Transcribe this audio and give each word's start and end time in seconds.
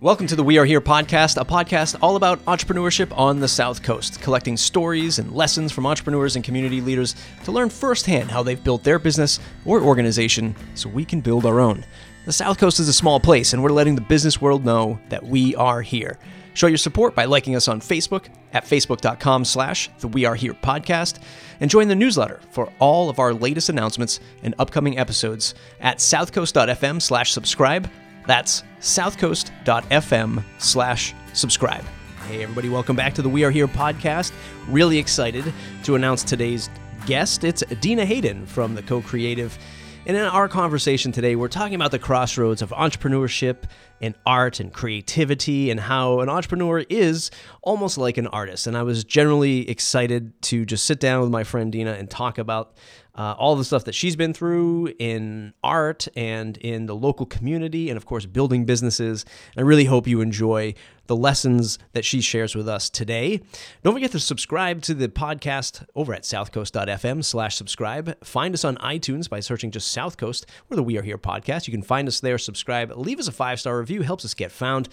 Welcome 0.00 0.28
to 0.28 0.36
the 0.36 0.44
We 0.44 0.58
Are 0.58 0.64
Here 0.64 0.80
podcast, 0.80 1.40
a 1.40 1.44
podcast 1.44 1.98
all 2.00 2.14
about 2.14 2.44
entrepreneurship 2.44 3.10
on 3.18 3.40
the 3.40 3.48
South 3.48 3.82
Coast, 3.82 4.20
collecting 4.20 4.56
stories 4.56 5.18
and 5.18 5.32
lessons 5.32 5.72
from 5.72 5.86
entrepreneurs 5.86 6.36
and 6.36 6.44
community 6.44 6.80
leaders 6.80 7.16
to 7.42 7.50
learn 7.50 7.68
firsthand 7.68 8.30
how 8.30 8.44
they've 8.44 8.62
built 8.62 8.84
their 8.84 9.00
business 9.00 9.40
or 9.64 9.82
organization 9.82 10.54
so 10.76 10.88
we 10.88 11.04
can 11.04 11.20
build 11.20 11.44
our 11.44 11.58
own. 11.58 11.84
The 12.26 12.32
South 12.32 12.58
Coast 12.58 12.78
is 12.78 12.86
a 12.88 12.92
small 12.92 13.18
place, 13.18 13.52
and 13.52 13.60
we're 13.60 13.70
letting 13.70 13.96
the 13.96 14.00
business 14.00 14.40
world 14.40 14.64
know 14.64 15.00
that 15.08 15.24
we 15.24 15.56
are 15.56 15.82
here. 15.82 16.16
Show 16.54 16.68
your 16.68 16.78
support 16.78 17.16
by 17.16 17.24
liking 17.24 17.56
us 17.56 17.66
on 17.66 17.80
Facebook 17.80 18.26
at 18.52 18.66
facebook.com 18.66 19.44
slash 19.44 19.90
the 19.98 20.06
We 20.06 20.24
Are 20.24 20.36
Here 20.36 20.54
podcast, 20.54 21.20
and 21.58 21.68
join 21.68 21.88
the 21.88 21.96
newsletter 21.96 22.38
for 22.52 22.72
all 22.78 23.10
of 23.10 23.18
our 23.18 23.34
latest 23.34 23.68
announcements 23.68 24.20
and 24.44 24.54
upcoming 24.60 24.96
episodes 24.96 25.56
at 25.80 25.98
southcoast.fm 25.98 27.02
slash 27.02 27.32
subscribe 27.32 27.90
that's 28.28 28.62
southcoast.fm 28.80 30.44
slash 30.58 31.14
subscribe. 31.32 31.82
Hey, 32.26 32.42
everybody, 32.42 32.68
welcome 32.68 32.94
back 32.94 33.14
to 33.14 33.22
the 33.22 33.28
We 33.28 33.42
Are 33.42 33.50
Here 33.50 33.66
podcast. 33.66 34.32
Really 34.68 34.98
excited 34.98 35.50
to 35.84 35.94
announce 35.94 36.22
today's 36.22 36.68
guest. 37.06 37.42
It's 37.42 37.62
Dina 37.80 38.04
Hayden 38.04 38.44
from 38.44 38.74
the 38.74 38.82
Co 38.82 39.00
Creative. 39.00 39.56
And 40.04 40.14
in 40.14 40.24
our 40.24 40.46
conversation 40.46 41.10
today, 41.10 41.36
we're 41.36 41.48
talking 41.48 41.74
about 41.74 41.90
the 41.90 41.98
crossroads 41.98 42.60
of 42.60 42.68
entrepreneurship 42.70 43.64
and 44.02 44.14
art 44.26 44.60
and 44.60 44.72
creativity 44.72 45.70
and 45.70 45.80
how 45.80 46.20
an 46.20 46.28
entrepreneur 46.28 46.84
is 46.90 47.30
almost 47.62 47.96
like 47.96 48.18
an 48.18 48.26
artist. 48.26 48.66
And 48.66 48.76
I 48.76 48.82
was 48.82 49.04
generally 49.04 49.68
excited 49.70 50.40
to 50.42 50.66
just 50.66 50.84
sit 50.84 51.00
down 51.00 51.22
with 51.22 51.30
my 51.30 51.44
friend 51.44 51.72
Dina 51.72 51.92
and 51.92 52.10
talk 52.10 52.36
about 52.36 52.76
uh, 53.18 53.34
all 53.36 53.56
the 53.56 53.64
stuff 53.64 53.82
that 53.84 53.96
she's 53.96 54.14
been 54.14 54.32
through 54.32 54.94
in 55.00 55.52
art 55.64 56.06
and 56.14 56.56
in 56.58 56.86
the 56.86 56.94
local 56.94 57.26
community, 57.26 57.90
and 57.90 57.96
of 57.96 58.06
course, 58.06 58.26
building 58.26 58.64
businesses. 58.64 59.24
And 59.56 59.64
I 59.64 59.66
really 59.66 59.86
hope 59.86 60.06
you 60.06 60.20
enjoy 60.20 60.74
the 61.08 61.16
lessons 61.16 61.80
that 61.94 62.04
she 62.04 62.20
shares 62.20 62.54
with 62.54 62.68
us 62.68 62.88
today. 62.88 63.40
Don't 63.82 63.94
forget 63.94 64.12
to 64.12 64.20
subscribe 64.20 64.82
to 64.82 64.94
the 64.94 65.08
podcast 65.08 65.84
over 65.96 66.14
at 66.14 66.22
southcoast.fm 66.22 67.24
slash 67.24 67.56
subscribe. 67.56 68.22
Find 68.24 68.54
us 68.54 68.64
on 68.64 68.76
iTunes 68.76 69.28
by 69.28 69.40
searching 69.40 69.72
just 69.72 69.90
South 69.90 70.16
Coast 70.16 70.46
or 70.70 70.76
the 70.76 70.82
We 70.84 70.96
Are 70.96 71.02
Here 71.02 71.18
podcast. 71.18 71.66
You 71.66 71.72
can 71.72 71.82
find 71.82 72.06
us 72.06 72.20
there, 72.20 72.38
subscribe, 72.38 72.92
leave 72.96 73.18
us 73.18 73.26
a 73.26 73.32
five 73.32 73.58
star 73.58 73.78
review, 73.80 74.02
helps 74.02 74.24
us 74.24 74.34
get 74.34 74.52
found. 74.52 74.88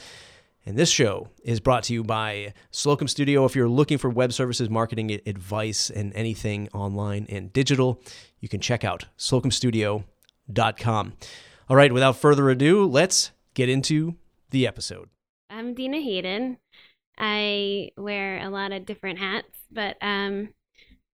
And 0.67 0.75
this 0.75 0.89
show 0.89 1.29
is 1.43 1.59
brought 1.59 1.83
to 1.83 1.93
you 1.93 2.03
by 2.03 2.53
Slocum 2.71 3.07
Studio. 3.07 3.45
If 3.45 3.55
you're 3.55 3.69
looking 3.69 3.99
for 3.99 4.09
web 4.09 4.33
services, 4.33 4.67
marketing 4.67 5.11
advice, 5.27 5.91
and 5.91 6.11
anything 6.15 6.69
online 6.73 7.27
and 7.29 7.53
digital, 7.53 8.01
you 8.39 8.49
can 8.49 8.59
check 8.59 8.83
out 8.83 9.05
slocumstudio.com. 9.19 11.13
All 11.69 11.75
right, 11.75 11.93
without 11.93 12.17
further 12.17 12.49
ado, 12.49 12.83
let's 12.83 13.29
get 13.53 13.69
into 13.69 14.15
the 14.49 14.65
episode. 14.65 15.09
I'm 15.51 15.75
Dina 15.75 16.01
Hayden. 16.01 16.57
I 17.15 17.91
wear 17.95 18.43
a 18.43 18.49
lot 18.49 18.71
of 18.71 18.87
different 18.87 19.19
hats, 19.19 19.59
but 19.71 19.97
um, 20.01 20.49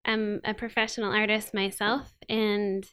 I'm 0.04 0.40
a 0.44 0.54
professional 0.54 1.12
artist 1.12 1.54
myself, 1.54 2.12
and 2.28 2.86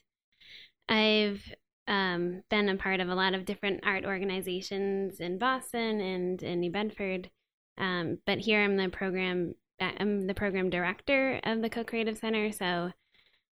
I've 0.88 1.54
um, 1.88 2.42
been 2.50 2.68
a 2.68 2.76
part 2.76 3.00
of 3.00 3.08
a 3.08 3.14
lot 3.14 3.34
of 3.34 3.44
different 3.44 3.80
art 3.84 4.04
organizations 4.04 5.18
in 5.18 5.38
Boston 5.38 6.00
and 6.00 6.42
in 6.42 6.60
New 6.60 6.70
Bedford. 6.70 7.30
Um, 7.78 8.18
but 8.26 8.38
here 8.38 8.62
I'm 8.62 8.76
the 8.76 8.88
program 8.88 9.54
I'm 9.80 10.26
the 10.26 10.34
program 10.34 10.70
director 10.70 11.40
of 11.44 11.62
the 11.62 11.70
Co-Creative 11.70 12.18
Center, 12.18 12.50
so 12.50 12.90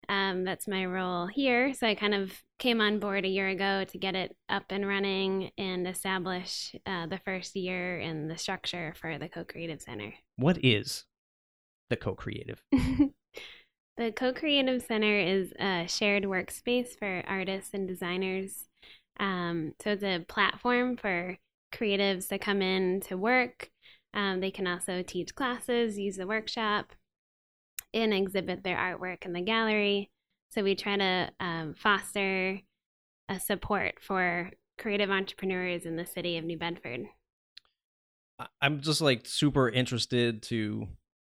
um, 0.08 0.44
that's 0.44 0.68
my 0.68 0.84
role 0.84 1.26
here. 1.26 1.72
So 1.72 1.86
I 1.86 1.94
kind 1.94 2.14
of 2.14 2.32
came 2.58 2.80
on 2.80 2.98
board 2.98 3.24
a 3.24 3.28
year 3.28 3.48
ago 3.48 3.84
to 3.84 3.98
get 3.98 4.14
it 4.14 4.36
up 4.48 4.64
and 4.70 4.86
running 4.86 5.50
and 5.56 5.86
establish 5.86 6.74
uh, 6.84 7.06
the 7.06 7.20
first 7.24 7.56
year 7.56 7.98
and 7.98 8.30
the 8.30 8.36
structure 8.36 8.94
for 9.00 9.18
the 9.18 9.28
Co-Creative 9.28 9.80
Center. 9.80 10.12
What 10.36 10.62
is 10.64 11.04
the 11.88 11.96
Co-Creative? 11.96 12.62
The 14.00 14.12
Co 14.12 14.32
Creative 14.32 14.80
Center 14.80 15.20
is 15.20 15.52
a 15.60 15.84
shared 15.86 16.22
workspace 16.22 16.98
for 16.98 17.22
artists 17.28 17.74
and 17.74 17.86
designers. 17.86 18.64
Um, 19.18 19.74
so 19.78 19.90
it's 19.90 20.02
a 20.02 20.24
platform 20.26 20.96
for 20.96 21.36
creatives 21.70 22.26
to 22.28 22.38
come 22.38 22.62
in 22.62 23.02
to 23.02 23.18
work. 23.18 23.70
Um, 24.14 24.40
they 24.40 24.50
can 24.50 24.66
also 24.66 25.02
teach 25.02 25.34
classes, 25.34 25.98
use 25.98 26.16
the 26.16 26.26
workshop, 26.26 26.94
and 27.92 28.14
exhibit 28.14 28.64
their 28.64 28.78
artwork 28.78 29.26
in 29.26 29.34
the 29.34 29.42
gallery. 29.42 30.10
So 30.48 30.62
we 30.62 30.74
try 30.76 30.96
to 30.96 31.30
um, 31.38 31.74
foster 31.74 32.58
a 33.28 33.38
support 33.38 33.96
for 34.00 34.50
creative 34.78 35.10
entrepreneurs 35.10 35.84
in 35.84 35.96
the 35.96 36.06
city 36.06 36.38
of 36.38 36.46
New 36.46 36.56
Bedford. 36.56 37.02
I'm 38.62 38.80
just 38.80 39.02
like 39.02 39.26
super 39.26 39.68
interested 39.68 40.42
to 40.44 40.88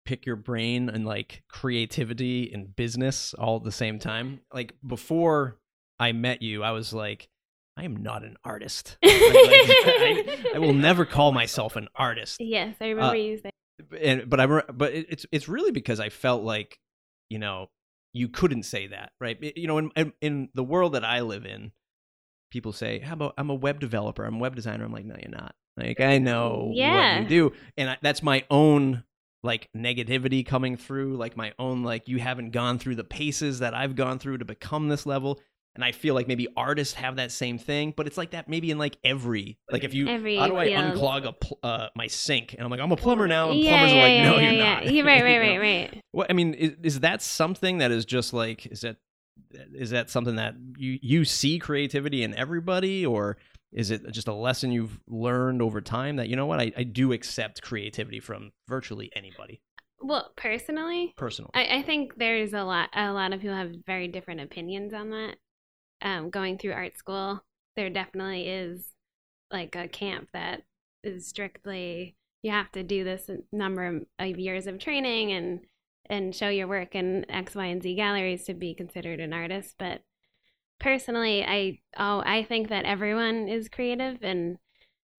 pick 0.05 0.27
your 0.27 0.37
brain 0.37 0.89
and 0.89 1.07
like 1.07 1.43
creativity 1.49 2.51
and 2.53 2.75
business 2.75 3.35
all 3.35 3.57
at 3.57 3.65
the 3.65 3.73
same 3.73 3.99
time. 3.99 4.41
Like 4.53 4.75
before 4.87 5.59
I 5.99 6.13
met 6.13 6.43
you, 6.43 6.63
I 6.63 6.73
was 6.73 6.93
like, 6.93 7.29
I 7.77 7.85
am 7.85 7.97
not 7.97 8.25
an 8.25 8.37
artist. 8.45 8.99
like, 9.03 9.13
I, 9.15 10.53
I, 10.55 10.59
will 10.59 10.75
never 10.75 11.05
call 11.05 11.33
myself 11.33 11.77
an 11.77 11.89
artist. 11.95 12.39
Yes, 12.41 12.77
I 12.81 12.89
remember 12.89 13.13
uh, 13.13 13.19
you 13.19 13.39
saying. 13.39 13.53
And 14.03 14.29
but 14.29 14.41
I 14.41 14.47
but 14.47 14.93
it's 14.93 15.25
it's 15.33 15.49
really 15.49 15.71
because 15.71 16.01
I 16.01 16.11
felt 16.11 16.43
like 16.43 16.79
you 17.31 17.39
know 17.39 17.71
you 18.13 18.29
couldn't 18.29 18.65
say 18.65 18.89
that 18.89 19.13
right. 19.21 19.39
You 19.57 19.67
know 19.67 19.79
in 19.79 19.91
in, 19.97 20.13
in 20.21 20.49
the 20.55 20.65
world 20.65 20.93
that 20.93 21.05
I 21.05 21.21
live 21.21 21.47
in, 21.47 21.73
people 22.51 22.73
say, 22.73 22.99
"How 22.99 23.15
about 23.15 23.35
I'm 23.39 23.49
a 23.49 23.55
web 23.55 23.81
developer? 23.81 24.25
I'm 24.25 24.37
a 24.37 24.39
web 24.39 24.55
designer." 24.55 24.85
I'm 24.85 24.93
like, 24.93 25.07
no, 25.07 25.17
you're 25.19 25.31
not. 25.31 25.55
Like 25.77 26.01
I 26.01 26.19
know 26.19 26.73
yeah. 26.75 27.15
what 27.15 27.23
you 27.23 27.29
do, 27.29 27.53
and 27.79 27.91
I, 27.91 27.99
that's 28.03 28.23
my 28.23 28.45
own 28.51 29.05
like 29.43 29.69
negativity 29.77 30.45
coming 30.45 30.77
through, 30.77 31.17
like 31.17 31.37
my 31.37 31.53
own 31.59 31.83
like 31.83 32.09
you 32.09 32.19
haven't 32.19 32.51
gone 32.51 32.79
through 32.79 32.97
the 32.97 33.05
paces 33.05 33.61
that 33.61 33.75
I've 33.75 33.97
gone 33.97 34.19
through 34.19 34.39
to 34.39 34.45
become 34.45 34.89
this 34.89 35.07
level. 35.07 35.41
And 35.77 35.85
I 35.85 35.93
feel 35.93 36.15
like 36.15 36.27
maybe 36.27 36.49
artists 36.57 36.95
have 36.95 37.17
that 37.17 37.31
same 37.31 37.57
thing, 37.57 37.95
but 37.97 38.09
it's 38.09 38.19
like 38.19 38.33
that 38.33 38.49
maybe 38.49 38.73
in 38.73 38.79
like 38.79 38.97
every 39.05 39.57
like 39.71 39.85
if 39.85 39.95
you 39.95 40.09
every 40.09 40.37
how 40.37 40.49
do 40.49 40.57
I 40.57 40.67
field. 40.67 40.95
unclog 40.97 41.25
a 41.25 41.33
pl- 41.33 41.59
uh, 41.63 41.87
my 41.95 42.09
sink 42.09 42.55
and 42.55 42.63
I'm 42.63 42.71
like 42.71 42.81
I'm 42.81 42.91
a 42.91 42.97
plumber 42.97 43.29
now 43.29 43.51
and 43.51 43.61
yeah, 43.61 43.71
plumbers 43.71 43.93
yeah, 43.93 43.99
are 43.99 44.03
like 44.03 44.13
yeah, 44.13 44.31
no 44.31 44.37
yeah, 44.37 44.43
you're 44.43 44.53
yeah. 44.53 44.75
not. 44.75 45.05
Right 45.07 45.23
right 45.23 45.39
right 45.39 45.61
right. 45.61 46.03
What 46.11 46.29
I 46.29 46.33
mean 46.33 46.55
is, 46.55 46.73
is 46.83 47.01
that 47.01 47.23
something 47.23 47.79
that 47.79 47.93
is 47.93 48.05
just 48.05 48.35
like 48.35 48.67
is 48.67 48.81
that 48.81 48.97
is 49.73 49.91
that 49.91 50.11
something 50.11 50.37
that 50.37 50.55
you 50.77 50.99
you 51.01 51.25
see 51.25 51.61
creativity 51.61 52.25
in 52.25 52.35
everybody 52.35 53.07
or 53.07 53.37
is 53.73 53.91
it 53.91 54.11
just 54.11 54.29
a 54.29 54.35
lesson 54.35 54.73
you've 54.73 55.01
learned 55.07 55.63
over 55.63 55.81
time 55.81 56.17
that 56.17 56.29
you 56.29 56.37
know 56.37 56.47
what 56.47 56.61
I, 56.61 56.73
I 56.77 56.83
do 56.83 57.13
accept 57.13 57.63
creativity 57.63 58.21
from 58.21 58.53
virtually 58.69 59.11
anybody? 59.15 59.61
Well 60.01 60.33
personally 60.37 61.15
personally, 61.17 61.51
I, 61.55 61.79
I 61.79 61.83
think 61.83 62.17
there's 62.17 62.55
a 62.55 62.65
lot 62.65 62.89
a 62.95 63.13
lot 63.13 63.33
of 63.33 63.41
people 63.41 63.57
have 63.57 63.73
very 63.87 64.09
different 64.09 64.41
opinions 64.41 64.95
on 64.95 65.11
that. 65.11 65.37
Um, 66.03 66.31
going 66.31 66.57
through 66.57 66.73
art 66.73 66.97
school 66.97 67.43
there 67.77 67.91
definitely 67.91 68.49
is 68.49 68.89
like 69.53 69.77
a 69.77 69.89
camp 69.89 70.29
that 70.33 70.63
is 71.03 71.27
strictly 71.27 72.17
you 72.43 72.51
have 72.51 72.71
to 72.73 72.83
do 72.83 73.05
this 73.05 73.31
number 73.53 74.01
of 74.19 74.39
years 74.39 74.67
of 74.67 74.79
training 74.79 75.33
and 75.33 75.61
and 76.09 76.35
show 76.35 76.49
your 76.49 76.67
work 76.67 76.95
in 76.95 77.25
x 77.31 77.55
y 77.55 77.67
and 77.67 77.83
z 77.83 77.95
galleries 77.95 78.45
to 78.45 78.55
be 78.55 78.75
considered 78.75 79.21
an 79.21 79.33
artist 79.33 79.77
but 79.79 80.03
personally, 80.81 81.45
I 81.45 81.79
oh 81.97 82.23
I 82.25 82.45
think 82.45 82.69
that 82.71 82.85
everyone 82.85 83.49
is 83.49 83.69
creative 83.69 84.19
and 84.23 84.59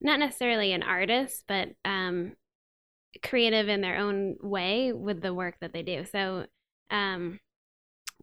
not 0.02 0.20
necessarily 0.20 0.74
an 0.74 0.84
artist, 0.84 1.44
but 1.48 1.70
um, 1.86 2.34
creative 3.24 3.70
in 3.70 3.82
their 3.82 3.98
own 3.98 4.38
way 4.42 4.92
with 4.94 5.22
the 5.22 5.34
work 5.34 5.56
that 5.62 5.74
they 5.74 5.84
do. 5.84 6.06
So 6.06 6.46
um, 6.90 7.40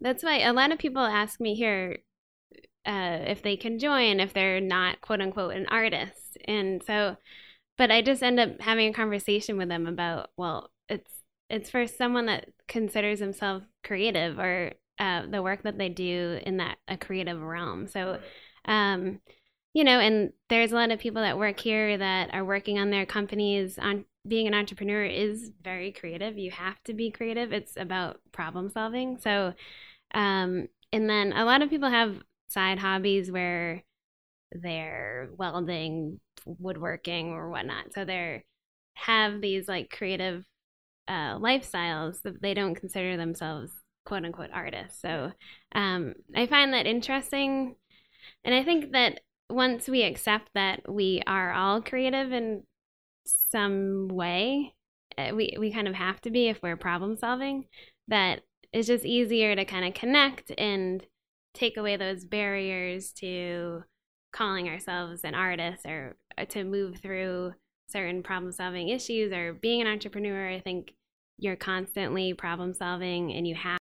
that's 0.01 0.23
why 0.23 0.41
a 0.41 0.53
lot 0.53 0.73
of 0.73 0.79
people 0.79 1.03
ask 1.03 1.41
me 1.41 1.55
here 1.55 1.99
uh, 2.87 3.21
if 3.27 3.43
they 3.43 3.57
can 3.57 3.79
join 3.79 4.21
if 4.21 4.33
they're 4.33 4.61
not 4.61 5.01
quote 5.01 5.21
unquote 5.21 5.55
an 5.55 5.67
artist, 5.67 6.39
and 6.47 6.83
so 6.87 7.17
but 7.77 7.91
I 7.91 8.03
just 8.03 8.23
end 8.23 8.41
up 8.41 8.61
having 8.61 8.89
a 8.91 8.93
conversation 8.93 9.57
with 9.57 9.69
them 9.69 9.87
about 9.87 10.31
well 10.37 10.71
it's 10.89 11.13
it's 11.51 11.71
for 11.71 11.87
someone 11.87 12.27
that 12.27 12.49
considers 12.67 13.21
themselves 13.21 13.65
creative 13.85 14.39
or 14.39 14.73
uh, 14.99 15.27
the 15.27 15.43
work 15.43 15.63
that 15.63 15.79
they 15.79 15.89
do 15.89 16.41
in 16.45 16.59
that 16.59 16.79
a 16.89 16.97
creative 16.97 17.41
realm. 17.41 17.87
So, 17.87 18.19
um, 18.65 19.21
you 19.75 19.85
know, 19.85 20.01
and 20.01 20.33
there's 20.49 20.73
a 20.73 20.75
lot 20.75 20.91
of 20.91 20.99
people 20.99 21.23
that 21.23 21.39
work 21.39 21.61
here 21.61 21.97
that 21.97 22.35
are 22.35 22.45
working 22.45 22.79
on 22.79 22.91
their 22.91 23.07
companies. 23.07 23.79
On 23.79 24.05
being 24.27 24.47
an 24.47 24.55
entrepreneur 24.55 25.05
is 25.05 25.51
very 25.63 25.93
creative. 25.93 26.37
You 26.37 26.51
have 26.51 26.83
to 26.85 26.95
be 26.95 27.11
creative. 27.11 27.53
It's 27.53 27.77
about 27.77 28.21
problem 28.33 28.71
solving. 28.71 29.19
So, 29.19 29.55
um, 30.15 30.69
and 30.93 31.09
then 31.09 31.33
a 31.33 31.45
lot 31.45 31.63
of 31.63 31.71
people 31.71 31.91
have 31.91 32.17
side 32.49 32.79
hobbies 32.79 33.31
where 33.31 33.85
they're 34.53 35.29
welding, 35.37 36.21
woodworking, 36.45 37.29
or 37.29 37.51
whatnot. 37.51 37.93
So 37.95 38.05
they're 38.05 38.45
have 38.95 39.41
these 39.41 39.69
like 39.69 39.91
creative 39.91 40.45
uh, 41.07 41.39
lifestyles 41.39 42.21
that 42.23 42.43
they 42.43 42.53
don't 42.53 42.75
consider 42.75 43.17
themselves 43.17 43.71
quote 44.09 44.25
unquote 44.25 44.51
artists. 44.55 45.01
So 45.03 45.33
um, 45.75 46.15
I 46.35 46.47
find 46.47 46.73
that 46.73 46.87
interesting. 46.87 47.77
And 48.43 48.55
I 48.55 48.65
think 48.65 48.93
that 48.93 49.21
once 49.51 49.87
we 49.87 50.03
accept 50.03 50.49
that 50.55 50.91
we 50.91 51.23
are 51.27 51.53
all 51.53 51.83
creative 51.83 52.33
in 52.33 52.63
some 53.27 54.09
way, 54.09 54.75
uh, 55.19 55.33
we 55.35 55.57
we 55.59 55.71
kind 55.71 55.89
of 55.89 55.95
have 55.95 56.21
to 56.23 56.31
be 56.31 56.49
if 56.49 56.63
we're 56.63 56.77
problem 56.77 57.19
solving. 57.19 57.67
That 58.09 58.41
it's 58.73 58.89
just 58.89 59.05
easier 59.05 59.55
to 59.55 59.65
kind 59.67 59.87
of 59.87 59.93
connect 59.93 60.53
and 60.57 61.05
take 61.53 61.77
away 61.77 61.97
those 61.97 62.25
barriers 62.25 63.13
to 63.13 63.85
calling 64.33 64.69
ourselves 64.69 65.23
an 65.23 65.35
artist 65.35 65.85
or 65.85 66.17
uh, 66.39 66.47
to 66.47 66.65
move 66.65 66.99
through 66.99 67.53
certain 67.91 68.23
problem 68.23 68.53
solving 68.53 68.89
issues 68.89 69.33
or 69.33 69.53
being 69.53 69.83
an 69.83 69.87
entrepreneur. 69.87 70.49
I 70.49 70.61
think 70.61 70.95
you're 71.39 71.57
constantly 71.57 72.33
problem 72.35 72.73
solving 72.75 73.33
and 73.33 73.47
you 73.47 73.55
have 73.55 73.78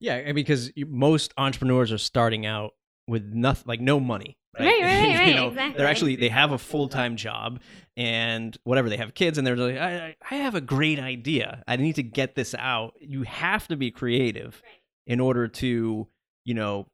yeah 0.00 0.32
because 0.32 0.70
most 0.76 1.32
entrepreneurs 1.36 1.92
are 1.92 1.98
starting 1.98 2.46
out 2.46 2.72
with 3.06 3.24
nothing 3.32 3.64
like 3.66 3.80
no 3.80 4.00
money 4.00 4.36
right? 4.58 4.64
Right 4.66 4.82
right, 4.82 5.14
right 5.18 5.28
you 5.28 5.34
know, 5.34 5.48
exactly. 5.48 5.78
they're 5.78 5.86
actually 5.88 6.16
they 6.16 6.28
have 6.28 6.52
a 6.52 6.58
full-time 6.58 7.16
job 7.16 7.60
and 7.96 8.56
whatever 8.64 8.88
they 8.88 8.96
have 8.96 9.14
kids 9.14 9.38
and 9.38 9.46
they're 9.46 9.56
like 9.56 9.76
I, 9.76 10.16
I 10.30 10.34
have 10.36 10.54
a 10.54 10.60
great 10.60 10.98
idea. 10.98 11.62
I 11.68 11.76
need 11.76 11.96
to 11.96 12.02
get 12.02 12.34
this 12.34 12.54
out. 12.58 12.94
You 13.00 13.22
have 13.22 13.68
to 13.68 13.76
be 13.76 13.90
creative 13.90 14.62
in 15.06 15.20
order 15.20 15.48
to 15.48 16.08
you 16.44 16.54
know 16.54 16.86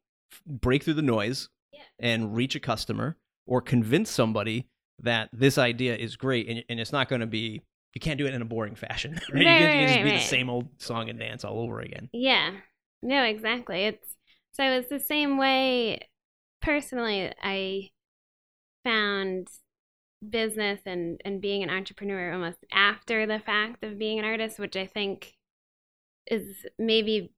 break 0.45 0.83
through 0.83 0.95
the 0.95 1.01
noise 1.01 1.49
Yeah. 1.73 1.81
and 1.99 2.35
reach 2.35 2.55
a 2.55 2.59
customer 2.59 3.17
or 3.45 3.61
convince 3.61 4.09
somebody 4.11 4.67
that 5.01 5.29
this 5.31 5.57
idea 5.57 5.95
is 5.95 6.15
great 6.15 6.49
and, 6.49 6.63
and 6.69 6.79
it's 6.79 6.91
not 6.91 7.07
going 7.09 7.21
to 7.21 7.27
be 7.27 7.61
you 7.93 8.01
can't 8.01 8.17
do 8.17 8.25
it 8.27 8.33
in 8.33 8.41
a 8.41 8.45
boring 8.45 8.75
fashion 8.75 9.13
right, 9.33 9.41
you 9.41 9.45
Right, 9.45 9.45
can't, 9.45 9.61
you 9.61 9.65
right, 9.67 9.73
can't 9.73 9.87
just 9.87 9.95
right, 9.97 10.03
be 10.03 10.09
right. 10.11 10.19
the 10.19 10.25
same 10.25 10.49
old 10.49 10.67
song 10.79 11.09
and 11.09 11.17
dance 11.19 11.43
all 11.45 11.59
over 11.59 11.79
again. 11.79 12.09
Yeah. 12.13 12.51
No, 13.01 13.23
exactly. 13.23 13.85
It's 13.85 14.15
so 14.51 14.63
it's 14.63 14.89
the 14.89 14.99
same 14.99 15.37
way 15.37 16.09
personally 16.61 17.33
I 17.41 17.91
found 18.83 19.49
business 20.29 20.81
and 20.85 21.21
and 21.25 21.41
being 21.41 21.63
an 21.63 21.69
entrepreneur 21.71 22.33
almost 22.33 22.59
after 22.73 23.25
the 23.27 23.39
fact 23.39 23.83
of 23.83 23.99
being 23.99 24.19
an 24.19 24.25
artist, 24.25 24.59
which 24.59 24.77
I 24.77 24.87
think 24.87 25.35
is 26.27 26.65
maybe 26.79 27.31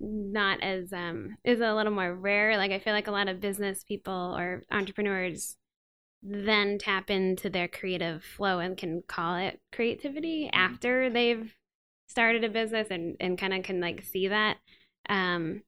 not 0.00 0.62
as 0.62 0.92
um 0.92 1.36
is 1.44 1.60
a 1.60 1.74
little 1.74 1.92
more 1.92 2.14
rare. 2.14 2.56
Like 2.56 2.72
I 2.72 2.78
feel 2.80 2.92
like 2.94 3.08
a 3.08 3.12
lot 3.12 3.28
of 3.28 3.40
business 3.40 3.84
people 3.84 4.34
or 4.38 4.64
entrepreneurs 4.70 5.56
then 6.22 6.78
tap 6.78 7.10
into 7.10 7.50
their 7.50 7.68
creative 7.68 8.24
flow 8.24 8.58
and 8.60 8.76
can 8.76 9.02
call 9.08 9.36
it 9.36 9.60
creativity 9.72 10.50
after 10.52 11.10
they've 11.10 11.54
started 12.08 12.44
a 12.44 12.48
business 12.48 12.88
and, 12.90 13.16
and 13.20 13.38
kind 13.38 13.54
of 13.54 13.62
can 13.64 13.80
like 13.80 14.02
see 14.04 14.28
that. 14.28 14.58
Um, 15.08 15.62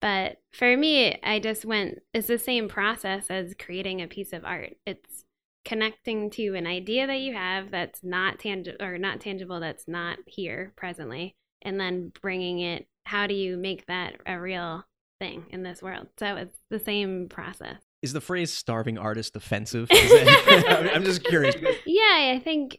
but 0.00 0.36
for 0.52 0.76
me, 0.76 1.18
I 1.22 1.38
just 1.38 1.64
went, 1.64 2.00
it's 2.12 2.26
the 2.26 2.38
same 2.38 2.68
process 2.68 3.26
as 3.30 3.54
creating 3.58 4.02
a 4.02 4.06
piece 4.08 4.32
of 4.32 4.44
art. 4.44 4.74
It's 4.86 5.24
connecting 5.64 6.28
to 6.30 6.54
an 6.54 6.66
idea 6.66 7.06
that 7.06 7.20
you 7.20 7.32
have 7.32 7.70
that's 7.70 8.04
not 8.04 8.38
tangible 8.38 8.84
or 8.84 8.98
not 8.98 9.20
tangible, 9.20 9.60
that's 9.60 9.88
not 9.88 10.18
here 10.26 10.72
presently, 10.76 11.36
and 11.62 11.80
then 11.80 12.12
bringing 12.20 12.60
it. 12.60 12.86
How 13.06 13.26
do 13.26 13.34
you 13.34 13.56
make 13.56 13.86
that 13.86 14.16
a 14.26 14.38
real 14.38 14.84
thing 15.20 15.46
in 15.50 15.62
this 15.62 15.80
world? 15.82 16.08
So 16.18 16.36
it's 16.36 16.58
the 16.70 16.78
same 16.78 17.28
process. 17.30 17.76
is 18.02 18.12
the 18.12 18.20
phrase 18.20 18.52
starving 18.52 18.98
artist 18.98 19.36
offensive 19.36 19.88
that- 19.90 20.90
i'm 20.94 21.04
just 21.04 21.24
curious 21.24 21.54
Yeah, 21.86 22.32
I 22.36 22.40
think 22.44 22.78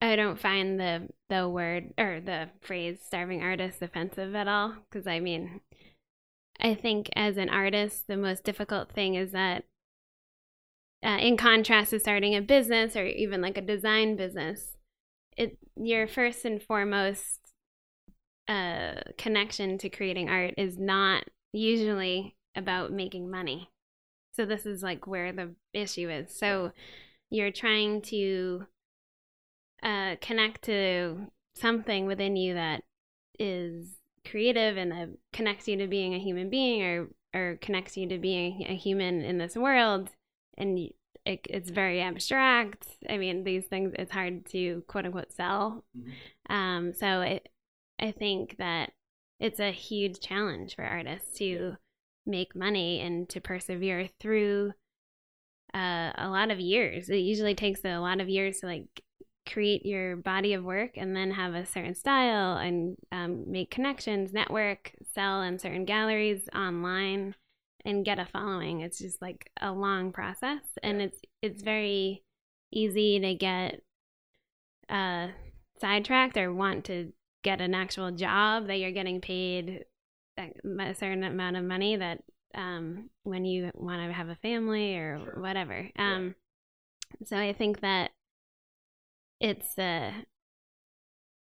I 0.00 0.16
don't 0.16 0.38
find 0.38 0.78
the 0.78 1.08
the 1.28 1.48
word 1.48 1.92
or 1.98 2.20
the 2.20 2.48
phrase 2.60 3.00
starving 3.04 3.42
artist 3.42 3.82
offensive 3.82 4.34
at 4.34 4.48
all 4.48 4.74
because 4.88 5.06
I 5.06 5.20
mean 5.20 5.60
I 6.60 6.74
think 6.74 7.08
as 7.16 7.36
an 7.36 7.48
artist 7.48 8.06
the 8.06 8.16
most 8.16 8.44
difficult 8.44 8.92
thing 8.92 9.14
is 9.14 9.32
that 9.32 9.64
uh, 11.04 11.18
in 11.20 11.36
contrast 11.36 11.90
to 11.90 12.00
starting 12.00 12.34
a 12.34 12.40
business 12.40 12.96
or 12.96 13.06
even 13.06 13.40
like 13.40 13.58
a 13.58 13.62
design 13.62 14.16
business 14.16 14.76
it 15.36 15.58
your 15.76 16.06
first 16.06 16.44
and 16.44 16.62
foremost 16.62 17.40
uh, 18.48 18.94
connection 19.16 19.78
to 19.78 19.90
creating 19.90 20.28
art 20.28 20.54
is 20.56 20.78
not 20.78 21.24
usually 21.52 22.36
about 22.56 22.92
making 22.92 23.30
money. 23.30 23.70
So 24.32 24.44
this 24.44 24.66
is 24.66 24.82
like 24.82 25.06
where 25.06 25.32
the 25.32 25.54
issue 25.72 26.08
is. 26.08 26.36
So 26.36 26.72
you're 27.30 27.50
trying 27.50 28.02
to 28.02 28.66
uh, 29.82 30.16
connect 30.20 30.62
to 30.62 31.28
something 31.54 32.06
within 32.06 32.36
you 32.36 32.54
that 32.54 32.82
is 33.38 33.96
creative 34.28 34.76
and 34.76 34.92
that 34.92 35.08
connects 35.32 35.68
you 35.68 35.76
to 35.76 35.86
being 35.86 36.14
a 36.14 36.18
human 36.18 36.50
being 36.50 36.82
or 36.82 37.08
or 37.34 37.58
connects 37.60 37.96
you 37.96 38.08
to 38.08 38.18
being 38.18 38.64
a 38.68 38.74
human 38.74 39.20
in 39.22 39.38
this 39.38 39.54
world. 39.54 40.10
And 40.56 40.78
it, 41.26 41.46
it's 41.48 41.70
very 41.70 42.00
abstract. 42.00 42.86
I 43.08 43.18
mean 43.18 43.44
these 43.44 43.66
things 43.66 43.92
it's 43.98 44.12
hard 44.12 44.46
to 44.50 44.82
quote 44.88 45.06
unquote 45.06 45.32
sell. 45.32 45.84
Um 46.48 46.92
so 46.92 47.20
it, 47.22 47.48
i 48.00 48.12
think 48.12 48.56
that 48.58 48.92
it's 49.40 49.60
a 49.60 49.70
huge 49.70 50.20
challenge 50.20 50.74
for 50.74 50.84
artists 50.84 51.38
to 51.38 51.76
make 52.26 52.54
money 52.54 53.00
and 53.00 53.28
to 53.30 53.40
persevere 53.40 54.08
through 54.20 54.72
uh, 55.74 56.12
a 56.16 56.28
lot 56.28 56.50
of 56.50 56.60
years. 56.60 57.08
It 57.08 57.18
usually 57.18 57.54
takes 57.54 57.84
a 57.84 57.98
lot 57.98 58.20
of 58.20 58.28
years 58.28 58.60
to 58.60 58.66
like 58.66 59.02
create 59.50 59.84
your 59.86 60.16
body 60.16 60.54
of 60.54 60.64
work 60.64 60.92
and 60.96 61.16
then 61.16 61.30
have 61.30 61.54
a 61.54 61.66
certain 61.66 61.94
style 61.94 62.56
and 62.56 62.96
um, 63.12 63.50
make 63.50 63.70
connections, 63.70 64.32
network, 64.32 64.92
sell 65.14 65.42
in 65.42 65.58
certain 65.58 65.84
galleries 65.84 66.48
online, 66.54 67.34
and 67.84 68.04
get 68.04 68.18
a 68.18 68.26
following. 68.26 68.80
It's 68.80 68.98
just 68.98 69.22
like 69.22 69.50
a 69.60 69.72
long 69.72 70.12
process, 70.12 70.62
and 70.82 71.00
it's 71.00 71.18
it's 71.42 71.62
very 71.62 72.22
easy 72.72 73.18
to 73.20 73.34
get 73.34 73.80
uh, 74.88 75.28
sidetracked 75.80 76.36
or 76.36 76.52
want 76.52 76.84
to 76.86 77.12
get 77.42 77.60
an 77.60 77.74
actual 77.74 78.10
job 78.10 78.66
that 78.66 78.78
you're 78.78 78.90
getting 78.90 79.20
paid 79.20 79.84
a 80.36 80.94
certain 80.94 81.24
amount 81.24 81.56
of 81.56 81.64
money 81.64 81.96
that 81.96 82.22
um, 82.54 83.10
when 83.22 83.44
you 83.44 83.70
want 83.74 84.00
to 84.06 84.12
have 84.12 84.28
a 84.28 84.36
family 84.36 84.96
or 84.96 85.34
whatever. 85.36 85.88
Um, 85.98 86.34
So 87.24 87.36
I 87.36 87.52
think 87.52 87.80
that 87.80 88.10
it's 89.40 89.78
a 89.78 90.12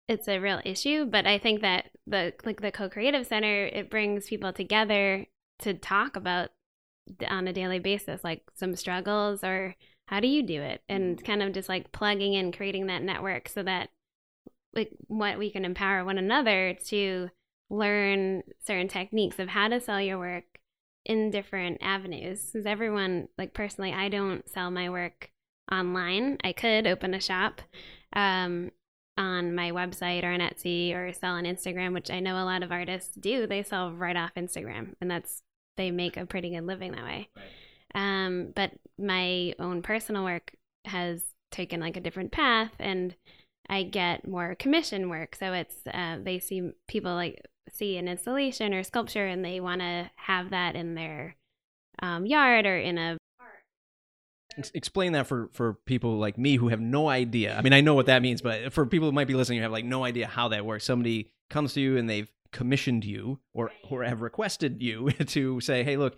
it's 0.09 0.29
a 0.29 0.39
real 0.39 0.61
issue, 0.65 1.07
but 1.07 1.27
I 1.27 1.39
think 1.39 1.63
that 1.63 1.91
the 2.07 2.35
like 2.45 2.61
the 2.61 2.73
co-creative 2.73 3.27
center 3.27 3.67
it 3.67 3.91
brings 3.91 4.27
people 4.27 4.53
together 4.53 5.27
to 5.61 5.75
talk 5.75 6.17
about 6.17 6.51
on 7.29 7.49
a 7.49 7.53
daily 7.53 7.79
basis 7.79 8.25
like 8.25 8.43
some 8.55 8.75
struggles 8.77 9.45
or 9.45 9.77
how 10.07 10.21
do 10.21 10.29
you 10.29 10.43
do 10.43 10.61
it? 10.61 10.83
And 10.89 11.15
it's 11.15 11.23
kind 11.23 11.43
of 11.43 11.53
just 11.53 11.69
like 11.69 11.93
plugging 11.93 12.35
in 12.35 12.53
creating 12.53 12.87
that 12.89 13.03
network 13.03 13.49
so 13.49 13.63
that 13.63 13.89
like 14.75 14.91
what 15.07 15.39
we 15.39 15.51
can 15.51 15.65
empower 15.65 16.05
one 16.05 16.19
another 16.19 16.77
to 16.89 17.31
learn 17.71 18.43
certain 18.67 18.89
techniques 18.89 19.39
of 19.39 19.49
how 19.49 19.69
to 19.69 19.81
sell 19.81 20.01
your 20.01 20.19
work 20.19 20.45
in 21.07 21.31
different 21.31 21.79
avenues. 21.81 22.51
Because 22.53 22.67
everyone 22.67 23.29
like 23.39 23.55
personally 23.55 23.93
i 23.93 24.09
don't 24.09 24.49
sell 24.49 24.71
my 24.71 24.91
work 24.91 25.31
online 25.73 26.37
i 26.45 26.53
could 26.53 26.87
open 26.87 27.15
a 27.15 27.21
shop 27.21 27.63
um, 28.15 28.71
on 29.17 29.55
my 29.55 29.71
website 29.71 30.25
or 30.25 30.33
on 30.33 30.41
etsy 30.41 30.95
or 30.95 31.13
sell 31.13 31.35
on 31.35 31.45
instagram 31.45 31.93
which 31.95 32.11
i 32.11 32.21
know 32.21 32.43
a 32.43 32.45
lot 32.45 32.63
of 32.63 32.73
artists 32.73 33.15
do. 33.15 33.47
They 33.47 33.63
sell 33.63 33.93
right 33.93 34.17
off 34.17 34.35
instagram 34.37 34.95
and 35.01 35.11
that's 35.11 35.43
they 35.77 35.91
make 35.91 36.17
a 36.17 36.27
pretty 36.27 36.51
good 36.51 36.67
living 36.67 36.93
that 36.93 37.05
way. 37.05 37.29
Um, 37.95 38.53
but 38.55 38.73
my 38.99 39.55
own 39.59 39.83
personal 39.83 40.25
work 40.25 40.55
has 40.85 41.23
taken 41.51 41.81
like 41.81 41.97
a 41.97 42.01
different 42.01 42.33
path 42.33 42.73
and 42.79 43.15
I 43.69 43.85
get 43.85 44.27
more 44.27 44.55
commission 44.57 45.09
work. 45.09 45.37
So 45.37 45.53
it's 45.53 45.75
uh, 45.93 46.19
they 46.23 46.39
see 46.39 46.73
people 46.89 47.15
like 47.15 47.41
see 47.73 47.97
an 47.97 48.09
installation 48.09 48.75
or 48.75 48.83
sculpture 48.83 49.27
and 49.27 49.45
they 49.45 49.61
want 49.61 49.81
to 49.81 50.11
have 50.17 50.51
that 50.51 50.77
in 50.77 50.95
their 50.95 51.37
um, 52.03 52.27
yard 52.27 52.67
or 52.67 52.77
in 52.77 52.99
a 52.99 53.17
Ex- 54.59 54.71
Explain 54.75 55.13
that 55.13 55.27
for 55.27 55.49
for 55.53 55.75
people 55.87 56.19
like 56.19 56.39
me 56.39 56.57
who 56.57 56.69
have 56.69 56.81
no 56.81 57.09
idea. 57.09 57.57
I 57.57 57.63
mean, 57.63 57.73
I 57.73 57.81
know 57.81 57.95
what 57.95 58.07
that 58.07 58.23
means, 58.23 58.43
but 58.43 58.73
for 58.73 58.87
people 58.87 59.09
who 59.09 59.13
might 59.13 59.29
be 59.29 59.35
listening 59.35 59.59
who 59.59 59.63
have 59.63 59.73
like 59.73 59.85
no 59.85 60.05
idea 60.05 60.27
how 60.27 60.49
that 60.49 60.65
works, 60.65 60.85
somebody 60.85 61.31
comes 61.51 61.75
to 61.75 61.81
you 61.81 61.97
and 61.97 62.09
they've 62.09 62.31
commissioned 62.53 63.05
you 63.05 63.41
or 63.53 63.73
or 63.91 64.05
have 64.05 64.23
requested 64.23 64.83
you 64.83 65.11
to 65.27 65.61
say, 65.61 65.83
"Hey, 65.83 65.97
look, 65.97 66.17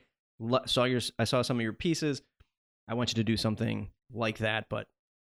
saw 0.67 0.85
your 0.85 1.01
I 1.19 1.25
saw 1.25 1.43
some 1.43 1.57
of 1.59 1.63
your 1.63 1.73
pieces. 1.73 2.23
I 2.89 2.95
want 2.95 3.11
you 3.11 3.15
to 3.17 3.25
do 3.25 3.37
something 3.37 3.91
like 4.13 4.39
that." 4.39 4.69
But 4.69 4.87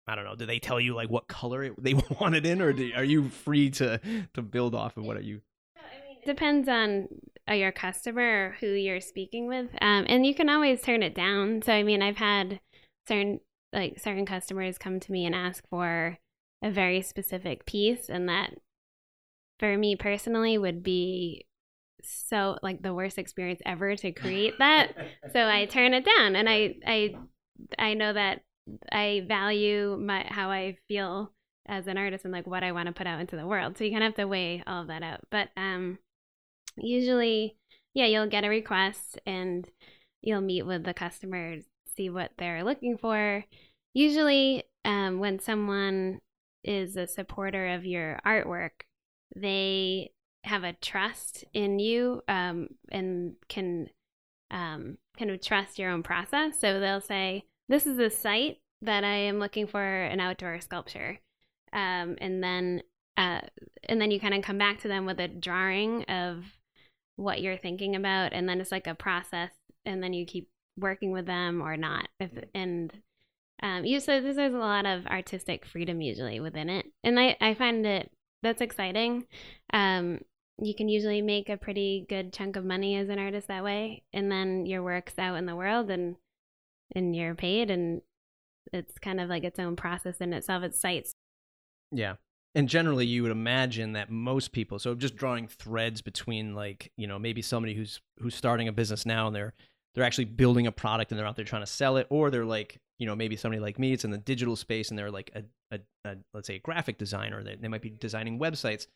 I 0.06 0.14
don't 0.14 0.24
know. 0.24 0.34
Do 0.34 0.46
they 0.46 0.58
tell 0.58 0.80
you 0.80 0.94
like 0.94 1.10
what 1.10 1.28
color 1.28 1.62
it, 1.64 1.82
they 1.82 1.94
want 2.20 2.34
it 2.34 2.46
in, 2.46 2.60
or 2.62 2.72
do, 2.72 2.92
are 2.94 3.04
you 3.04 3.28
free 3.28 3.70
to 3.70 4.00
to 4.34 4.42
build 4.42 4.74
off 4.74 4.96
of 4.96 5.04
what 5.04 5.16
are 5.16 5.22
you? 5.22 5.42
depends 6.24 6.68
on 6.68 7.08
uh, 7.48 7.54
your 7.54 7.72
customer 7.72 8.46
or 8.46 8.56
who 8.60 8.68
you're 8.68 9.00
speaking 9.00 9.48
with 9.48 9.68
um, 9.80 10.04
and 10.08 10.24
you 10.24 10.34
can 10.34 10.48
always 10.48 10.80
turn 10.80 11.02
it 11.02 11.14
down 11.14 11.60
so 11.62 11.72
i 11.72 11.82
mean 11.82 12.00
i've 12.00 12.16
had 12.16 12.60
certain 13.06 13.40
like 13.72 13.98
certain 13.98 14.26
customers 14.26 14.78
come 14.78 15.00
to 15.00 15.12
me 15.12 15.24
and 15.24 15.34
ask 15.34 15.64
for 15.68 16.18
a 16.62 16.70
very 16.70 17.02
specific 17.02 17.64
piece 17.66 18.08
and 18.08 18.28
that 18.28 18.54
for 19.58 19.76
me 19.76 19.96
personally 19.96 20.58
would 20.58 20.82
be 20.82 21.46
so 22.04 22.58
like 22.62 22.82
the 22.82 22.94
worst 22.94 23.18
experience 23.18 23.60
ever 23.64 23.96
to 23.96 24.12
create 24.12 24.58
that. 24.58 24.92
so 25.32 25.46
I 25.46 25.66
turn 25.66 25.94
it 25.94 26.04
down 26.04 26.36
and 26.36 26.48
I 26.48 26.74
I 26.86 27.14
I 27.78 27.94
know 27.94 28.12
that 28.12 28.42
I 28.90 29.24
value 29.26 29.96
my 29.96 30.24
how 30.28 30.50
I 30.50 30.76
feel 30.88 31.32
as 31.66 31.86
an 31.86 31.96
artist 31.96 32.24
and 32.24 32.32
like 32.32 32.46
what 32.46 32.64
I 32.64 32.72
want 32.72 32.86
to 32.86 32.92
put 32.92 33.06
out 33.06 33.20
into 33.20 33.36
the 33.36 33.46
world. 33.46 33.78
So 33.78 33.84
you 33.84 33.92
kind 33.92 34.02
of 34.02 34.08
have 34.08 34.16
to 34.16 34.28
weigh 34.28 34.62
all 34.66 34.82
of 34.82 34.88
that 34.88 35.02
out. 35.02 35.20
But 35.30 35.48
um 35.56 35.98
usually 36.76 37.56
yeah, 37.94 38.06
you'll 38.06 38.28
get 38.28 38.44
a 38.44 38.48
request 38.48 39.18
and 39.26 39.68
you'll 40.22 40.40
meet 40.40 40.62
with 40.62 40.84
the 40.84 40.94
customer, 40.94 41.56
see 41.94 42.10
what 42.10 42.32
they're 42.38 42.64
looking 42.64 42.98
for. 42.98 43.44
Usually 43.94 44.64
um 44.84 45.20
when 45.20 45.38
someone 45.38 46.20
is 46.64 46.96
a 46.96 47.06
supporter 47.06 47.74
of 47.74 47.84
your 47.84 48.20
artwork, 48.26 48.86
they 49.34 50.12
have 50.44 50.64
a 50.64 50.72
trust 50.74 51.44
in 51.52 51.78
you 51.78 52.22
um, 52.28 52.68
and 52.90 53.34
can 53.48 53.88
um, 54.50 54.98
kind 55.18 55.30
of 55.30 55.40
trust 55.40 55.78
your 55.78 55.90
own 55.90 56.02
process. 56.02 56.58
So 56.58 56.80
they'll 56.80 57.00
say, 57.00 57.44
"This 57.68 57.86
is 57.86 57.98
a 57.98 58.10
site 58.10 58.58
that 58.82 59.04
I 59.04 59.14
am 59.14 59.38
looking 59.38 59.66
for 59.66 59.82
an 59.82 60.20
outdoor 60.20 60.60
sculpture," 60.60 61.20
um, 61.72 62.16
and 62.20 62.42
then 62.42 62.82
uh, 63.16 63.40
and 63.88 64.00
then 64.00 64.10
you 64.10 64.20
kind 64.20 64.34
of 64.34 64.42
come 64.42 64.58
back 64.58 64.80
to 64.80 64.88
them 64.88 65.06
with 65.06 65.20
a 65.20 65.28
drawing 65.28 66.04
of 66.04 66.44
what 67.16 67.40
you're 67.40 67.56
thinking 67.58 67.94
about, 67.94 68.32
and 68.32 68.48
then 68.48 68.60
it's 68.60 68.72
like 68.72 68.86
a 68.86 68.94
process, 68.94 69.50
and 69.84 70.02
then 70.02 70.12
you 70.12 70.26
keep 70.26 70.48
working 70.76 71.12
with 71.12 71.26
them 71.26 71.62
or 71.62 71.76
not. 71.76 72.08
If 72.20 72.30
and 72.54 72.92
um, 73.62 73.84
you 73.84 74.00
so 74.00 74.20
there's, 74.20 74.36
there's 74.36 74.54
a 74.54 74.58
lot 74.58 74.86
of 74.86 75.06
artistic 75.06 75.64
freedom 75.64 76.00
usually 76.00 76.40
within 76.40 76.68
it, 76.68 76.86
and 77.04 77.18
I 77.18 77.36
I 77.40 77.54
find 77.54 77.86
it 77.86 78.10
that's 78.42 78.60
exciting. 78.60 79.26
Um, 79.72 80.20
you 80.58 80.74
can 80.74 80.88
usually 80.88 81.22
make 81.22 81.48
a 81.48 81.56
pretty 81.56 82.06
good 82.08 82.32
chunk 82.32 82.56
of 82.56 82.64
money 82.64 82.96
as 82.96 83.08
an 83.08 83.18
artist 83.18 83.48
that 83.48 83.64
way, 83.64 84.02
and 84.12 84.30
then 84.30 84.66
your 84.66 84.82
work's 84.82 85.18
out 85.18 85.36
in 85.36 85.46
the 85.46 85.56
world, 85.56 85.90
and 85.90 86.16
and 86.94 87.16
you're 87.16 87.34
paid, 87.34 87.70
and 87.70 88.02
it's 88.72 88.98
kind 88.98 89.20
of 89.20 89.28
like 89.28 89.44
its 89.44 89.58
own 89.58 89.76
process 89.76 90.18
in 90.20 90.32
itself. 90.32 90.62
It's 90.62 90.80
sites. 90.80 91.14
Yeah. 91.90 92.14
And 92.54 92.68
generally, 92.68 93.06
you 93.06 93.22
would 93.22 93.32
imagine 93.32 93.94
that 93.94 94.10
most 94.10 94.52
people. 94.52 94.78
So, 94.78 94.94
just 94.94 95.16
drawing 95.16 95.48
threads 95.48 96.02
between, 96.02 96.54
like, 96.54 96.92
you 96.96 97.06
know, 97.06 97.18
maybe 97.18 97.40
somebody 97.40 97.74
who's 97.74 98.00
who's 98.18 98.34
starting 98.34 98.68
a 98.68 98.72
business 98.72 99.06
now 99.06 99.26
and 99.26 99.34
they're 99.34 99.54
they're 99.94 100.04
actually 100.04 100.24
building 100.24 100.66
a 100.66 100.72
product 100.72 101.10
and 101.10 101.18
they're 101.18 101.26
out 101.26 101.36
there 101.36 101.44
trying 101.44 101.62
to 101.62 101.66
sell 101.66 101.96
it, 101.96 102.06
or 102.10 102.30
they're 102.30 102.44
like, 102.44 102.78
you 102.98 103.06
know, 103.06 103.16
maybe 103.16 103.36
somebody 103.36 103.60
like 103.60 103.78
me, 103.78 103.92
it's 103.92 104.04
in 104.04 104.10
the 104.10 104.18
digital 104.18 104.56
space 104.56 104.90
and 104.90 104.98
they're 104.98 105.10
like 105.10 105.30
a, 105.34 105.76
a, 105.76 105.80
a 106.04 106.16
let's 106.32 106.46
say 106.46 106.56
a 106.56 106.60
graphic 106.60 106.98
designer, 106.98 107.42
they, 107.42 107.56
they 107.56 107.68
might 107.68 107.82
be 107.82 107.90
designing 107.90 108.38
websites. 108.38 108.86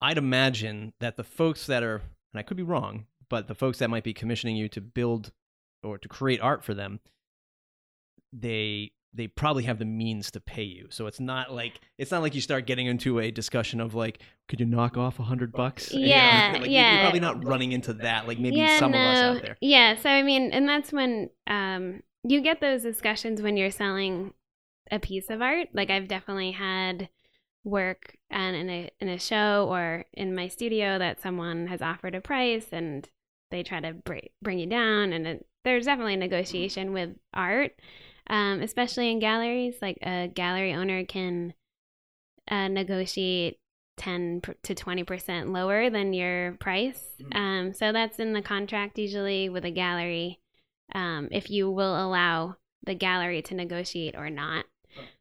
I'd 0.00 0.18
imagine 0.18 0.92
that 1.00 1.16
the 1.16 1.24
folks 1.24 1.66
that 1.66 1.82
are, 1.82 2.02
and 2.32 2.40
I 2.40 2.42
could 2.42 2.56
be 2.56 2.62
wrong, 2.62 3.06
but 3.28 3.48
the 3.48 3.54
folks 3.54 3.78
that 3.78 3.90
might 3.90 4.04
be 4.04 4.14
commissioning 4.14 4.56
you 4.56 4.68
to 4.70 4.80
build 4.80 5.32
or 5.82 5.98
to 5.98 6.08
create 6.08 6.40
art 6.40 6.64
for 6.64 6.74
them, 6.74 7.00
they 8.32 8.92
they 9.12 9.26
probably 9.26 9.64
have 9.64 9.78
the 9.78 9.84
means 9.84 10.30
to 10.30 10.40
pay 10.40 10.62
you. 10.62 10.86
So 10.90 11.06
it's 11.06 11.20
not 11.20 11.52
like 11.52 11.80
it's 11.98 12.10
not 12.10 12.22
like 12.22 12.34
you 12.34 12.40
start 12.40 12.66
getting 12.66 12.86
into 12.86 13.18
a 13.18 13.30
discussion 13.30 13.80
of 13.80 13.94
like, 13.94 14.22
could 14.48 14.60
you 14.60 14.66
knock 14.66 14.96
off 14.96 15.18
a 15.18 15.22
hundred 15.22 15.52
bucks? 15.52 15.92
Yeah, 15.92 16.52
like 16.60 16.70
yeah. 16.70 16.92
You're 16.92 17.02
probably 17.02 17.20
not 17.20 17.44
running 17.44 17.72
into 17.72 17.92
that. 17.94 18.28
Like 18.28 18.38
maybe 18.38 18.56
yeah, 18.56 18.78
some 18.78 18.92
no. 18.92 18.98
of 18.98 19.04
us 19.04 19.18
out 19.18 19.42
there. 19.42 19.56
Yeah. 19.60 19.96
So 19.96 20.08
I 20.08 20.22
mean, 20.22 20.52
and 20.52 20.68
that's 20.68 20.92
when 20.92 21.30
um, 21.46 22.02
you 22.22 22.40
get 22.40 22.60
those 22.60 22.82
discussions 22.82 23.42
when 23.42 23.56
you're 23.56 23.70
selling 23.70 24.32
a 24.90 24.98
piece 24.98 25.28
of 25.30 25.42
art. 25.42 25.68
Like 25.72 25.90
I've 25.90 26.08
definitely 26.08 26.52
had 26.52 27.08
work 27.64 28.16
and 28.30 28.56
in 28.56 28.70
a 28.70 28.90
in 29.00 29.08
a 29.08 29.18
show 29.18 29.66
or 29.70 30.04
in 30.14 30.34
my 30.34 30.48
studio 30.48 30.98
that 30.98 31.20
someone 31.20 31.66
has 31.66 31.82
offered 31.82 32.14
a 32.14 32.20
price 32.20 32.66
and 32.72 33.08
they 33.50 33.62
try 33.62 33.80
to 33.80 33.92
br- 33.92 34.18
bring 34.40 34.58
you 34.58 34.66
down 34.66 35.12
and 35.12 35.26
it, 35.26 35.46
there's 35.64 35.84
definitely 35.84 36.14
a 36.14 36.18
negotiation 36.18 36.92
with 36.92 37.10
art 37.34 37.72
um, 38.30 38.62
especially 38.62 39.10
in 39.10 39.18
galleries 39.18 39.74
like 39.82 39.98
a 40.02 40.28
gallery 40.28 40.72
owner 40.72 41.04
can 41.04 41.52
uh, 42.50 42.68
negotiate 42.68 43.58
10 43.98 44.40
to 44.62 44.74
20% 44.74 45.52
lower 45.52 45.90
than 45.90 46.14
your 46.14 46.52
price 46.52 47.16
um, 47.32 47.74
so 47.74 47.92
that's 47.92 48.18
in 48.18 48.32
the 48.32 48.40
contract 48.40 48.98
usually 48.98 49.50
with 49.50 49.66
a 49.66 49.70
gallery 49.70 50.40
um, 50.94 51.28
if 51.30 51.50
you 51.50 51.70
will 51.70 52.02
allow 52.02 52.56
the 52.86 52.94
gallery 52.94 53.42
to 53.42 53.54
negotiate 53.54 54.16
or 54.16 54.30
not 54.30 54.64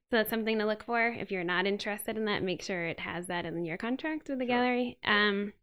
so 0.09 0.17
that's 0.17 0.29
something 0.31 0.57
to 0.57 0.65
look 0.65 0.83
for. 0.83 1.07
If 1.07 1.29
you're 1.29 1.43
not 1.43 1.67
interested 1.67 2.17
in 2.17 2.25
that, 2.25 2.41
make 2.41 2.63
sure 2.63 2.87
it 2.87 2.99
has 2.99 3.27
that 3.27 3.45
in 3.45 3.63
your 3.63 3.77
contract 3.77 4.27
with 4.27 4.39
the 4.39 4.45
Sure. 4.45 4.55
gallery. 4.55 4.97
Um, 5.03 5.53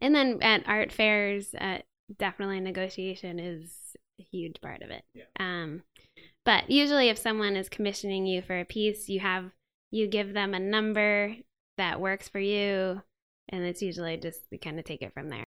and 0.00 0.14
then 0.14 0.40
at 0.42 0.62
art 0.68 0.92
fairs, 0.92 1.52
uh, 1.56 1.78
definitely 2.16 2.60
negotiation 2.60 3.40
is 3.40 3.96
a 4.20 4.22
huge 4.22 4.60
part 4.60 4.82
of 4.82 4.90
it. 4.90 5.02
Yeah. 5.12 5.24
Um, 5.40 5.82
but 6.44 6.70
usually, 6.70 7.08
if 7.08 7.18
someone 7.18 7.56
is 7.56 7.68
commissioning 7.68 8.26
you 8.26 8.42
for 8.42 8.58
a 8.58 8.64
piece, 8.64 9.08
you 9.08 9.20
have 9.20 9.50
you 9.90 10.08
give 10.08 10.32
them 10.32 10.54
a 10.54 10.60
number 10.60 11.36
that 11.78 12.00
works 12.00 12.28
for 12.28 12.40
you, 12.40 13.02
and 13.48 13.64
it's 13.64 13.82
usually 13.82 14.16
just 14.16 14.40
we 14.50 14.58
kind 14.58 14.78
of 14.78 14.84
take 14.84 15.02
it 15.02 15.14
from 15.14 15.30
there. 15.30 15.44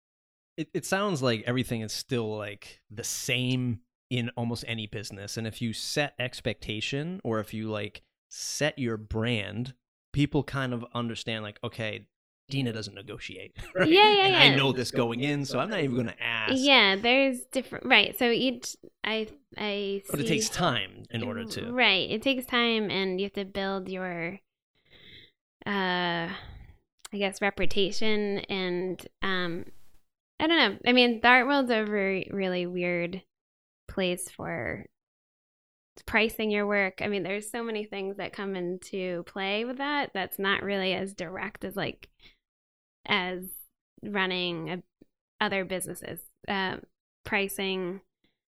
It 0.57 0.69
it 0.73 0.85
sounds 0.85 1.21
like 1.21 1.43
everything 1.45 1.81
is 1.81 1.93
still 1.93 2.37
like 2.37 2.81
the 2.89 3.03
same 3.03 3.81
in 4.09 4.29
almost 4.37 4.63
any 4.67 4.87
business. 4.87 5.37
And 5.37 5.47
if 5.47 5.61
you 5.61 5.73
set 5.73 6.13
expectation 6.19 7.19
or 7.23 7.39
if 7.39 7.53
you 7.53 7.69
like 7.69 8.03
set 8.29 8.77
your 8.77 8.97
brand, 8.97 9.73
people 10.13 10.43
kind 10.43 10.73
of 10.73 10.85
understand 10.93 11.43
like, 11.43 11.59
okay, 11.63 12.07
Dina 12.49 12.71
doesn't 12.71 12.93
negotiate. 12.93 13.55
right? 13.75 13.89
Yeah, 13.89 14.11
yeah, 14.11 14.25
and 14.25 14.53
I 14.53 14.55
know 14.55 14.71
this 14.71 14.91
going 14.91 15.21
in, 15.21 15.45
so 15.45 15.59
I'm 15.59 15.69
not 15.69 15.79
even 15.79 15.95
going 15.95 16.07
to 16.07 16.23
ask. 16.23 16.53
Yeah, 16.55 16.95
there's 16.95 17.41
different 17.51 17.85
right. 17.85 18.17
So 18.17 18.29
each 18.29 18.75
I 19.03 19.27
I 19.57 20.03
But 20.09 20.19
it 20.19 20.27
takes 20.27 20.49
time 20.49 21.03
in 21.09 21.23
order 21.23 21.43
to. 21.45 21.71
Right. 21.71 22.09
It 22.09 22.21
takes 22.21 22.45
time 22.45 22.91
and 22.91 23.19
you 23.19 23.25
have 23.25 23.33
to 23.33 23.45
build 23.45 23.89
your 23.89 24.39
uh 25.65 26.29
I 27.13 27.17
guess 27.17 27.41
reputation 27.41 28.39
and 28.49 29.05
um 29.23 29.65
I 30.39 30.47
don't 30.47 30.57
know. 30.57 30.77
I 30.85 30.91
mean, 30.91 31.21
the 31.21 31.27
art 31.27 31.47
world's 31.47 31.71
a 31.71 31.85
very 31.85 32.29
really 32.31 32.67
weird 32.67 33.23
place 33.87 34.29
for 34.29 34.85
pricing 36.05 36.51
your 36.51 36.67
work. 36.67 36.95
I 37.01 37.07
mean, 37.07 37.23
there's 37.23 37.49
so 37.49 37.63
many 37.63 37.85
things 37.85 38.17
that 38.17 38.33
come 38.33 38.55
into 38.55 39.23
play 39.23 39.65
with 39.65 39.77
that 39.77 40.11
that's 40.13 40.37
not 40.37 40.61
really 40.61 40.93
as 40.93 41.13
direct 41.13 41.63
as 41.63 41.75
like 41.75 42.09
as 43.05 43.43
running 44.03 44.69
a, 44.69 44.83
other 45.41 45.65
businesses. 45.65 46.19
Um 46.47 46.81
pricing 47.23 48.01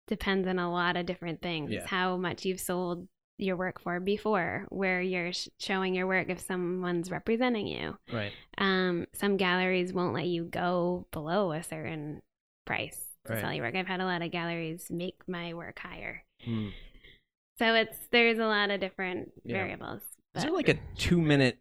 depends 0.07 0.47
on 0.47 0.59
a 0.59 0.71
lot 0.71 0.97
of 0.97 1.05
different 1.05 1.41
things. 1.41 1.71
Yeah. 1.71 1.85
How 1.87 2.17
much 2.17 2.45
you've 2.45 2.59
sold 2.59 3.07
your 3.37 3.55
work 3.57 3.79
for 3.81 3.99
before, 3.99 4.65
where 4.69 5.01
you're 5.01 5.33
sh- 5.33 5.49
showing 5.59 5.93
your 5.93 6.07
work 6.07 6.29
if 6.29 6.39
someone's 6.39 7.11
representing 7.11 7.67
you. 7.67 7.97
Right. 8.13 8.31
Um, 8.57 9.07
some 9.13 9.35
galleries 9.37 9.91
won't 9.93 10.13
let 10.13 10.25
you 10.27 10.45
go 10.45 11.05
below 11.11 11.51
a 11.51 11.61
certain 11.61 12.21
price 12.65 13.03
to 13.25 13.33
Right. 13.33 13.41
sell 13.41 13.53
your 13.53 13.65
work. 13.65 13.75
I've 13.75 13.87
had 13.87 13.99
a 13.99 14.05
lot 14.05 14.21
of 14.21 14.31
galleries 14.31 14.87
make 14.89 15.17
my 15.27 15.53
work 15.53 15.79
higher. 15.79 16.23
Hmm. 16.43 16.69
So 17.59 17.73
it's 17.75 17.97
there's 18.11 18.39
a 18.39 18.45
lot 18.47 18.69
of 18.71 18.79
different 18.79 19.31
Yeah. 19.43 19.57
variables. 19.57 20.01
Is 20.35 20.43
there 20.43 20.51
like 20.51 20.69
a 20.69 20.79
two 20.95 21.21
minute 21.21 21.57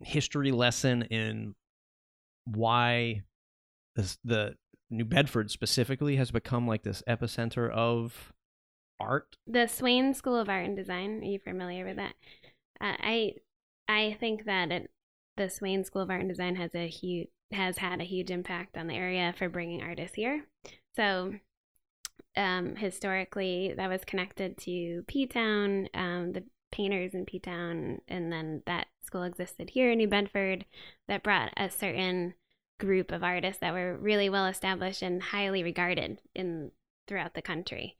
history 0.00 0.50
lesson 0.52 1.02
in 1.02 1.54
why 2.44 3.22
this, 3.96 4.18
the 4.24 4.56
New 4.90 5.04
Bedford 5.04 5.50
specifically 5.50 6.16
has 6.16 6.30
become 6.30 6.66
like 6.66 6.82
this 6.82 7.02
epicenter 7.08 7.70
of 7.70 8.32
art? 9.00 9.36
the 9.46 9.66
Swain 9.66 10.14
School 10.14 10.36
of 10.36 10.48
Art 10.48 10.66
and 10.66 10.76
Design. 10.76 11.20
Are 11.22 11.26
you 11.26 11.38
familiar 11.38 11.84
with 11.84 11.96
that? 11.96 12.14
Uh, 12.80 12.96
I 12.98 13.32
I 13.88 14.16
think 14.20 14.44
that 14.44 14.70
it, 14.70 14.90
the 15.36 15.48
Swain 15.48 15.84
School 15.84 16.02
of 16.02 16.10
Art 16.10 16.20
and 16.20 16.28
Design 16.28 16.56
has 16.56 16.74
a 16.74 16.88
huge 16.88 17.28
has 17.52 17.78
had 17.78 18.00
a 18.00 18.04
huge 18.04 18.30
impact 18.30 18.76
on 18.76 18.86
the 18.86 18.94
area 18.94 19.34
for 19.36 19.48
bringing 19.48 19.82
artists 19.82 20.16
here. 20.16 20.46
So 20.96 21.34
um, 22.36 22.76
historically, 22.76 23.74
that 23.76 23.90
was 23.90 24.04
connected 24.04 24.56
to 24.58 25.02
P 25.06 25.26
Town, 25.26 25.88
um, 25.94 26.32
the 26.32 26.44
painters 26.70 27.14
in 27.14 27.26
P 27.26 27.38
Town, 27.38 28.00
and 28.08 28.32
then 28.32 28.62
that 28.66 28.86
school 29.12 29.24
existed 29.24 29.70
here 29.70 29.90
in 29.90 29.98
New 29.98 30.08
Bedford 30.08 30.64
that 31.06 31.22
brought 31.22 31.52
a 31.58 31.68
certain 31.68 32.32
group 32.80 33.12
of 33.12 33.22
artists 33.22 33.60
that 33.60 33.74
were 33.74 33.96
really 33.98 34.30
well 34.30 34.46
established 34.46 35.02
and 35.02 35.22
highly 35.22 35.62
regarded 35.62 36.18
in 36.34 36.70
throughout 37.06 37.34
the 37.34 37.42
country. 37.42 37.98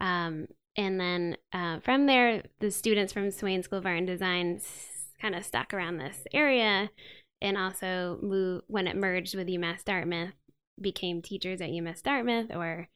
Um, 0.00 0.48
and 0.76 1.00
then 1.00 1.36
uh, 1.52 1.78
from 1.80 2.06
there, 2.06 2.42
the 2.58 2.72
students 2.72 3.12
from 3.12 3.30
Swain 3.30 3.62
School 3.62 3.78
of 3.78 3.86
Art 3.86 3.98
and 3.98 4.06
Design 4.06 4.60
kind 5.20 5.36
of 5.36 5.44
stuck 5.44 5.72
around 5.72 5.98
this 5.98 6.24
area 6.34 6.90
and 7.40 7.56
also 7.56 8.18
moved 8.20 8.64
when 8.66 8.88
it 8.88 8.96
merged 8.96 9.36
with 9.36 9.46
UMass 9.46 9.84
Dartmouth, 9.84 10.34
became 10.80 11.22
teachers 11.22 11.60
at 11.60 11.70
UMass 11.70 12.02
Dartmouth 12.02 12.50
or 12.52 12.88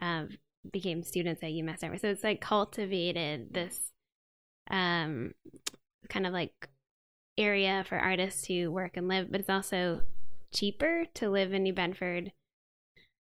um, 0.00 0.38
became 0.70 1.02
students 1.02 1.42
at 1.42 1.50
UMass 1.50 1.80
Dartmouth. 1.80 2.00
So 2.00 2.08
it's 2.08 2.24
like 2.24 2.40
cultivated 2.40 3.54
this 3.54 3.92
um, 4.70 5.32
kind 6.08 6.26
of 6.26 6.32
like 6.32 6.68
area 7.38 7.84
for 7.88 7.96
artists 7.96 8.42
to 8.48 8.68
work 8.68 8.96
and 8.96 9.08
live, 9.08 9.30
but 9.30 9.40
it's 9.40 9.48
also 9.48 10.02
cheaper 10.52 11.04
to 11.14 11.30
live 11.30 11.52
in 11.52 11.62
New 11.62 11.72
Bedford 11.72 12.32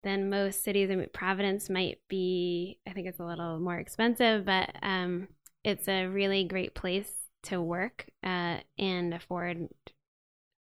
than 0.04 0.30
most 0.30 0.64
cities. 0.64 0.90
I 0.90 0.96
mean, 0.96 1.10
Providence 1.14 1.70
might 1.70 2.00
be, 2.08 2.80
I 2.88 2.92
think 2.92 3.08
it's 3.08 3.20
a 3.20 3.26
little 3.26 3.60
more 3.60 3.78
expensive, 3.78 4.46
but 4.46 4.76
um, 4.82 5.28
it's 5.64 5.88
a 5.88 6.06
really 6.06 6.44
great 6.46 6.74
place 6.74 7.12
to 7.44 7.62
work 7.62 8.06
uh, 8.24 8.58
and 8.78 9.14
afford 9.14 9.68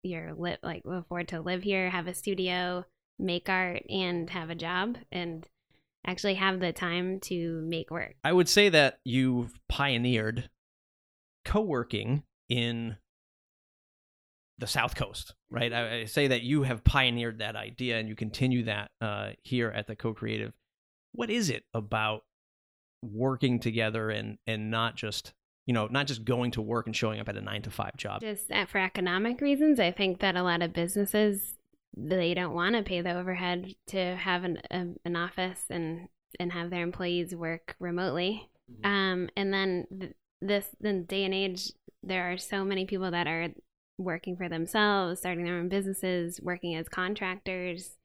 your 0.03 0.33
lit 0.33 0.59
like 0.63 0.83
afford 0.85 1.27
to 1.29 1.41
live 1.41 1.63
here, 1.63 1.89
have 1.89 2.07
a 2.07 2.13
studio, 2.13 2.85
make 3.19 3.49
art, 3.49 3.83
and 3.89 4.29
have 4.29 4.49
a 4.49 4.55
job, 4.55 4.97
and 5.11 5.47
actually 6.05 6.35
have 6.35 6.59
the 6.59 6.71
time 6.71 7.19
to 7.19 7.61
make 7.67 7.91
work. 7.91 8.15
I 8.23 8.31
would 8.31 8.47
say 8.47 8.69
that 8.69 8.99
you've 9.03 9.59
pioneered 9.67 10.49
co-working 11.43 12.23
in 12.49 12.97
the 14.59 14.67
South 14.67 14.95
Coast, 14.95 15.35
right? 15.51 15.71
I, 15.71 15.99
I, 15.99 16.05
say 16.05 16.27
that 16.27 16.41
you 16.41 16.63
have 16.63 16.83
pioneered 16.83 17.39
that 17.39 17.55
idea 17.55 17.99
and 17.99 18.09
you 18.09 18.15
continue 18.15 18.63
that 18.63 18.91
uh, 19.01 19.31
here 19.43 19.69
at 19.69 19.87
the 19.87 19.95
Co-Creative. 19.95 20.51
What 21.11 21.29
is 21.29 21.49
it 21.49 21.63
about 21.73 22.23
working 23.03 23.59
together 23.59 24.09
and 24.09 24.39
and 24.47 24.71
not 24.71 24.95
just 24.95 25.33
you 25.67 25.73
know 25.73 25.87
not 25.87 26.07
just 26.07 26.25
going 26.25 26.49
to 26.51 26.61
work 26.61 26.87
and 26.87 26.95
showing 26.95 27.19
up 27.19 27.29
at 27.29 27.37
a 27.37 27.41
nine 27.41 27.61
to 27.63 27.71
five 27.71 27.95
job? 27.97 28.21
Just 28.21 28.51
for 28.67 28.79
economic 28.79 29.41
reasons, 29.41 29.79
I 29.79 29.91
think 29.91 30.19
that 30.19 30.35
a 30.35 30.43
lot 30.43 30.61
of 30.61 30.73
businesses 30.73 31.53
they 31.95 32.33
don't 32.33 32.53
want 32.53 32.75
to 32.75 32.83
pay 32.83 33.01
the 33.01 33.17
overhead 33.17 33.75
to 33.87 34.15
have 34.15 34.43
an 34.43 34.59
a, 34.71 34.85
an 35.05 35.15
office 35.15 35.65
and 35.69 36.07
and 36.39 36.51
have 36.51 36.69
their 36.69 36.83
employees 36.83 37.35
work 37.35 37.75
remotely. 37.79 38.49
Mm-hmm. 38.71 38.91
Um, 38.91 39.29
and 39.35 39.53
then 39.53 39.87
th- 39.99 40.13
this 40.41 40.67
the 40.79 40.93
day 40.93 41.23
and 41.23 41.33
age, 41.33 41.71
there 42.03 42.31
are 42.31 42.37
so 42.37 42.63
many 42.63 42.85
people 42.85 43.11
that 43.11 43.27
are 43.27 43.49
working 43.97 44.35
for 44.35 44.49
themselves, 44.49 45.19
starting 45.19 45.43
their 45.43 45.57
own 45.57 45.69
businesses, 45.69 46.39
working 46.41 46.75
as 46.75 46.87
contractors. 46.87 47.97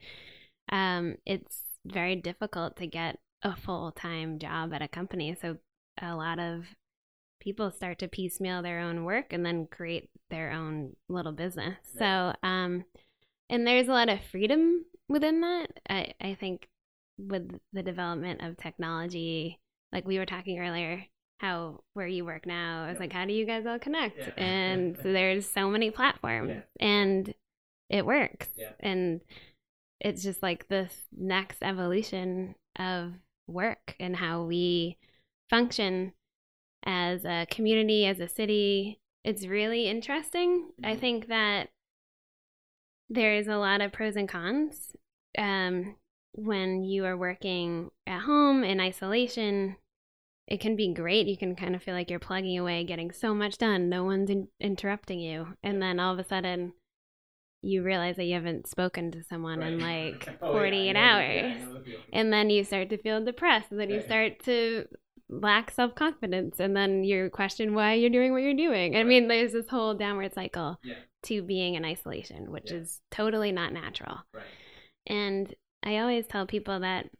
Um, 0.70 1.16
it's 1.26 1.62
very 1.84 2.16
difficult 2.16 2.76
to 2.76 2.86
get 2.86 3.18
a 3.42 3.56
full 3.56 3.92
time 3.92 4.38
job 4.38 4.72
at 4.72 4.82
a 4.82 4.88
company. 4.88 5.36
So 5.40 5.58
a 6.00 6.14
lot 6.14 6.38
of 6.38 6.64
people 7.40 7.70
start 7.70 7.98
to 7.98 8.08
piecemeal 8.08 8.62
their 8.62 8.80
own 8.80 9.04
work 9.04 9.32
and 9.32 9.44
then 9.44 9.66
create 9.66 10.08
their 10.30 10.52
own 10.52 10.94
little 11.08 11.32
business. 11.32 11.76
So, 11.98 12.32
um, 12.42 12.84
and 13.50 13.66
there's 13.66 13.88
a 13.88 13.92
lot 13.92 14.08
of 14.08 14.20
freedom 14.30 14.84
within 15.08 15.40
that. 15.40 15.66
I, 15.88 16.14
I 16.20 16.36
think 16.38 16.68
with 17.18 17.50
the 17.72 17.82
development 17.82 18.42
of 18.42 18.56
technology, 18.56 19.60
like 19.92 20.06
we 20.06 20.18
were 20.18 20.26
talking 20.26 20.58
earlier, 20.58 21.04
how 21.42 21.80
where 21.94 22.06
you 22.06 22.24
work 22.24 22.46
now. 22.46 22.84
I 22.84 22.90
was 22.90 23.00
like, 23.00 23.12
how 23.12 23.26
do 23.26 23.32
you 23.32 23.44
guys 23.44 23.66
all 23.66 23.78
connect? 23.78 24.16
Yeah. 24.16 24.42
And 24.42 24.96
there's 25.02 25.46
so 25.46 25.68
many 25.68 25.90
platforms, 25.90 26.50
yeah. 26.50 26.86
and 26.86 27.34
it 27.90 28.06
works. 28.06 28.48
Yeah. 28.56 28.70
And 28.80 29.20
it's 30.00 30.22
just 30.22 30.42
like 30.42 30.68
this 30.68 30.94
next 31.14 31.58
evolution 31.60 32.54
of 32.78 33.12
work 33.48 33.96
and 33.98 34.16
how 34.16 34.44
we 34.44 34.96
function 35.50 36.12
as 36.84 37.24
a 37.24 37.46
community, 37.50 38.06
as 38.06 38.20
a 38.20 38.28
city. 38.28 39.00
It's 39.24 39.44
really 39.44 39.88
interesting. 39.88 40.70
Mm-hmm. 40.80 40.86
I 40.86 40.96
think 40.96 41.26
that 41.26 41.70
there's 43.10 43.48
a 43.48 43.56
lot 43.56 43.80
of 43.80 43.92
pros 43.92 44.16
and 44.16 44.28
cons. 44.28 44.94
Um, 45.36 45.96
when 46.34 46.82
you 46.82 47.04
are 47.04 47.16
working 47.16 47.90
at 48.06 48.22
home 48.22 48.64
in 48.64 48.80
isolation, 48.80 49.76
it 50.48 50.60
can 50.60 50.76
be 50.76 50.92
great. 50.92 51.26
You 51.26 51.36
can 51.36 51.54
kind 51.54 51.74
of 51.74 51.82
feel 51.82 51.94
like 51.94 52.10
you're 52.10 52.18
plugging 52.18 52.58
away, 52.58 52.84
getting 52.84 53.12
so 53.12 53.34
much 53.34 53.58
done. 53.58 53.88
No 53.88 54.04
one's 54.04 54.30
in- 54.30 54.48
interrupting 54.60 55.20
you. 55.20 55.48
And 55.62 55.80
then 55.80 56.00
all 56.00 56.12
of 56.12 56.18
a 56.18 56.24
sudden, 56.24 56.72
you 57.62 57.82
realize 57.82 58.16
that 58.16 58.24
you 58.24 58.34
haven't 58.34 58.66
spoken 58.66 59.12
to 59.12 59.22
someone 59.22 59.60
right. 59.60 59.72
in 59.72 59.80
like 59.80 60.28
oh, 60.42 60.52
48 60.52 60.84
yeah, 60.84 61.00
hours. 61.00 61.84
Yeah, 61.86 61.96
and 62.12 62.32
then 62.32 62.50
you 62.50 62.64
start 62.64 62.90
to 62.90 62.98
feel 62.98 63.24
depressed. 63.24 63.70
And 63.70 63.80
then 63.80 63.88
right. 63.88 63.96
you 63.96 64.02
start 64.02 64.42
to 64.44 64.86
lack 65.28 65.70
self 65.70 65.94
confidence. 65.94 66.58
And 66.58 66.76
then 66.76 67.04
you 67.04 67.30
question 67.30 67.74
why 67.74 67.94
you're 67.94 68.10
doing 68.10 68.32
what 68.32 68.42
you're 68.42 68.54
doing. 68.54 68.96
I 68.96 69.04
mean, 69.04 69.28
there's 69.28 69.52
this 69.52 69.68
whole 69.68 69.94
downward 69.94 70.34
cycle 70.34 70.78
yeah. 70.82 70.94
to 71.24 71.42
being 71.42 71.74
in 71.74 71.84
isolation, 71.84 72.50
which 72.50 72.72
is 72.72 73.00
totally 73.12 73.52
not 73.52 73.72
natural. 73.72 74.18
And 75.06 75.54
I 75.84 75.98
always 75.98 76.26
tell 76.26 76.46
people 76.46 76.80
that, 76.80 77.10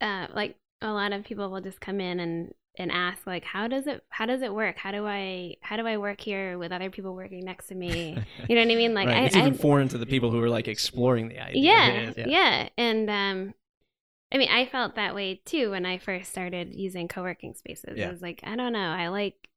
uh, 0.00 0.28
like, 0.34 0.56
a 0.82 0.92
lot 0.92 1.12
of 1.12 1.24
people 1.24 1.50
will 1.50 1.60
just 1.60 1.80
come 1.80 2.00
in 2.00 2.20
and 2.20 2.54
and 2.78 2.90
ask 2.90 3.26
like 3.26 3.44
how 3.44 3.68
does 3.68 3.86
it 3.86 4.02
how 4.08 4.26
does 4.26 4.42
it 4.42 4.52
work? 4.52 4.78
How 4.78 4.90
do 4.92 5.06
i 5.06 5.56
how 5.60 5.76
do 5.76 5.86
i 5.86 5.96
work 5.96 6.20
here 6.20 6.58
with 6.58 6.72
other 6.72 6.90
people 6.90 7.14
working 7.14 7.44
next 7.44 7.68
to 7.68 7.74
me? 7.74 8.18
You 8.48 8.56
know 8.56 8.62
what 8.62 8.72
i 8.72 8.76
mean? 8.76 8.94
Like 8.94 9.08
right. 9.08 9.18
I, 9.18 9.24
it's 9.26 9.36
even 9.36 9.54
I, 9.54 9.56
foreign 9.56 9.88
to 9.88 9.98
the 9.98 10.06
people 10.06 10.30
who 10.30 10.42
are 10.42 10.48
like 10.48 10.68
exploring 10.68 11.28
the 11.28 11.38
idea. 11.38 11.62
Yeah, 11.62 12.12
yeah. 12.16 12.26
yeah. 12.26 12.68
And 12.76 13.10
um 13.10 13.54
i 14.32 14.38
mean 14.38 14.48
i 14.50 14.66
felt 14.66 14.94
that 14.96 15.14
way 15.14 15.40
too 15.44 15.70
when 15.70 15.84
i 15.84 15.98
first 15.98 16.30
started 16.30 16.74
using 16.74 17.08
co-working 17.08 17.54
spaces. 17.54 17.96
Yeah. 17.96 18.08
i 18.08 18.10
was 18.10 18.22
like 18.22 18.40
i 18.44 18.56
don't 18.56 18.72
know 18.72 18.90
i 18.90 19.08
like 19.08 19.48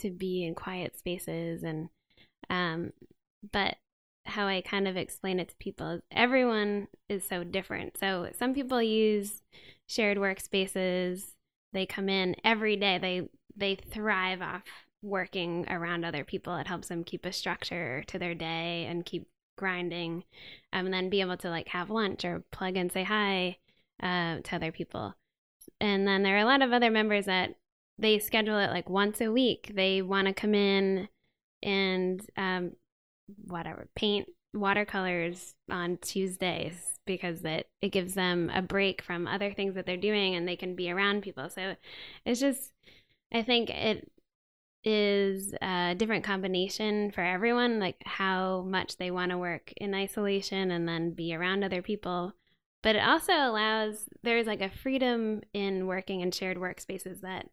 to 0.00 0.10
be 0.10 0.44
in 0.44 0.54
quiet 0.54 0.98
spaces 0.98 1.62
and 1.62 1.88
um 2.50 2.92
but 3.52 3.76
how 4.26 4.46
i 4.46 4.60
kind 4.60 4.88
of 4.88 4.96
explain 4.96 5.38
it 5.38 5.50
to 5.50 5.54
people 5.56 5.90
is 5.90 6.02
everyone 6.10 6.88
is 7.08 7.24
so 7.24 7.44
different. 7.44 7.96
So 7.98 8.30
some 8.36 8.54
people 8.54 8.82
use 8.82 9.42
shared 9.86 10.18
workspaces. 10.18 11.32
They 11.72 11.86
come 11.86 12.08
in 12.08 12.36
every 12.44 12.76
day. 12.76 12.98
They 12.98 13.28
they 13.56 13.76
thrive 13.76 14.42
off 14.42 14.62
working 15.02 15.66
around 15.68 16.04
other 16.04 16.24
people. 16.24 16.56
It 16.56 16.66
helps 16.66 16.88
them 16.88 17.04
keep 17.04 17.24
a 17.26 17.32
structure 17.32 18.02
to 18.08 18.18
their 18.18 18.34
day 18.34 18.86
and 18.88 19.04
keep 19.04 19.28
grinding, 19.56 20.24
um, 20.72 20.86
and 20.86 20.94
then 20.94 21.10
be 21.10 21.20
able 21.20 21.36
to 21.38 21.50
like 21.50 21.68
have 21.68 21.90
lunch 21.90 22.24
or 22.24 22.44
plug 22.50 22.76
and 22.76 22.90
say 22.90 23.04
hi 23.04 23.58
uh, 24.02 24.38
to 24.42 24.56
other 24.56 24.72
people. 24.72 25.14
And 25.80 26.06
then 26.06 26.22
there 26.22 26.36
are 26.36 26.40
a 26.40 26.44
lot 26.44 26.62
of 26.62 26.72
other 26.72 26.90
members 26.90 27.26
that 27.26 27.54
they 27.98 28.18
schedule 28.18 28.58
it 28.58 28.70
like 28.70 28.88
once 28.88 29.20
a 29.20 29.30
week. 29.30 29.72
They 29.74 30.02
want 30.02 30.26
to 30.26 30.34
come 30.34 30.54
in 30.54 31.08
and 31.62 32.20
um, 32.36 32.72
whatever 33.44 33.88
paint 33.94 34.28
watercolors 34.52 35.54
on 35.70 35.98
Tuesdays 35.98 36.93
because 37.06 37.44
it 37.44 37.68
it 37.80 37.90
gives 37.90 38.14
them 38.14 38.50
a 38.54 38.62
break 38.62 39.02
from 39.02 39.26
other 39.26 39.52
things 39.52 39.74
that 39.74 39.86
they're 39.86 39.96
doing 39.96 40.34
and 40.34 40.46
they 40.46 40.56
can 40.56 40.74
be 40.74 40.90
around 40.90 41.22
people. 41.22 41.48
So 41.50 41.76
it's 42.24 42.40
just 42.40 42.72
I 43.32 43.42
think 43.42 43.70
it 43.70 44.10
is 44.84 45.54
a 45.62 45.94
different 45.96 46.24
combination 46.24 47.10
for 47.10 47.22
everyone, 47.22 47.80
like 47.80 47.96
how 48.04 48.62
much 48.62 48.96
they 48.96 49.10
want 49.10 49.30
to 49.30 49.38
work 49.38 49.72
in 49.78 49.94
isolation 49.94 50.70
and 50.70 50.86
then 50.86 51.12
be 51.12 51.34
around 51.34 51.64
other 51.64 51.82
people. 51.82 52.32
But 52.82 52.96
it 52.96 53.02
also 53.02 53.32
allows 53.32 54.04
there's 54.22 54.46
like 54.46 54.60
a 54.60 54.68
freedom 54.68 55.42
in 55.54 55.86
working 55.86 56.20
in 56.20 56.30
shared 56.30 56.58
workspaces 56.58 57.22
that 57.22 57.48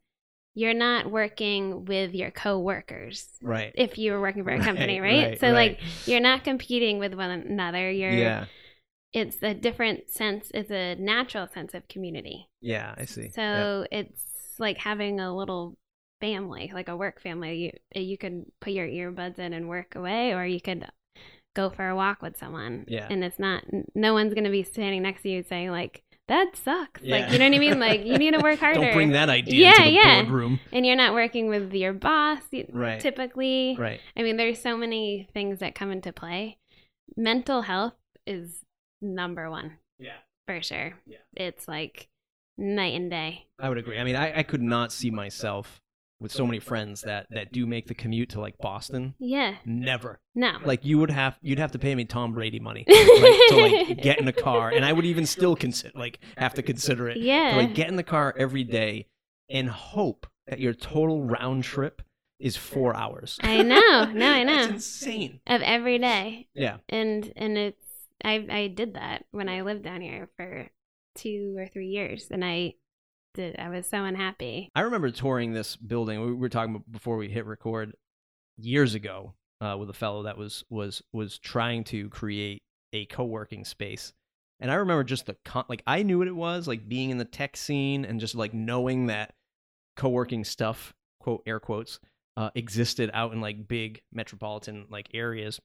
you're 0.54 0.74
not 0.74 1.10
working 1.10 1.86
with 1.86 2.14
your 2.14 2.32
coworkers. 2.32 3.30
Right. 3.42 3.72
If 3.76 3.98
you 3.98 4.12
were 4.12 4.20
working 4.20 4.44
for 4.44 4.52
a 4.52 4.60
company, 4.60 5.00
right? 5.02 5.30
right 5.30 5.40
so 5.40 5.48
right. 5.48 5.72
like 5.78 5.80
you're 6.06 6.20
not 6.20 6.44
competing 6.44 7.00
with 7.00 7.14
one 7.14 7.30
another. 7.30 7.90
You're 7.90 8.12
yeah 8.12 8.46
it's 9.14 9.38
a 9.42 9.54
different 9.54 10.10
sense 10.10 10.52
it's 10.54 10.72
a 10.72 10.96
natural 10.96 11.48
sense 11.48 11.74
of 11.74 11.88
community. 11.88 12.48
Yeah 12.62 12.96
i 12.98 13.06
see. 13.06 13.30
So 13.30 13.86
yeah. 13.92 14.00
it's 14.00 14.60
like 14.60 14.78
having 14.78 15.20
a 15.20 15.36
little 15.36 15.78
family 16.22 16.72
like 16.74 16.88
a 16.88 16.96
work 16.96 17.20
family. 17.20 17.56
You 17.56 17.72
eh, 17.96 18.00
you 18.00 18.18
could 18.18 18.46
put 18.62 18.74
your 18.74 18.88
earbuds 18.88 19.40
in 19.40 19.54
and 19.54 19.68
work 19.68 19.96
away 19.96 20.34
or 20.34 20.46
you 20.46 20.62
could 20.62 20.88
go 21.54 21.70
for 21.70 21.90
a 21.90 21.96
walk 21.96 22.22
with 22.22 22.38
someone. 22.38 22.86
Yeah. 22.88 23.08
And 23.10 23.24
it's 23.24 23.40
not 23.40 23.64
no 23.94 24.14
one's 24.14 24.34
going 24.34 24.46
to 24.46 24.52
be 24.52 24.64
standing 24.64 25.02
next 25.02 25.24
to 25.24 25.30
you 25.30 25.44
saying 25.44 25.72
like 25.72 26.04
that 26.28 26.56
sucks. 26.56 27.02
Yeah. 27.02 27.18
like 27.18 27.34
you 27.34 27.40
know 27.40 27.46
what 27.50 27.56
i 27.56 27.60
mean? 27.60 27.80
Like 27.80 28.06
you 28.06 28.18
need 28.18 28.34
to 28.34 28.40
work 28.40 28.60
harder. 28.66 28.80
don't 28.80 28.94
bring 28.94 29.12
that 29.12 29.30
idea 29.30 29.74
yeah 29.78 29.84
yeah. 29.84 30.22
boardroom. 30.22 30.60
and 30.72 30.86
you're 30.86 30.96
not 30.96 31.14
working 31.14 31.50
with 31.50 31.74
your 31.74 31.92
boss 31.92 32.42
right. 32.72 33.02
typically. 33.02 33.76
Right. 33.78 34.00
I 34.16 34.24
mean 34.24 34.38
there's 34.38 34.62
so 34.62 34.78
many 34.78 35.28
things 35.34 35.60
that 35.60 35.76
come 35.76 35.92
into 35.92 36.14
play. 36.14 36.58
Mental 37.18 37.64
health 37.64 37.96
is 38.26 38.62
number 39.02 39.50
one. 39.50 39.78
Yeah. 40.00 40.18
For 40.48 40.62
sure. 40.62 40.94
Yeah. 41.06 41.18
It's 41.36 41.68
like 41.68 42.10
night 42.58 42.96
and 42.96 43.10
day. 43.10 43.46
I 43.60 43.70
would 43.70 43.78
agree. 43.78 44.00
I 44.00 44.04
mean, 44.04 44.16
I, 44.16 44.40
I 44.40 44.44
could 44.44 44.62
not 44.62 44.92
see 44.92 45.12
myself 45.12 45.82
with 46.20 46.32
so 46.32 46.46
many 46.46 46.60
friends 46.60 47.02
that 47.02 47.26
that 47.32 47.52
do 47.52 47.66
make 47.66 47.88
the 47.88 47.96
commute 47.96 48.30
to 48.30 48.40
like 48.40 48.58
Boston. 48.60 49.16
Yeah. 49.20 49.56
Never. 49.66 50.20
No. 50.36 50.58
Like 50.64 50.86
you 50.86 51.00
would 51.00 51.10
have 51.10 51.38
you'd 51.42 51.60
have 51.60 51.72
to 51.72 51.80
pay 51.80 51.96
me 51.96 52.06
Tom 52.06 52.34
Brady 52.34 52.60
money 52.60 52.86
like, 52.90 52.98
to 52.98 53.56
like 53.56 54.02
get 54.02 54.20
in 54.20 54.28
a 54.28 54.34
car, 54.34 54.70
and 54.70 54.86
I 54.86 54.94
would 54.94 55.06
even 55.06 55.26
still 55.26 55.56
consider 55.56 55.98
like 55.98 56.20
have 56.38 56.54
to 56.56 56.62
consider 56.62 57.10
it. 57.10 57.18
Yeah. 57.18 57.52
To 57.52 57.58
like 57.58 57.74
get 57.74 57.88
in 57.90 57.96
the 57.96 58.04
car 58.04 58.34
every 58.38 58.64
day 58.64 59.08
and 59.50 59.68
hope 59.68 60.28
that 60.48 60.60
your 60.60 60.74
total 60.74 61.24
round 61.24 61.64
trip 61.64 62.02
is 62.40 62.56
four 62.56 62.96
hours. 62.96 63.38
I 63.42 63.62
know. 63.62 64.06
No, 64.14 64.30
I 64.32 64.44
know. 64.44 64.56
That's 64.58 64.72
insane. 64.74 65.40
Of 65.48 65.62
every 65.62 65.98
day. 65.98 66.48
Yeah. 66.54 66.78
And 66.88 67.32
and 67.36 67.58
it's 67.58 67.86
I 68.24 68.46
I 68.50 68.68
did 68.68 68.96
that 68.96 69.26
when 69.32 69.50
I 69.50 69.62
lived 69.62 69.84
down 69.84 70.02
here 70.02 70.30
for 70.38 70.70
two 71.16 71.56
or 71.58 71.68
three 71.68 71.88
years, 71.88 72.28
and 72.32 72.44
I 72.44 72.76
did. 73.34 73.58
I 73.60 73.70
was 73.70 73.88
so 73.88 74.04
unhappy. 74.04 74.70
I 74.76 74.82
remember 74.82 75.12
touring 75.12 75.54
this 75.54 75.76
building. 75.76 76.24
We 76.26 76.34
were 76.34 76.50
talking 76.50 76.76
about 76.76 76.92
before 76.92 77.18
we 77.18 77.30
hit 77.30 77.46
record 77.46 77.94
years 78.58 78.94
ago 78.96 79.34
uh, 79.60 79.76
with 79.80 79.90
a 79.90 79.94
fellow 79.94 80.24
that 80.24 80.38
was 80.38 80.64
was 80.70 81.02
was 81.14 81.38
trying 81.40 81.84
to 81.86 82.10
create 82.10 82.64
a 82.94 83.06
co-working 83.06 83.66
space. 83.66 84.14
And 84.60 84.70
I 84.70 84.76
remember 84.76 85.04
just 85.04 85.26
the 85.26 85.36
con- 85.46 85.66
like 85.70 85.84
I 85.88 86.04
knew 86.04 86.20
what 86.20 86.28
it 86.28 86.36
was, 86.36 86.68
like 86.68 86.88
being 86.88 87.10
in 87.10 87.18
the 87.18 87.26
tech 87.26 87.58
scene 87.58 88.06
and 88.06 88.20
just 88.20 88.36
like 88.36 88.54
knowing 88.54 89.08
that 89.08 89.34
co-working 89.96 90.44
stuff, 90.44 90.94
quote 91.20 91.42
air 91.46 91.60
quotes, 91.60 92.00
uh, 92.38 92.52
existed 92.56 93.10
out 93.14 93.34
in 93.34 93.42
like 93.42 93.68
big 93.68 94.02
metropolitan 94.12 94.86
like 94.90 95.10
areas. 95.14 95.60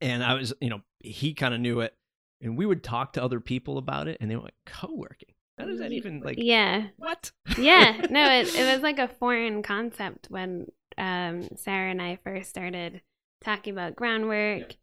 And 0.00 0.22
I 0.22 0.34
was, 0.34 0.52
you 0.60 0.68
know, 0.70 0.80
he 1.00 1.32
kind 1.34 1.54
of 1.54 1.60
knew 1.60 1.80
it, 1.80 1.94
and 2.42 2.56
we 2.56 2.66
would 2.66 2.82
talk 2.82 3.14
to 3.14 3.22
other 3.22 3.40
people 3.40 3.78
about 3.78 4.08
it, 4.08 4.18
and 4.20 4.30
they 4.30 4.36
were 4.36 4.42
like, 4.42 4.54
"Co-working? 4.66 5.30
How 5.58 5.64
does 5.64 5.78
that 5.78 5.92
even 5.92 6.20
like? 6.20 6.36
yeah 6.38 6.88
What? 6.98 7.30
yeah 7.58 8.02
no 8.10 8.28
it, 8.30 8.54
it 8.54 8.64
was 8.74 8.82
like 8.82 8.98
a 8.98 9.08
foreign 9.08 9.62
concept 9.62 10.26
when 10.28 10.66
um, 10.98 11.48
sarah 11.56 11.90
and 11.90 12.02
i 12.02 12.18
first 12.22 12.50
started 12.50 13.00
talking 13.42 13.72
about 13.72 13.96
groundwork 13.96 14.76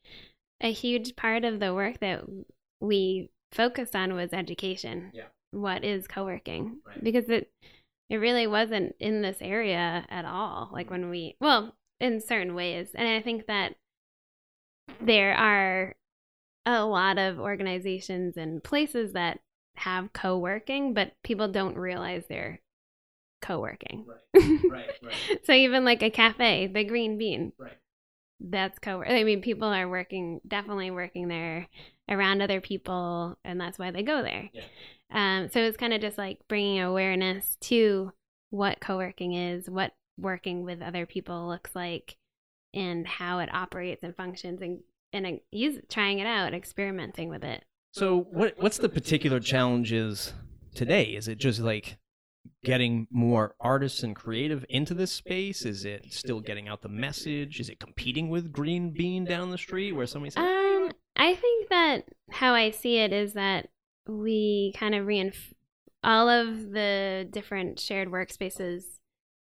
a 0.62 0.72
huge 0.72 1.16
part 1.16 1.46
of 1.46 1.60
the 1.60 1.76
work 1.76 2.00
that 2.00 2.24
we 2.82 3.30
focused 3.52 3.96
on 3.96 4.16
was 4.16 4.34
education 4.34 5.12
Yeah. 5.14 5.26
what 5.52 5.84
is 5.84 6.08
co-working 6.08 6.80
Right. 6.88 7.04
because 7.04 7.30
it 7.30 7.52
it 8.10 8.18
really 8.18 8.48
wasn't 8.48 8.96
in 9.00 9.22
this 9.22 9.38
area 9.42 10.06
at 10.10 10.26
all 10.26 10.70
like 10.74 10.90
when 10.90 11.12
we 11.12 11.36
well 11.40 11.76
in 12.00 12.20
certain 12.20 12.56
ways 12.56 12.90
and 12.96 13.08
i 13.08 13.22
think 13.22 13.46
that 13.46 13.76
there 15.02 15.34
are 15.36 15.96
a 16.66 16.86
lot 16.86 17.18
of 17.18 17.40
organizations 17.40 18.38
and 18.38 18.64
places 18.64 19.14
that 19.14 19.40
have 19.76 20.14
co-working 20.14 20.94
but 20.94 21.14
people 21.24 21.48
don't 21.48 21.78
realize 21.78 22.24
they're 22.30 22.60
co-working 23.42 24.06
right, 24.36 24.90
right. 25.04 25.40
so 25.44 25.54
even 25.54 25.84
like 25.84 26.02
a 26.04 26.10
cafe 26.10 26.68
the 26.68 26.84
green 26.84 27.18
bean 27.18 27.52
Right. 27.58 27.78
that's 28.40 28.80
co 28.80 29.04
i 29.04 29.24
mean 29.24 29.42
people 29.42 29.68
are 29.68 29.90
working 29.90 30.42
definitely 30.48 30.92
working 30.92 31.28
there 31.28 31.68
around 32.10 32.42
other 32.42 32.62
people 32.62 33.38
and 33.44 33.60
that's 33.60 33.80
why 33.80 33.92
they 33.92 34.04
go 34.04 34.22
there 34.22 34.50
Yeah. 34.54 34.64
um, 35.12 35.50
so 35.50 35.60
it's 35.62 35.78
kind 35.78 35.94
of 35.94 36.02
just 36.02 36.18
like 36.18 36.40
bringing 36.48 36.82
awareness 36.82 37.58
to 37.62 38.12
what 38.52 38.80
co-working 38.80 39.34
is 39.34 39.70
what 39.70 39.94
working 40.18 40.64
with 40.64 40.82
other 40.82 41.06
people 41.06 41.48
looks 41.48 41.76
like 41.76 42.18
and 42.74 43.08
how 43.08 43.40
it 43.40 43.54
operates 43.54 44.04
and 44.04 44.16
functions 44.16 44.62
and 44.62 44.80
and 45.12 45.26
uh, 45.26 45.32
use 45.52 45.80
trying 45.90 46.20
it 46.20 46.28
out 46.28 46.54
experimenting 46.54 47.30
with 47.30 47.44
it 47.44 47.64
So 47.92 48.28
what 48.32 48.56
what's 48.58 48.78
the 48.80 48.90
particular 48.90 49.40
challenges 49.40 50.34
today? 50.74 51.04
Is 51.04 51.28
it 51.28 51.38
just 51.38 51.60
like 51.60 51.98
getting 52.64 53.08
more 53.12 53.56
artists 53.60 54.04
and 54.04 54.16
creative 54.16 54.66
into 54.70 54.94
this 54.94 55.12
space? 55.12 55.66
Is 55.66 55.86
it 55.86 56.12
still 56.12 56.40
getting 56.40 56.68
out 56.68 56.82
the 56.82 56.90
message? 56.90 57.60
Is 57.60 57.70
it 57.70 57.80
competing 57.80 58.30
with 58.30 58.52
Green 58.52 58.92
Bean 58.92 59.26
down 59.26 59.52
the 59.52 59.58
street 59.58 59.92
where 59.94 60.08
somebody 60.08 60.32
says, 60.32 60.44
Um, 60.44 60.92
I 61.16 61.36
think 61.36 61.70
that 61.70 62.06
how 62.32 62.54
I 62.54 62.72
see 62.72 62.98
it 62.98 63.14
is 63.14 63.34
that 63.34 63.70
we 64.08 64.74
kind 64.76 64.96
of 64.96 65.06
reinf 65.06 65.54
all 66.04 66.28
of 66.28 66.72
the 66.72 67.28
different 67.30 67.80
shared 67.80 68.10
workspaces 68.10 68.84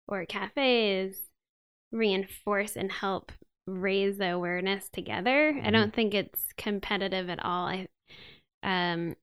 or 0.09 0.27
cafes 0.27 1.17
reinforce 1.93 2.77
and 2.77 2.91
help 2.91 3.33
raise 3.67 4.19
the 4.19 4.31
awareness 4.33 4.89
together. 4.89 5.61
I 5.63 5.71
Mhm. 5.71 5.73
don't 5.73 5.95
think 5.95 6.15
it's 6.15 6.53
competitive 6.57 7.31
at 7.31 7.45
all. 7.45 7.67
I 7.67 7.89
um 8.63 9.17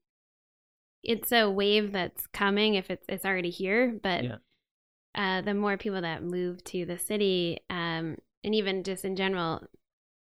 it's 1.03 1.31
a 1.31 1.49
wave 1.49 1.91
that's 1.91 2.27
coming 2.27 2.75
if 2.75 2.89
it's 2.89 3.05
it's 3.07 3.25
already 3.25 3.49
here, 3.49 3.97
but 4.03 4.23
Yeah. 4.23 4.37
uh 5.15 5.41
the 5.41 5.53
more 5.53 5.77
people 5.77 6.01
that 6.01 6.23
move 6.23 6.63
to 6.65 6.85
the 6.85 6.97
city 6.99 7.59
um 7.69 8.17
and 8.43 8.55
even 8.55 8.83
just 8.83 9.05
in 9.05 9.15
general 9.15 9.63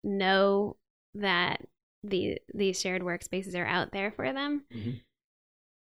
know 0.05 0.77
that 1.15 1.67
the 2.05 2.39
these 2.55 2.81
shared 2.81 3.03
workspaces 3.03 3.55
are 3.57 3.67
out 3.67 3.93
there 3.93 4.11
for 4.13 4.33
them 4.33 4.65
Mhm. 4.73 5.01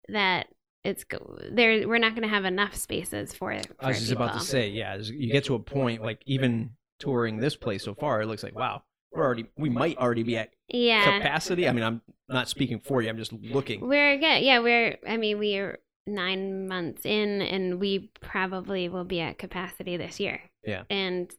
that 0.10 0.48
it's 0.86 1.04
there 1.52 1.88
we're 1.88 1.98
not 1.98 2.12
going 2.16 2.22
to 2.24 2.34
have 2.34 2.46
enough 2.46 2.76
spaces 2.76 3.34
for, 3.34 3.52
it 3.52 3.68
I 3.80 3.88
was 3.90 4.00
just 4.00 4.12
about 4.12 4.34
to 4.34 4.40
say, 4.40 4.70
yeah, 4.70 4.96
you 4.98 5.32
get 5.32 5.46
to 5.46 5.56
a 5.56 5.60
point 5.60 6.02
like 6.04 6.22
even 6.26 6.72
touring 7.00 7.38
this 7.38 7.56
place 7.56 7.84
so 7.84 7.94
far, 7.96 8.22
it 8.22 8.28
looks 8.28 8.44
like 8.44 8.56
wow, 8.56 8.84
we're 9.12 9.24
already 9.24 9.46
we 9.58 9.70
might 9.70 9.98
already 9.98 10.24
be 10.24 10.38
at 10.38 10.50
yeah 10.70 11.18
capacity. 11.18 11.68
I 11.68 11.72
mean, 11.72 11.84
I'm 11.84 12.02
not 12.30 12.48
speaking 12.50 12.80
for 12.80 13.02
you. 13.02 13.10
I'm 13.10 13.18
just 13.18 13.34
looking. 13.34 13.88
we're 13.88 14.18
good 14.18 14.42
yeah 14.42 14.60
we're 14.60 14.98
i 15.08 15.16
mean 15.18 15.38
we're 15.38 15.78
nine 16.08 16.68
months 16.68 17.06
in 17.06 17.42
and 17.42 17.80
we 17.80 18.12
probably 18.22 18.90
will 18.90 19.06
be 19.06 19.20
at 19.22 19.38
capacity 19.40 19.98
this 19.98 20.20
year 20.20 20.40
Yeah. 20.64 20.84
and 20.90 21.32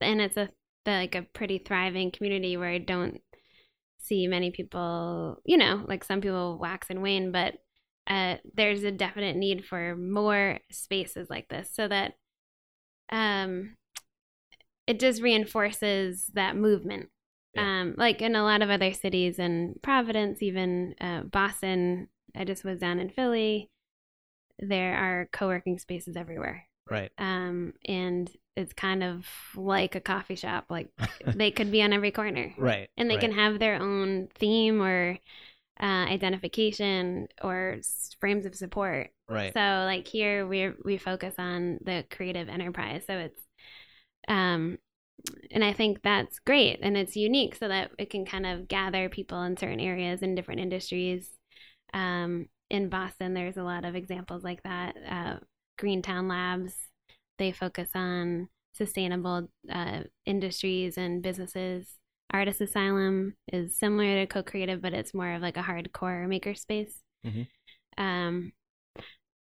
and 0.00 0.20
it's 0.20 0.36
a 0.36 0.48
like 0.86 1.14
a 1.14 1.22
pretty 1.22 1.58
thriving 1.58 2.10
community 2.10 2.56
where 2.56 2.68
i 2.70 2.78
don't 2.78 3.20
see 3.98 4.26
many 4.26 4.50
people 4.50 5.40
you 5.44 5.56
know 5.56 5.82
like 5.88 6.04
some 6.04 6.20
people 6.20 6.58
wax 6.58 6.88
and 6.90 7.00
wane 7.02 7.32
but 7.32 7.54
uh 8.06 8.36
there's 8.54 8.84
a 8.84 8.90
definite 8.90 9.36
need 9.36 9.64
for 9.64 9.96
more 9.96 10.58
spaces 10.70 11.28
like 11.30 11.48
this 11.48 11.70
so 11.72 11.88
that 11.88 12.14
um 13.10 13.76
it 14.86 15.00
just 15.00 15.22
reinforces 15.22 16.26
that 16.34 16.56
movement 16.56 17.08
Yeah. 17.54 17.80
um 17.80 17.94
like 17.96 18.20
in 18.22 18.36
a 18.36 18.42
lot 18.44 18.62
of 18.62 18.70
other 18.70 18.92
cities 18.92 19.38
and 19.38 19.80
providence 19.82 20.42
even 20.42 20.94
uh, 21.00 21.22
boston 21.22 22.08
i 22.36 22.44
just 22.44 22.64
was 22.64 22.80
down 22.80 22.98
in 22.98 23.08
philly 23.10 23.70
there 24.58 24.94
are 24.96 25.28
co-working 25.32 25.78
spaces 25.78 26.16
everywhere 26.16 26.66
Right. 26.90 27.10
um 27.18 27.72
and 27.86 28.30
it's 28.56 28.74
kind 28.74 29.02
of 29.02 29.26
like 29.56 29.94
a 29.94 30.00
coffee 30.00 30.34
shop 30.36 30.66
like 30.68 30.88
they 31.34 31.50
could 31.50 31.72
be 31.72 31.82
on 31.82 31.92
every 31.94 32.10
corner 32.10 32.52
Right. 32.58 32.88
and 32.96 33.08
they 33.10 33.14
right. 33.14 33.20
can 33.22 33.32
have 33.32 33.58
their 33.58 33.76
own 33.80 34.28
theme 34.34 34.82
or 34.82 35.18
uh, 35.80 36.06
identification 36.08 37.26
or 37.42 37.78
frames 38.20 38.46
of 38.46 38.54
support 38.54 39.10
right. 39.28 39.52
so 39.52 39.60
like 39.60 40.06
here 40.06 40.46
we 40.46 40.70
we 40.84 40.96
focus 40.96 41.34
on 41.38 41.78
the 41.84 42.04
creative 42.10 42.48
enterprise. 42.48 43.02
So 43.06 43.14
it's 43.18 43.40
um 44.28 44.78
and 45.50 45.64
I 45.64 45.72
think 45.72 46.02
that's 46.02 46.38
great 46.38 46.78
and 46.82 46.96
it's 46.96 47.16
unique 47.16 47.54
so 47.56 47.68
that 47.68 47.90
it 47.98 48.10
can 48.10 48.24
kind 48.24 48.46
of 48.46 48.68
gather 48.68 49.08
people 49.08 49.42
in 49.42 49.56
certain 49.56 49.80
areas 49.80 50.22
in 50.22 50.34
different 50.34 50.60
industries. 50.60 51.28
Um 51.92 52.46
in 52.70 52.88
Boston 52.88 53.34
there's 53.34 53.56
a 53.56 53.62
lot 53.62 53.84
of 53.84 53.94
examples 53.94 54.44
like 54.44 54.62
that. 54.62 54.94
Uh 55.08 55.36
Greentown 55.78 56.28
Labs, 56.28 56.74
they 57.38 57.52
focus 57.52 57.90
on 57.94 58.48
sustainable 58.74 59.48
uh, 59.72 60.00
industries 60.26 60.98
and 60.98 61.22
businesses. 61.22 61.94
Artisan's 62.34 62.70
Asylum 62.70 63.34
is 63.52 63.78
similar 63.78 64.20
to 64.20 64.26
co-creative, 64.26 64.82
but 64.82 64.92
it's 64.92 65.14
more 65.14 65.32
of 65.34 65.42
like 65.42 65.56
a 65.56 65.62
hardcore 65.62 66.26
makerspace. 66.26 66.92
Mhm. 67.24 67.46
Um, 67.96 68.52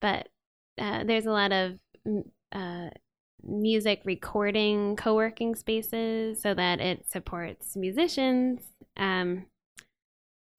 but 0.02 0.28
uh, 0.80 1.04
there's 1.04 1.28
a 1.28 1.32
lot 1.32 1.52
of 1.52 1.78
uh, 2.52 2.90
music 3.44 4.02
recording 4.06 4.96
co-working 4.96 5.54
spaces 5.56 6.42
so 6.42 6.54
that 6.56 6.80
it 6.80 7.10
supports 7.10 7.76
musicians. 7.76 8.62
Um, 8.98 9.46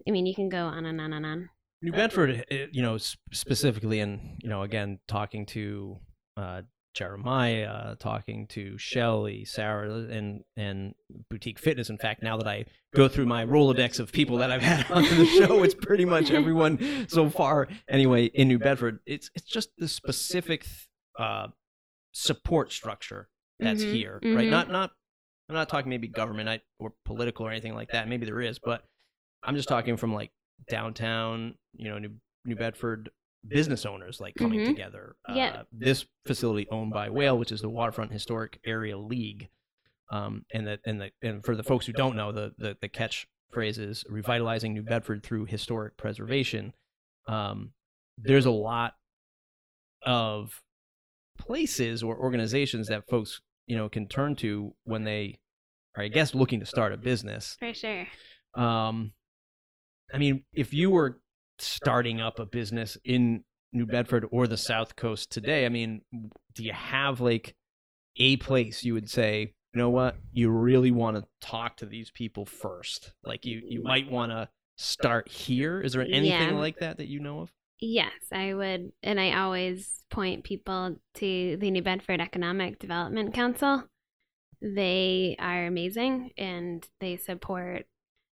I 0.07 0.13
mean, 0.13 0.27
you 0.27 0.35
can 0.35 0.49
go 0.49 0.67
on 0.67 0.87
and 0.87 1.01
on 1.01 1.13
and 1.13 1.27
on. 1.27 1.51
New 1.83 1.93
Bedford, 1.93 2.45
uh, 2.51 2.55
you 2.71 2.83
know, 2.83 2.97
specifically, 3.33 4.01
and 4.01 4.39
you 4.43 4.49
know, 4.49 4.63
again, 4.63 5.01
talking 5.09 5.47
to 5.47 5.99
uh, 6.37 6.63
Jeremiah, 6.95 7.97
talking 7.97 8.47
to 8.49 8.77
Shelly, 8.79 9.45
Sarah, 9.45 9.91
and 10.11 10.43
and 10.57 10.95
Boutique 11.31 11.59
Fitness. 11.59 11.89
In 11.91 11.99
fact, 11.99 12.23
now 12.23 12.37
that 12.37 12.47
I 12.49 12.65
go 12.95 13.09
through 13.09 13.27
my 13.27 13.45
Rolodex 13.47 14.01
of 14.01 14.13
people 14.13 14.39
that 14.39 14.51
I've 14.51 14.63
had 14.63 14.91
on 14.91 15.03
the 15.05 15.25
show, 15.27 15.63
it's 15.63 15.75
pretty 15.75 16.05
much 16.05 16.31
everyone 16.31 17.07
so 17.09 17.31
far. 17.31 17.69
Anyway, 17.89 18.25
in 18.27 18.49
New 18.49 18.59
Bedford, 18.59 18.99
it's 19.07 19.31
it's 19.35 19.47
just 19.47 19.71
the 19.79 19.89
specific 19.89 20.67
uh, 21.19 21.49
support 22.13 22.73
structure 22.73 23.29
that's 23.59 23.85
Mhm, 23.85 23.91
here, 23.93 24.19
right? 24.23 24.47
mhm. 24.47 24.51
Not 24.51 24.71
not. 24.71 24.91
I'm 25.49 25.55
not 25.55 25.69
talking 25.69 25.91
maybe 25.91 26.07
government 26.09 26.63
or 26.79 26.93
political 27.05 27.45
or 27.47 27.51
anything 27.51 27.75
like 27.75 27.91
that. 27.91 28.09
Maybe 28.09 28.25
there 28.25 28.41
is, 28.41 28.59
but 28.61 28.85
I'm 29.43 29.57
just 29.57 29.69
talking 29.69 29.97
from 29.97 30.15
like 30.15 30.31
downtown, 30.69 31.55
you 31.75 31.89
know, 31.91 31.99
New 31.99 32.13
New 32.45 32.57
Bedford 32.57 33.11
business 33.47 33.87
owners 33.87 34.21
like 34.21 34.35
coming 34.35 34.61
Mhm. 34.61 34.67
together. 34.67 35.17
Yeah. 35.35 35.61
Uh, 35.61 35.65
this 35.73 36.07
facility 36.27 36.67
owned 36.71 36.93
by 36.93 37.09
Whale, 37.11 37.39
which 37.39 37.53
is 37.53 37.61
the 37.61 37.71
Waterfront 37.71 38.13
Historic 38.13 38.61
Area 38.65 38.99
League. 38.99 39.49
Um, 40.11 40.45
and 40.53 40.67
the 40.67 40.81
and 40.85 41.01
the 41.01 41.11
and 41.23 41.45
for 41.45 41.55
the 41.57 41.63
folks 41.63 41.87
who 41.87 41.93
don't 41.93 42.17
know, 42.17 42.33
the 42.33 42.53
the, 42.59 42.77
the 42.81 42.89
catch 42.89 43.27
phrase 43.53 43.79
is 43.79 44.05
revitalizing 44.09 44.75
New 44.75 44.83
Bedford 44.83 45.23
through 45.23 45.47
historic 45.47 45.97
preservation. 45.97 46.73
Um, 47.27 47.73
there's 48.19 48.47
a 48.47 48.51
lot 48.51 48.95
of 50.03 50.63
places 51.39 52.03
or 52.03 52.17
organizations 52.19 52.89
that 52.89 53.07
folks 53.09 53.41
you 53.67 53.77
know 53.77 53.89
can 53.89 54.07
turn 54.09 54.35
to 54.37 54.75
when 54.85 55.05
they 55.05 55.39
are, 55.97 56.03
I 56.05 56.09
guess, 56.09 56.35
looking 56.35 56.61
to 56.61 56.67
start 56.67 56.93
a 56.93 56.97
business. 56.97 57.57
For 57.59 57.73
sure. 57.73 58.07
Um, 58.55 59.13
I 60.13 60.19
mean, 60.19 60.45
if 60.53 60.75
you 60.75 60.91
were 60.91 61.21
starting 61.63 62.21
up 62.21 62.39
a 62.39 62.47
business 62.47 62.97
in 63.05 63.45
New 63.73 63.87
Bedford 63.87 64.27
or 64.31 64.47
the 64.47 64.57
South 64.57 64.97
Coast 64.97 65.31
today, 65.31 65.65
I 65.65 65.69
mean, 65.69 66.03
do 66.55 66.65
you 66.65 66.73
have 66.73 67.21
like 67.21 67.55
a 68.17 68.37
place 68.39 68.85
you 68.85 68.95
would 68.95 69.09
say, 69.09 69.55
you 69.73 69.79
know 69.79 69.91
what, 69.91 70.17
you 70.33 70.51
really 70.51 70.91
want 70.91 71.17
to 71.17 71.25
talk 71.41 71.77
to 71.79 71.87
these 71.87 72.11
people 72.11 72.45
first? 72.45 73.13
Like 73.25 73.45
you, 73.47 73.63
you 73.65 73.83
might 73.83 74.11
want 74.11 74.33
to 74.33 74.49
start 74.77 75.29
here? 75.29 75.81
Is 75.81 75.93
there 75.93 76.03
anything 76.03 76.27
Yeah. 76.51 76.59
like 76.59 76.79
that 76.81 76.97
that 76.97 77.07
you 77.07 77.21
know 77.21 77.41
of? 77.41 77.53
Yes, 77.81 78.13
I 78.33 78.53
would. 78.53 78.93
And 79.03 79.19
I 79.19 79.41
always 79.41 80.05
point 80.11 80.45
people 80.45 80.97
to 81.15 81.57
the 81.57 81.71
New 81.71 81.83
Bedford 81.83 82.21
Economic 82.21 82.79
Development 82.79 83.33
Council. 83.33 83.85
They 84.61 85.37
are 85.39 85.67
amazing 85.67 86.33
and 86.37 86.87
they 87.01 87.17
support 87.17 87.87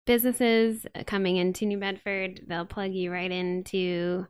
businesses 0.06 0.86
coming 1.06 1.38
into 1.38 1.65
New 1.65 1.80
Bedford. 1.80 2.41
They'll 2.48 2.65
plug 2.65 2.94
you 2.94 3.12
right 3.12 3.32
into 3.32 4.28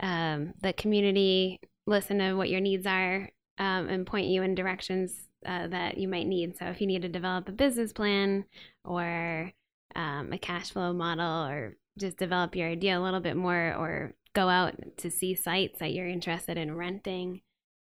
um, 0.00 0.54
the 0.60 0.72
community, 0.72 1.60
listen 1.86 2.18
to 2.18 2.34
what 2.34 2.50
your 2.50 2.60
needs 2.60 2.86
are, 2.86 3.30
um, 3.58 3.88
and 3.88 4.06
point 4.06 4.26
you 4.26 4.42
in 4.42 4.54
directions 4.54 5.14
uh, 5.46 5.68
that 5.68 5.98
you 5.98 6.08
might 6.08 6.26
need. 6.26 6.56
So 6.56 6.66
if 6.66 6.80
you 6.80 6.86
need 6.86 7.02
to 7.02 7.08
develop 7.08 7.48
a 7.48 7.52
business 7.52 7.92
plan 7.92 8.44
or 8.84 9.52
um, 9.94 10.32
a 10.32 10.38
cash 10.38 10.70
flow 10.70 10.92
model 10.92 11.46
or 11.46 11.76
just 11.98 12.16
develop 12.16 12.56
your 12.56 12.68
idea 12.68 12.98
a 12.98 13.02
little 13.02 13.20
bit 13.20 13.36
more 13.36 13.74
or 13.74 14.14
go 14.34 14.48
out 14.48 14.74
to 14.98 15.10
see 15.10 15.34
sites 15.34 15.78
that 15.78 15.92
you're 15.92 16.08
interested 16.08 16.56
in 16.56 16.76
renting, 16.76 17.42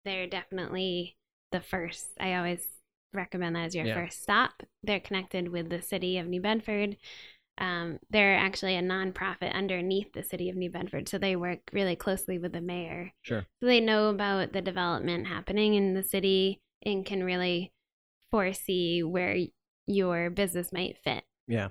they're 0.05 0.27
definitely 0.27 1.17
the 1.53 1.61
first. 1.61 2.09
I 2.21 2.35
always 2.35 2.67
recommend 3.13 3.57
that 3.57 3.67
as 3.67 3.75
your 3.75 3.87
Yeah. 3.87 3.95
first 3.95 4.23
stop. 4.23 4.63
They're 4.83 5.01
connected 5.01 5.49
with 5.49 5.71
the 5.71 5.83
city 5.83 6.19
of 6.19 6.27
New 6.27 6.41
Bedford. 6.41 6.97
Um, 7.59 7.99
they're 8.11 8.37
actually 8.37 8.77
a 8.77 8.83
nonprofit 8.83 9.53
underneath 9.55 10.13
the 10.13 10.23
city 10.23 10.51
of 10.51 10.57
New 10.57 10.71
Bedford, 10.71 11.09
so 11.09 11.17
they 11.17 11.37
work 11.37 11.61
really 11.73 11.97
closely 11.97 12.39
with 12.39 12.53
the 12.53 12.61
mayor. 12.61 13.13
Sure. 13.23 13.47
So 13.61 13.67
they 13.67 13.81
know 13.81 14.11
about 14.11 14.53
the 14.53 14.61
development 14.61 15.27
happening 15.27 15.75
in 15.75 15.95
the 15.95 16.03
city 16.03 16.61
and 16.83 17.07
can 17.07 17.25
really 17.25 17.73
foresee 18.31 19.03
where 19.03 19.39
your 19.87 20.29
business 20.29 20.73
might 20.73 20.99
fit. 20.99 21.25
Yeah. 21.49 21.69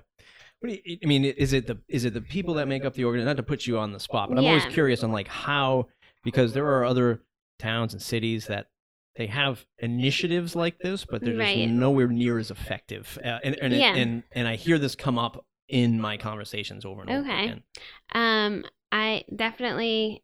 What 0.60 0.70
do 0.70 0.78
you, 0.84 0.98
I 1.04 1.06
mean, 1.06 1.24
is 1.24 1.52
it 1.52 1.66
the 1.66 1.78
is 1.86 2.04
it 2.04 2.14
the 2.14 2.20
people 2.22 2.54
that 2.54 2.66
make 2.66 2.84
up 2.84 2.94
the 2.94 3.04
organ? 3.04 3.24
Not 3.24 3.36
to 3.36 3.42
put 3.42 3.66
you 3.66 3.78
on 3.78 3.92
the 3.92 4.00
spot, 4.00 4.28
but 4.28 4.38
I'm 4.38 4.44
always 4.46 4.64
curious 4.66 5.04
on 5.04 5.12
like 5.12 5.28
how 5.28 5.86
because 6.24 6.54
there 6.54 6.66
are 6.66 6.84
other 6.84 7.22
towns 7.58 7.92
and 7.92 8.02
cities 8.02 8.46
that 8.46 8.66
they 9.16 9.26
have 9.26 9.64
initiatives 9.78 10.54
like 10.54 10.78
this, 10.78 11.04
but 11.04 11.22
they're 11.22 11.32
just 11.36 11.54
Right. 11.56 11.68
nowhere 11.68 12.08
near 12.08 12.38
as 12.38 12.50
effective. 12.50 13.18
Uh, 13.24 13.38
and 13.42 13.56
and, 13.56 13.72
Yeah. 13.74 13.94
and 13.96 14.22
and 14.32 14.46
I 14.46 14.56
hear 14.56 14.78
this 14.78 14.94
come 14.94 15.18
up 15.18 15.44
in 15.68 16.00
my 16.00 16.16
conversations 16.16 16.84
over 16.84 17.00
and 17.02 17.10
over 17.10 17.20
Okay. 17.20 17.44
again. 17.44 17.62
Um, 18.12 18.64
I 18.92 19.24
definitely. 19.34 20.22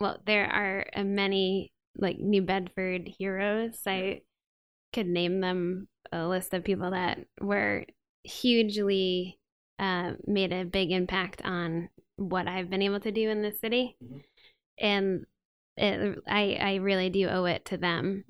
Well, 0.00 0.20
there 0.26 0.46
are 0.46 0.86
uh, 0.94 1.04
many 1.04 1.72
like 1.96 2.18
New 2.18 2.42
Bedford 2.42 3.08
heroes. 3.18 3.80
I 3.86 4.22
could 4.92 5.06
name 5.06 5.40
them 5.40 5.88
a 6.10 6.26
list 6.26 6.54
of 6.54 6.64
people 6.64 6.90
that 6.90 7.18
were 7.40 7.84
hugely 8.24 9.38
uh, 9.78 10.12
made 10.26 10.52
a 10.52 10.64
big 10.64 10.90
impact 10.92 11.42
on 11.44 11.88
what 12.16 12.46
I've 12.46 12.70
been 12.70 12.82
able 12.82 13.00
to 13.00 13.10
do 13.12 13.28
in 13.30 13.42
this 13.42 13.58
city, 13.60 13.96
Mhm. 14.02 14.22
and 14.78 15.26
it, 15.76 16.18
I 16.26 16.58
I 16.60 16.74
really 16.76 17.10
do 17.10 17.28
owe 17.28 17.44
it 17.44 17.64
to 17.66 17.76
them. 17.76 18.24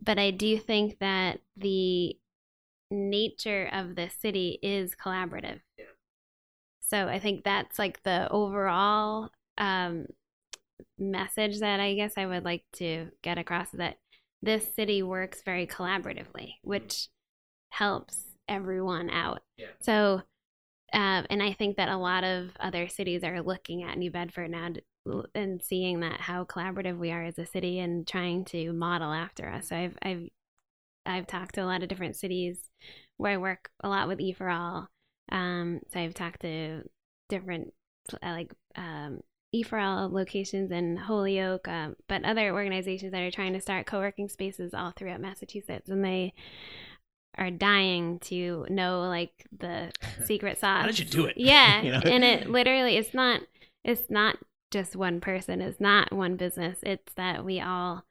But 0.00 0.18
I 0.18 0.30
do 0.30 0.58
think 0.58 0.98
that 1.00 1.40
the 1.56 2.16
nature 2.90 3.68
of 3.72 3.96
the 3.96 4.08
city 4.08 4.58
is 4.62 4.94
collaborative. 4.94 5.60
So 6.80 7.06
I 7.06 7.18
think 7.18 7.44
that's 7.44 7.78
like 7.78 8.02
the 8.02 8.30
overall 8.30 9.30
um, 9.58 10.06
message 10.98 11.60
that 11.60 11.80
I 11.80 11.94
guess 11.94 12.14
I 12.16 12.24
would 12.26 12.44
like 12.44 12.64
to 12.74 13.08
get 13.22 13.36
across 13.36 13.70
that 13.72 13.98
this 14.40 14.74
city 14.74 15.02
works 15.02 15.42
very 15.42 15.66
collaboratively, 15.66 16.54
which 16.62 17.08
helps 17.70 18.22
everyone 18.48 19.10
out. 19.10 19.42
Yeah. 19.58 19.66
So, 19.80 20.22
um, 20.92 21.26
and 21.28 21.42
I 21.42 21.52
think 21.52 21.76
that 21.76 21.90
a 21.90 21.96
lot 21.96 22.24
of 22.24 22.52
other 22.58 22.88
cities 22.88 23.22
are 23.22 23.42
looking 23.42 23.82
at 23.82 23.98
New 23.98 24.10
Bedford 24.10 24.50
now 24.50 24.70
and 25.34 25.62
seeing 25.62 26.00
that 26.00 26.20
how 26.20 26.44
collaborative 26.44 26.98
we 26.98 27.10
are 27.10 27.24
as 27.24 27.38
a 27.38 27.46
city 27.46 27.78
and 27.78 28.06
trying 28.06 28.44
to 28.46 28.72
model 28.72 29.12
after 29.12 29.48
us. 29.48 29.68
So 29.68 29.76
I've 29.76 29.96
I've 30.02 30.28
I've 31.06 31.26
talked 31.26 31.54
to 31.54 31.62
a 31.62 31.66
lot 31.66 31.82
of 31.82 31.88
different 31.88 32.16
cities 32.16 32.58
where 33.16 33.32
I 33.32 33.36
work 33.38 33.70
a 33.82 33.88
lot 33.88 34.08
with 34.08 34.20
E 34.20 34.32
for 34.32 34.48
All. 34.48 34.88
Um, 35.30 35.80
so 35.92 36.00
I've 36.00 36.14
talked 36.14 36.40
to 36.42 36.82
different 37.28 37.72
uh, 38.22 38.30
like 38.30 38.52
um, 38.76 39.20
E 39.52 39.62
for 39.62 39.78
All 39.78 40.08
locations 40.10 40.70
in 40.70 40.96
Holyoke, 40.96 41.68
um, 41.68 41.96
but 42.08 42.24
other 42.24 42.52
organizations 42.52 43.12
that 43.12 43.22
are 43.22 43.30
trying 43.30 43.54
to 43.54 43.60
start 43.60 43.86
co-working 43.86 44.28
spaces 44.28 44.74
all 44.74 44.92
throughout 44.92 45.20
Massachusetts, 45.20 45.88
and 45.88 46.04
they 46.04 46.34
are 47.36 47.50
dying 47.50 48.18
to 48.18 48.66
know 48.68 49.02
like 49.08 49.46
the 49.56 49.90
secret 50.24 50.58
sauce. 50.58 50.80
How 50.82 50.86
did 50.86 50.98
you 50.98 51.04
do 51.04 51.26
it? 51.26 51.36
Yeah, 51.38 51.82
You 51.82 51.92
know? 51.92 52.00
and 52.04 52.24
it 52.24 52.50
literally 52.50 52.96
it's 52.96 53.14
not 53.14 53.40
it's 53.84 54.10
not 54.10 54.36
just 54.70 54.96
one 54.96 55.20
person, 55.20 55.60
it's 55.60 55.80
not 55.80 56.12
one 56.12 56.36
business. 56.36 56.78
It's 56.82 57.12
that 57.14 57.44
we 57.44 57.60
all 57.60 58.04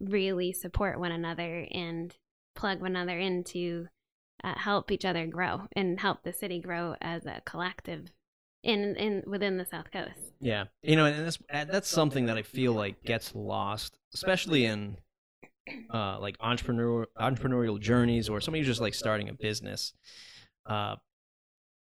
really 0.00 0.52
support 0.52 0.98
one 0.98 1.12
another 1.12 1.66
and 1.70 2.14
plug 2.54 2.80
one 2.80 2.96
another 2.96 3.18
in 3.18 3.44
to 3.44 3.88
uh, 4.42 4.54
help 4.56 4.90
each 4.90 5.04
other 5.04 5.26
grow 5.26 5.62
and 5.74 6.00
help 6.00 6.22
the 6.22 6.32
city 6.32 6.60
grow 6.60 6.94
as 7.00 7.26
a 7.26 7.42
collective 7.44 8.10
in 8.62 8.96
in 8.96 9.22
within 9.26 9.58
the 9.58 9.66
South 9.66 9.90
Coast. 9.90 10.32
Yeah, 10.40 10.64
you 10.82 10.96
know, 10.96 11.06
and 11.06 11.26
that's 11.26 11.38
uh, 11.52 11.64
that's 11.64 11.88
something 11.88 12.26
that 12.26 12.38
I 12.38 12.42
feel 12.42 12.72
like 12.72 13.02
gets 13.04 13.34
lost, 13.34 13.98
especially 14.14 14.64
in 14.64 14.96
uh, 15.92 16.18
like 16.18 16.36
entrepreneur 16.40 17.06
entrepreneurial 17.18 17.80
journeys 17.80 18.28
or 18.28 18.40
somebody 18.40 18.60
who's 18.60 18.68
just 18.68 18.80
like 18.80 18.94
starting 18.94 19.28
a 19.28 19.34
business. 19.34 19.92
Uh, 20.66 20.96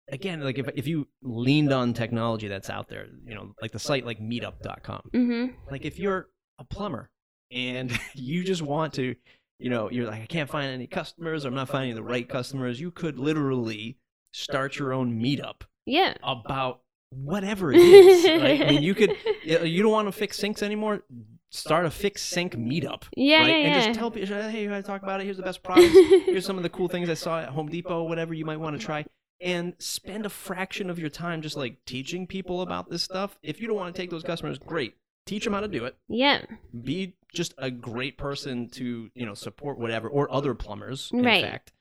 again, 0.09 0.41
like 0.41 0.57
if 0.57 0.67
if 0.75 0.87
you 0.87 1.07
leaned 1.21 1.71
on 1.73 1.93
technology 1.93 2.47
that's 2.47 2.69
out 2.69 2.87
there, 2.89 3.07
you 3.25 3.35
know, 3.35 3.53
like 3.61 3.71
the 3.71 3.79
site 3.79 4.05
like 4.05 4.19
Meetup.com, 4.19 5.09
Mm-hmm. 5.13 5.55
like 5.71 5.85
if 5.85 5.99
you're 5.99 6.29
a 6.59 6.63
plumber 6.63 7.09
and 7.51 7.91
you 8.15 8.43
just 8.43 8.61
want 8.61 8.93
to, 8.93 9.15
you 9.59 9.69
know, 9.69 9.89
you're 9.89 10.05
like 10.07 10.21
I 10.21 10.25
can't 10.25 10.49
find 10.49 10.71
any 10.71 10.87
customers, 10.87 11.45
or 11.45 11.49
I'm 11.49 11.55
not 11.55 11.69
finding 11.69 11.95
the 11.95 12.03
right 12.03 12.27
customers, 12.27 12.79
you 12.79 12.91
could 12.91 13.17
literally 13.19 13.97
start 14.33 14.77
your 14.77 14.93
own 14.93 15.19
meetup 15.21 15.61
Yeah. 15.85 16.13
about 16.23 16.81
whatever 17.11 17.71
it 17.71 17.77
is. 17.77 18.25
right? 18.25 18.61
I 18.61 18.69
mean, 18.71 18.83
you 18.83 18.93
could 18.95 19.15
you 19.43 19.81
don't 19.83 19.91
want 19.91 20.07
to 20.07 20.11
fix 20.11 20.37
sinks 20.37 20.61
anymore. 20.61 21.03
Start 21.51 21.85
a 21.85 21.89
fix 21.91 22.21
sink 22.21 22.57
meetup. 22.57 23.03
Yeah, 23.15 23.39
right? 23.39 23.47
yeah, 23.47 23.55
And 23.55 23.85
just 23.85 23.97
tell 23.97 24.11
people, 24.11 24.35
hey, 24.35 24.63
you 24.63 24.69
want 24.69 24.83
to 24.83 24.91
talk 24.91 25.03
about 25.03 25.21
it? 25.21 25.23
Here's 25.23 25.37
the 25.37 25.43
best 25.43 25.63
products. 25.63 25.93
Here's 26.25 26.45
some 26.45 26.57
of 26.57 26.63
the 26.63 26.69
cool 26.69 26.89
things 26.89 27.09
I 27.09 27.13
saw 27.13 27.39
at 27.39 27.47
Home 27.49 27.69
Depot, 27.69 28.03
whatever 28.03 28.33
you 28.33 28.43
might 28.43 28.59
want 28.59 28.77
to 28.77 28.85
try. 28.85 29.05
And 29.41 29.73
spend 29.79 30.25
a 30.25 30.29
fraction 30.29 30.89
of 30.89 30.97
your 30.97 31.09
time 31.09 31.41
just 31.41 31.57
like 31.57 31.83
teaching 31.85 32.25
people 32.25 32.61
about 32.61 32.89
this 32.89 33.03
stuff. 33.03 33.37
If 33.43 33.59
you 33.59 33.67
don't 33.67 33.75
want 33.75 33.93
to 33.93 34.01
take 34.01 34.09
those 34.09 34.23
customers, 34.23 34.57
great. 34.57 34.95
Teach 35.25 35.43
them 35.43 35.53
how 35.53 35.59
to 35.59 35.67
do 35.67 35.85
it. 35.85 35.97
yeah. 36.07 36.43
Be 36.83 37.15
just 37.33 37.53
a 37.57 37.69
great 37.69 38.17
person 38.17 38.69
to, 38.69 39.09
you 39.13 39.25
know, 39.25 39.33
support 39.33 39.77
whatever 39.77 40.07
or 40.07 40.31
other 40.31 40.53
plumbers, 40.53 41.09
in 41.11 41.23
Right. 41.23 41.43
fact. 41.43 41.73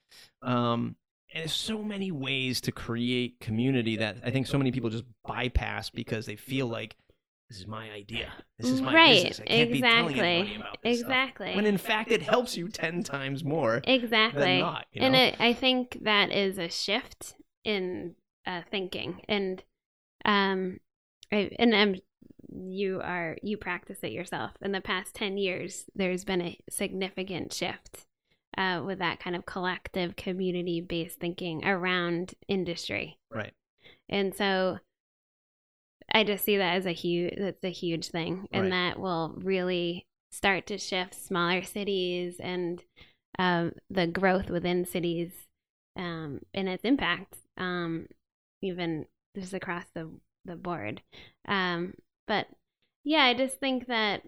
Um, 0.43 0.97
and 1.33 1.43
there's 1.43 1.53
so 1.53 1.83
many 1.83 2.11
ways 2.11 2.61
to 2.63 2.73
create 2.73 3.39
community 3.41 3.97
that 3.97 4.17
I 4.25 4.31
think 4.31 4.47
so 4.47 4.59
many 4.59 4.73
people 4.73 4.91
just 4.91 5.05
bypass 5.25 5.91
because 5.91 6.27
they 6.27 6.37
feel 6.37 6.67
like 6.67 6.97
this 7.51 7.59
is 7.61 7.67
my 7.67 7.91
idea. 7.91 8.33
This 8.59 8.71
is 8.71 8.81
my 8.81 8.95
right. 8.95 9.15
business. 9.15 9.41
I 9.41 9.45
can't 9.45 9.73
be 9.73 9.81
telling 9.81 10.05
exactly. 10.11 10.21
anybody 10.21 10.57
about 10.57 10.79
this 10.83 10.99
stuff." 11.01 11.11
exactly. 11.11 11.55
When 11.55 11.67
in 11.67 11.79
fact 11.79 12.11
it 12.11 12.23
helps 12.23 12.57
you 12.57 12.69
ten 12.69 13.03
times 13.03 13.45
more 13.45 13.83
exactly. 13.85 14.41
than 14.41 14.61
not. 14.61 14.87
You 14.93 15.01
know? 15.03 15.07
And 15.09 15.17
it, 15.17 15.37
I 15.39 15.53
think 15.53 15.99
that 16.03 16.33
is 16.33 16.57
a 16.59 16.69
shift 16.69 17.35
in 17.65 18.15
uh, 18.47 18.63
thinking, 18.71 19.23
and 19.29 19.63
um, 20.25 20.79
I, 21.33 21.51
and 21.59 21.75
um, 21.75 21.95
you 22.49 23.01
are 23.03 23.37
you 23.43 23.57
practice 23.57 23.99
it 24.03 24.13
yourself. 24.13 24.53
In 24.63 24.73
the 24.73 24.81
past 24.81 25.15
ten 25.15 25.37
years, 25.37 25.85
there's 25.95 26.25
been 26.25 26.43
a 26.43 26.59
significant 26.71 27.53
shift 27.53 28.07
uh, 28.57 28.83
with 28.85 28.99
that 28.99 29.21
kind 29.21 29.35
of 29.35 29.47
collective, 29.47 30.17
community-based 30.17 31.19
thinking 31.19 31.65
around 31.65 32.35
industry, 32.49 33.19
right. 33.31 33.53
and 34.09 34.35
so. 34.35 34.79
I 36.13 36.23
just 36.23 36.45
see 36.45 36.59
that 36.59 36.77
as 36.77 36.87
a 36.87 36.93
huge 36.93 37.35
that's 37.39 37.65
a 37.65 37.71
huge 37.71 38.09
thing, 38.09 38.47
and 38.53 38.65
Right. 38.65 38.71
that 38.71 39.01
will 39.01 39.35
really 39.39 40.07
start 40.31 40.67
to 40.67 40.77
shift 40.79 41.15
smaller 41.15 41.63
cities 41.63 42.37
and 42.39 42.83
um, 43.39 43.73
the 43.89 44.07
growth 44.07 44.51
within 44.51 44.85
cities 44.85 45.33
um, 45.97 46.41
and 46.53 46.69
its 46.69 46.85
impact, 46.85 47.39
um, 47.57 48.07
even 48.63 49.07
just 49.37 49.55
across 49.55 49.85
the 49.95 50.11
the 50.45 50.57
board. 50.57 51.03
Um, 51.49 51.95
but 52.27 52.47
yeah, 53.05 53.25
I 53.25 53.35
just 53.35 53.61
think 53.61 53.87
that 53.89 54.23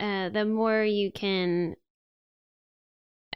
uh, 0.00 0.30
the 0.30 0.44
more 0.44 0.84
you 0.84 1.12
can, 1.12 1.76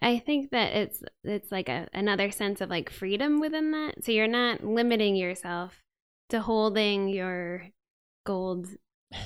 I 0.00 0.18
think 0.18 0.50
that 0.50 0.72
it's 0.74 1.02
it's 1.22 1.52
like 1.52 1.68
a 1.68 1.88
another 1.92 2.30
sense 2.30 2.60
of 2.60 2.70
like 2.70 2.90
freedom 2.90 3.40
within 3.40 3.70
that. 3.72 4.04
So 4.04 4.10
you're 4.12 4.26
not 4.26 4.64
limiting 4.64 5.14
yourself 5.16 5.82
to 6.30 6.40
holding 6.40 7.08
your 7.08 7.68
gold 8.26 8.68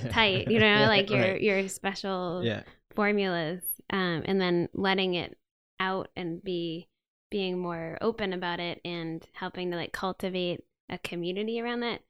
tight, 0.09 0.49
you 0.49 0.61
know, 0.61 0.87
like 0.89 1.11
your 1.11 1.37
Right. 1.37 1.37
your 1.37 1.69
special 1.69 2.45
yeah. 2.45 2.65
formulas 2.95 3.63
um, 3.91 4.23
and 4.27 4.41
then 4.41 4.69
letting 4.75 5.15
it 5.15 5.37
out 5.81 6.09
and 6.17 6.43
be 6.43 6.89
being 7.31 7.59
more 7.59 7.99
open 8.01 8.33
about 8.33 8.61
it 8.61 8.81
and 8.85 9.27
helping 9.33 9.71
to 9.71 9.77
like 9.77 9.93
cultivate 9.93 10.65
a 10.89 10.99
community 10.99 11.61
around 11.61 11.81
that 11.81 12.01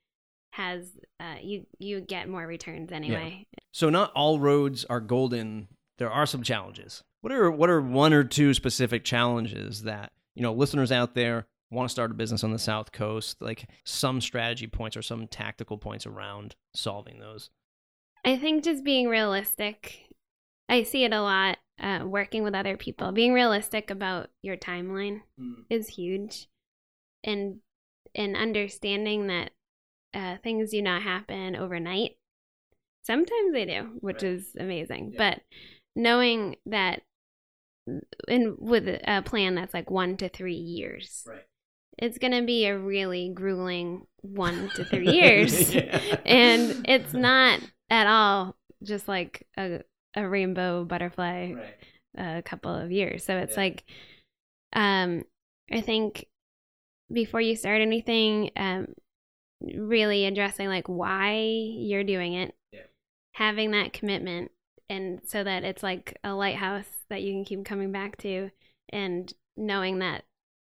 has 0.51 0.87
uh, 1.21 1.37
you 1.43 1.67
you 1.79 2.01
get 2.01 2.29
more 2.29 2.47
returns 2.47 2.91
anyway. 2.91 3.47
So 3.73 3.91
not 3.91 4.13
all 4.13 4.39
roads 4.39 4.85
are 4.87 5.01
golden. 5.01 5.69
There 5.99 6.11
are 6.11 6.27
some 6.27 6.43
challenges. 6.43 7.03
What 7.21 7.33
are 7.33 7.51
what 7.51 7.71
are 7.71 7.81
one 7.81 8.13
or 8.13 8.25
two 8.25 8.55
specific 8.55 9.05
challenges 9.05 9.83
that 9.83 10.13
you 10.35 10.43
know 10.43 10.53
listeners 10.53 10.93
out 10.93 11.15
there 11.15 11.47
want 11.71 11.89
to 11.89 11.93
start 11.93 12.11
a 12.11 12.15
business 12.15 12.45
on 12.45 12.53
the 12.53 12.59
South 12.59 12.93
Coast? 12.93 13.43
Like 13.43 13.69
some 13.85 14.21
strategy 14.21 14.67
points 14.67 14.97
or 14.97 15.03
some 15.03 15.27
tactical 15.27 15.77
points 15.77 16.07
around 16.07 16.57
solving 16.75 17.19
those. 17.19 17.51
I 18.25 18.39
think 18.39 18.65
just 18.65 18.83
being 18.83 19.09
realistic. 19.09 20.01
I 20.69 20.83
see 20.83 21.05
it 21.05 21.13
a 21.13 21.21
lot 21.23 21.59
uh, 21.79 22.05
working 22.07 22.43
with 22.43 22.55
other 22.55 22.77
people. 22.77 23.13
Being 23.13 23.33
realistic 23.33 23.91
about 23.91 24.31
your 24.43 24.57
timeline 24.57 25.23
Mm. 25.41 25.65
is 25.71 25.89
huge, 25.89 26.49
and 27.25 27.61
and 28.15 28.35
understanding 28.37 29.27
that 29.27 29.51
uh, 30.15 30.39
things 30.43 30.71
do 30.71 30.81
not 30.81 31.03
happen 31.03 31.55
overnight. 31.55 32.17
Sometimes 33.05 33.53
they 33.53 33.67
do, 33.67 33.99
which 34.01 34.23
Right. 34.23 34.33
is 34.33 34.57
amazing. 34.59 35.13
Yeah. 35.13 35.19
But 35.19 35.43
knowing 35.95 36.57
that, 36.67 37.03
and 38.29 38.57
with 38.59 38.89
a 38.89 39.23
plan 39.25 39.55
that's 39.55 39.75
like 39.75 39.91
one 39.91 40.17
to 40.17 40.29
three 40.29 40.55
years, 40.55 41.25
Right. 41.27 41.45
it's 41.99 42.19
going 42.19 42.33
to 42.33 42.43
be 42.43 42.65
a 42.67 42.79
really 42.79 43.31
grueling 43.35 44.07
one 44.23 44.71
to 44.77 44.85
three 44.85 45.11
years. 45.13 45.75
Yeah. 45.75 46.21
and 46.25 46.85
it's 46.89 47.13
not 47.13 47.61
at 47.91 48.07
all 48.07 48.57
just 48.83 49.07
like 49.09 49.47
a, 49.57 49.83
a 50.17 50.29
rainbow 50.29 50.85
butterfly 50.85 51.53
Right. 51.53 52.39
a 52.39 52.43
couple 52.43 52.75
of 52.75 52.91
years. 52.91 53.25
So 53.25 53.37
it's 53.37 53.57
Yeah. 53.57 53.63
like, 53.63 53.85
um, 54.73 55.25
I 55.71 55.81
think 55.81 56.27
before 57.13 57.41
you 57.41 57.55
start 57.55 57.81
anything, 57.81 58.51
um, 58.57 58.95
really 59.61 60.25
addressing 60.27 60.69
like 60.69 60.89
why 60.89 61.39
you're 61.39 62.05
doing 62.05 62.35
it, 62.35 62.55
Yeah. 62.73 62.87
having 63.35 63.71
that 63.73 63.93
commitment, 63.93 64.51
and 64.89 65.21
so 65.29 65.45
that 65.45 65.65
it's 65.65 65.83
like 65.83 66.19
a 66.25 66.35
lighthouse 66.35 67.05
that 67.09 67.23
you 67.23 67.33
can 67.33 67.45
keep 67.45 67.65
coming 67.65 67.93
back 67.93 68.17
to, 68.19 68.51
and 68.91 69.33
knowing 69.57 69.99
that 70.01 70.25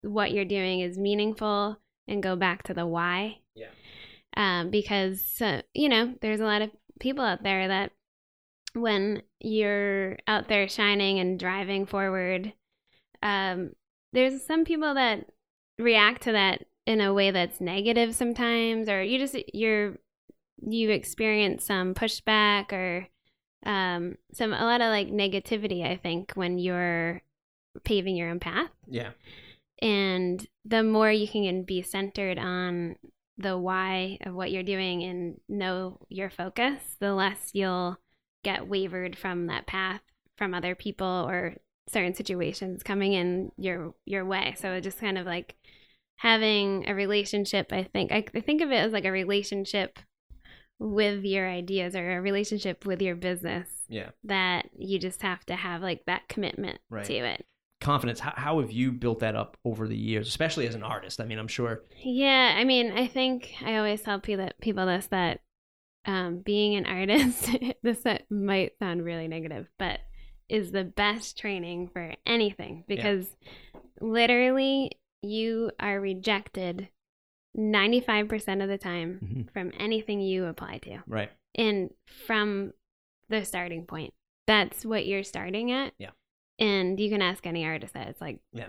what 0.03 0.33
you're 0.33 0.45
doing 0.45 0.81
is 0.81 0.99
meaningful, 0.99 1.81
and 2.07 2.23
go 2.23 2.37
back 2.37 2.63
to 2.65 2.75
the 2.75 2.87
why. 2.87 3.39
Yeah. 3.55 3.71
Um, 4.37 4.71
because 4.71 5.41
uh, 5.41 5.63
you 5.73 5.89
know, 5.89 6.15
there's 6.21 6.41
a 6.41 6.45
lot 6.45 6.63
of 6.63 6.71
people 7.01 7.25
out 7.25 7.43
there 7.43 7.69
that 7.69 7.93
when 8.75 9.23
you're 9.41 10.17
out 10.27 10.49
there 10.49 10.69
shining 10.69 11.19
and 11.19 11.39
driving 11.39 11.87
forward, 11.87 12.53
um, 13.23 13.73
there's 14.13 14.43
some 14.45 14.65
people 14.65 14.95
that 14.95 15.27
react 15.79 16.23
to 16.23 16.33
that 16.33 16.65
in 16.87 17.01
a 17.01 17.15
way 17.15 17.31
that's 17.31 17.61
negative 17.61 18.15
sometimes, 18.15 18.89
or 18.89 19.03
you 19.03 19.19
just 19.19 19.37
you're 19.55 19.97
you 20.67 20.91
experience 20.91 21.65
some 21.65 21.95
pushback 21.95 22.73
or 22.73 23.09
um, 23.67 24.17
some 24.33 24.53
a 24.53 24.65
lot 24.65 24.81
of 24.81 24.89
like 24.89 25.09
negativity. 25.09 25.85
I 25.85 25.97
think 25.97 26.33
when 26.35 26.59
you're 26.59 27.23
paving 27.85 28.17
your 28.17 28.31
own 28.31 28.39
path, 28.41 28.71
Yeah. 28.87 29.11
and 29.83 30.47
the 30.65 30.83
more 30.83 31.11
you 31.11 31.27
can 31.27 31.63
be 31.65 31.83
centered 31.83 32.39
on 32.39 32.97
the 33.37 33.59
why 33.59 34.19
of 34.21 34.35
what 34.35 34.53
you're 34.53 34.63
doing 34.63 35.03
and 35.03 35.41
know 35.49 35.99
your 36.09 36.31
focus, 36.31 36.97
the 37.01 37.15
less 37.15 37.51
you'll 37.53 37.99
get 38.45 38.69
wavered 38.69 39.17
from 39.17 39.47
that 39.49 39.67
path 39.67 40.01
from 40.39 40.55
other 40.55 40.75
people 40.75 41.07
or 41.29 41.55
certain 41.89 42.15
situations 42.15 42.83
coming 42.83 43.13
in 43.13 43.51
your 43.57 43.95
your 44.05 44.25
way. 44.25 44.55
So 44.59 44.79
just 44.81 44.99
kind 45.01 45.19
of 45.19 45.27
like 45.27 45.57
having 46.17 46.89
a 46.89 46.95
relationship, 46.95 47.73
I 47.73 47.83
think 47.85 48.13
I, 48.13 48.25
I 48.35 48.41
think 48.41 48.61
of 48.63 48.71
it 48.71 48.77
as 48.77 48.93
like 48.93 49.05
a 49.05 49.11
relationship 49.13 49.99
with 50.79 51.25
your 51.25 51.49
ideas 51.49 51.95
or 51.95 52.17
a 52.17 52.21
relationship 52.21 52.85
with 52.85 53.01
your 53.01 53.15
business 53.15 53.69
Yeah. 53.89 54.11
that 54.25 54.69
you 54.77 54.99
just 54.99 55.23
have 55.23 55.45
to 55.47 55.55
have 55.57 55.83
like 55.83 56.05
that 56.07 56.29
commitment 56.29 56.81
Right. 56.91 57.05
to 57.07 57.15
it. 57.15 57.47
Confidence. 57.81 58.21
How, 58.21 58.33
how 58.37 58.61
have 58.61 58.73
you 58.73 58.93
built 58.93 59.21
that 59.21 59.37
up 59.37 59.57
over 59.65 59.87
the 59.87 59.97
years, 59.97 60.27
especially 60.27 60.67
as 60.67 60.75
an 60.75 60.83
artist? 60.83 61.21
I 61.21 61.27
mean, 61.27 61.39
I'm 61.39 61.49
sure. 61.49 61.83
Yeah, 62.03 62.55
I 62.57 62.65
mean, 62.65 62.93
I 62.93 63.07
think 63.07 63.55
I 63.65 63.77
always 63.77 64.01
tell 64.03 64.21
people 64.21 64.49
people 64.61 64.87
this 64.87 65.07
that 65.09 65.41
um, 66.07 66.38
being 66.38 66.75
an 66.77 66.87
artist, 66.87 67.49
this 67.83 68.03
might 68.31 68.79
sound 68.79 69.05
really 69.05 69.29
negative, 69.29 69.69
but 69.79 70.01
is 70.49 70.73
the 70.73 70.85
best 70.85 71.38
training 71.38 71.88
for 71.88 72.12
anything 72.27 72.85
because 72.87 73.27
literally 74.01 74.93
you 75.23 75.71
are 75.81 75.99
rejected 76.01 76.88
95% 77.57 78.62
of 78.62 78.69
the 78.69 78.79
time 78.79 79.21
Mhm. 79.23 79.53
from 79.53 79.73
anything 79.79 80.21
you 80.21 80.45
apply 80.47 80.79
to. 80.79 80.99
Right. 81.07 81.31
And 81.55 81.90
from 82.27 82.73
the 83.29 83.45
starting 83.45 83.87
point, 83.87 84.12
that's 84.47 84.85
what 84.85 85.07
you're 85.07 85.23
starting 85.23 85.71
at. 85.71 85.95
Yeah. 85.99 86.11
And 86.59 86.99
you 87.01 87.09
can 87.11 87.23
ask 87.23 87.47
any 87.47 87.64
artist 87.64 87.95
that. 87.95 88.09
It's 88.09 88.21
like, 88.21 88.40
Yeah. 88.53 88.69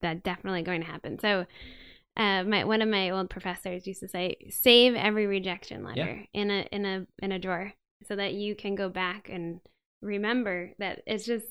that's 0.00 0.20
definitely 0.22 0.62
going 0.62 0.82
to 0.82 0.86
happen. 0.86 1.18
So, 1.18 1.46
uh, 2.18 2.42
my 2.44 2.64
one 2.64 2.82
of 2.82 2.88
my 2.88 3.10
old 3.10 3.30
professors 3.30 3.86
used 3.86 4.00
to 4.00 4.08
say, 4.08 4.36
save 4.50 4.94
every 4.94 5.26
rejection 5.26 5.84
letter 5.84 6.24
in 6.34 6.50
a 6.50 6.66
in 6.72 6.84
a 6.84 7.06
in 7.22 7.32
a 7.32 7.38
drawer 7.38 7.72
so 8.06 8.16
that 8.16 8.34
you 8.34 8.54
can 8.54 8.74
go 8.74 8.88
back 8.88 9.28
and 9.28 9.60
remember 10.02 10.72
that 10.78 11.02
it's 11.06 11.24
just 11.24 11.46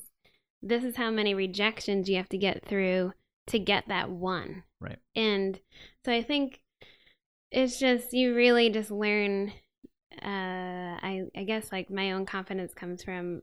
this 0.62 0.84
is 0.84 0.96
how 0.96 1.10
many 1.10 1.34
rejections 1.34 2.08
you 2.08 2.16
have 2.16 2.28
to 2.28 2.38
get 2.38 2.64
through 2.64 3.12
to 3.46 3.58
get 3.58 3.84
that 3.88 4.10
one. 4.10 4.64
Right. 4.80 4.98
And 5.16 5.58
so 6.04 6.12
I 6.12 6.22
think 6.22 6.60
it's 7.50 7.78
just 7.78 8.12
you 8.12 8.34
really 8.34 8.68
just 8.70 8.90
learn 8.90 9.52
uh 10.22 10.98
i 11.00 11.22
i 11.36 11.44
guess 11.44 11.70
like 11.70 11.90
my 11.90 12.12
own 12.12 12.26
confidence 12.26 12.74
comes 12.74 13.02
from 13.02 13.40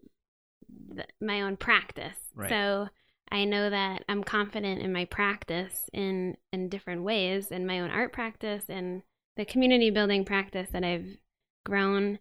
th- 0.94 1.08
my 1.22 1.42
own 1.42 1.56
practice 1.58 2.18
Right. 2.36 2.50
so 2.50 2.88
i 3.36 3.44
know 3.46 3.70
that 3.70 4.04
i'm 4.10 4.24
confident 4.24 4.82
in 4.82 4.92
my 4.94 5.06
practice 5.06 5.90
in 5.94 6.36
in 6.54 6.70
different 6.70 7.04
ways 7.04 7.52
in 7.52 7.66
my 7.66 7.80
own 7.80 7.90
art 7.92 8.12
practice 8.14 8.64
and 8.70 9.02
the 9.38 9.46
community 9.46 9.90
building 9.90 10.24
practice 10.26 10.70
that 10.72 10.84
i've 10.84 11.18
grown 11.66 12.20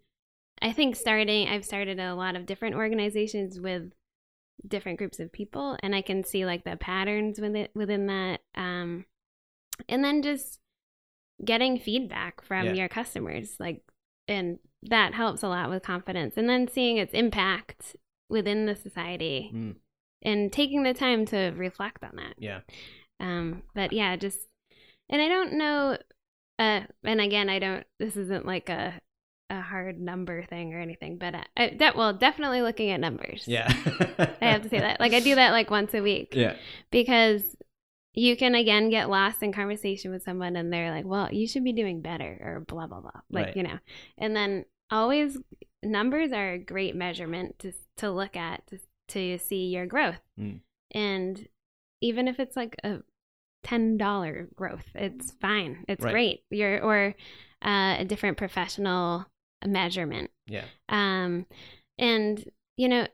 i 0.60 0.72
think 0.72 0.96
starting 0.96 1.48
i've 1.48 1.64
started 1.64 1.98
a 2.00 2.14
lot 2.14 2.36
of 2.36 2.46
different 2.46 2.74
organizations 2.76 3.60
with 3.60 3.92
different 4.66 4.98
groups 4.98 5.20
of 5.20 5.30
people 5.32 5.76
and 5.82 5.94
i 5.94 6.02
can 6.02 6.24
see 6.24 6.44
like 6.46 6.64
the 6.64 6.76
patterns 6.76 7.40
within 7.40 7.68
within 7.74 8.06
that 8.06 8.40
um 8.56 9.04
and 9.88 10.04
then 10.04 10.22
just 10.22 10.58
getting 11.44 11.78
feedback 11.78 12.42
from 12.42 12.66
Yeah. 12.66 12.72
your 12.74 12.88
customers 12.88 13.56
like 13.58 13.82
and 14.28 14.58
that 14.82 15.14
helps 15.14 15.42
a 15.42 15.48
lot 15.48 15.70
with 15.70 15.82
confidence 15.82 16.34
and 16.36 16.48
then 16.48 16.68
seeing 16.68 16.96
its 16.96 17.12
impact 17.12 17.96
within 18.28 18.66
the 18.66 18.74
society 18.74 19.50
Mm. 19.54 19.74
And 20.24 20.52
taking 20.52 20.82
the 20.82 20.94
time 20.94 21.26
to 21.26 21.52
reflect 21.56 22.02
on 22.04 22.16
that 22.16 22.34
Yeah. 22.38 22.60
um 23.20 23.62
but 23.74 23.92
yeah 23.92 24.16
just 24.16 24.38
and 25.08 25.20
i 25.22 25.28
don't 25.28 25.52
know 25.52 25.96
uh 26.58 26.80
and 27.04 27.20
again 27.20 27.48
i 27.48 27.58
don't 27.58 27.84
this 27.98 28.16
isn't 28.16 28.46
like 28.46 28.68
a 28.68 28.94
a 29.50 29.60
hard 29.60 30.00
number 30.00 30.42
thing 30.44 30.72
or 30.72 30.80
anything 30.80 31.18
but 31.18 31.34
uh, 31.34 31.42
I, 31.56 31.76
that 31.78 31.96
well 31.96 32.12
definitely 32.14 32.62
looking 32.62 32.90
at 32.90 32.98
numbers 33.00 33.44
Yeah. 33.46 33.66
i 34.40 34.46
have 34.46 34.62
to 34.62 34.68
say 34.68 34.78
that 34.80 34.98
like 35.00 35.12
i 35.12 35.20
do 35.20 35.34
that 35.34 35.50
like 35.52 35.70
once 35.70 35.92
a 35.94 36.00
week 36.00 36.32
Yeah. 36.34 36.56
because 36.90 37.42
you 38.14 38.36
can 38.36 38.54
again 38.54 38.88
get 38.90 39.10
lost 39.10 39.42
in 39.42 39.52
conversation 39.52 40.10
with 40.12 40.22
someone 40.22 40.56
and 40.56 40.72
they're 40.72 40.90
like 40.90 41.04
well 41.04 41.28
you 41.32 41.46
should 41.46 41.62
be 41.64 41.72
doing 41.74 42.00
better 42.00 42.38
or 42.42 42.60
blah 42.66 42.86
blah 42.86 43.00
blah 43.00 43.20
like 43.30 43.46
Right. 43.48 43.56
you 43.56 43.62
know 43.64 43.78
and 44.16 44.34
then 44.34 44.64
always 44.90 45.36
numbers 45.82 46.32
are 46.32 46.52
a 46.52 46.58
great 46.58 46.94
measurement 46.96 47.58
to 47.58 47.72
to 47.98 48.10
look 48.10 48.36
at 48.36 48.66
to, 48.68 48.78
to 49.08 49.38
see 49.38 49.66
your 49.66 49.86
growth 49.86 50.20
Mm. 50.38 50.60
and 50.92 51.48
even 52.00 52.28
if 52.28 52.38
it's 52.40 52.56
like 52.56 52.76
a 52.84 52.98
ten 53.62 53.96
dollar 53.96 54.48
growth 54.54 54.86
it's 54.94 55.30
fine 55.40 55.84
it's 55.88 56.04
Right. 56.04 56.12
great 56.12 56.44
you're 56.50 56.82
or 56.82 57.14
uh, 57.64 57.96
a 58.00 58.04
different 58.04 58.36
professional 58.36 59.26
measurement 59.66 60.30
Yeah. 60.46 60.64
um 60.88 61.46
and 61.98 62.44
you 62.76 62.88
know 62.88 63.06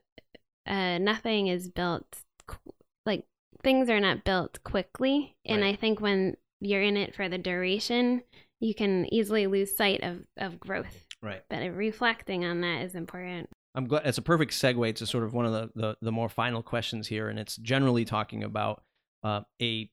uh 0.67 0.99
nothing 0.99 1.47
is 1.47 1.69
built 1.69 2.05
qu- 2.47 2.73
like 3.07 3.25
things 3.63 3.89
are 3.89 4.01
not 4.01 4.25
built 4.25 4.63
quickly 4.65 5.37
and 5.45 5.63
Right. 5.63 5.75
i 5.75 5.77
think 5.77 6.01
when 6.01 6.37
you're 6.61 6.83
in 6.83 6.97
it 6.97 7.15
for 7.15 7.29
the 7.29 7.39
duration 7.39 8.23
you 8.59 8.75
can 8.75 9.07
easily 9.15 9.47
lose 9.47 9.77
sight 9.77 10.03
of 10.03 10.25
of 10.37 10.59
growth 10.59 11.07
Right. 11.23 11.43
but 11.49 11.59
reflecting 11.75 12.45
on 12.45 12.61
that 12.63 12.83
is 12.83 12.95
important 12.97 13.49
I'm 13.75 13.87
glad 13.87 14.07
it's 14.07 14.19
a 14.19 14.23
perfect 14.23 14.53
segue 14.53 14.95
to 14.97 15.07
sort 15.07 15.25
of 15.25 15.33
one 15.33 15.47
of 15.47 15.53
the, 15.53 15.71
the, 15.75 15.97
the 16.03 16.13
more 16.13 16.29
final 16.29 16.63
questions 16.63 17.07
here, 17.07 17.29
and 17.29 17.39
it's 17.39 17.57
generally 17.57 18.05
talking 18.05 18.43
about 18.43 18.83
uh, 19.23 19.43
a, 19.63 19.91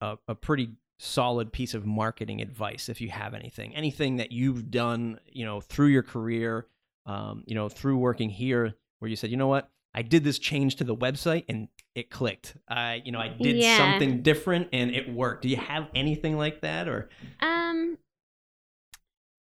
a 0.00 0.16
a 0.28 0.34
pretty 0.34 0.70
solid 0.98 1.52
piece 1.52 1.74
of 1.74 1.84
marketing 1.86 2.40
advice, 2.42 2.88
if 2.88 3.00
you 3.00 3.08
have 3.08 3.32
anything, 3.34 3.74
anything 3.74 4.16
that 4.16 4.32
you've 4.32 4.70
done, 4.70 5.18
you 5.32 5.44
know, 5.44 5.60
through 5.60 5.86
your 5.88 6.02
career, 6.02 6.66
um, 7.06 7.42
you 7.46 7.54
know, 7.54 7.68
through 7.70 7.96
working 7.96 8.28
here, 8.30 8.74
where 8.98 9.08
you 9.08 9.16
said, 9.16 9.30
you 9.30 9.36
know 9.38 9.46
what, 9.48 9.70
I 9.94 10.02
did 10.02 10.24
this 10.24 10.38
change 10.38 10.76
to 10.76 10.84
the 10.84 10.94
website 10.94 11.44
and 11.48 11.68
it 11.94 12.10
clicked. 12.10 12.54
I, 12.68 13.00
you 13.04 13.12
know, 13.12 13.18
I 13.18 13.28
did 13.28 13.56
Yeah. 13.56 13.76
something 13.78 14.22
different 14.22 14.68
and 14.74 14.90
it 14.90 15.10
worked. 15.12 15.42
Do 15.42 15.48
you 15.48 15.56
have 15.56 15.88
anything 15.94 16.36
like 16.36 16.60
that 16.60 16.86
or? 16.86 17.08
Um, 17.40 17.96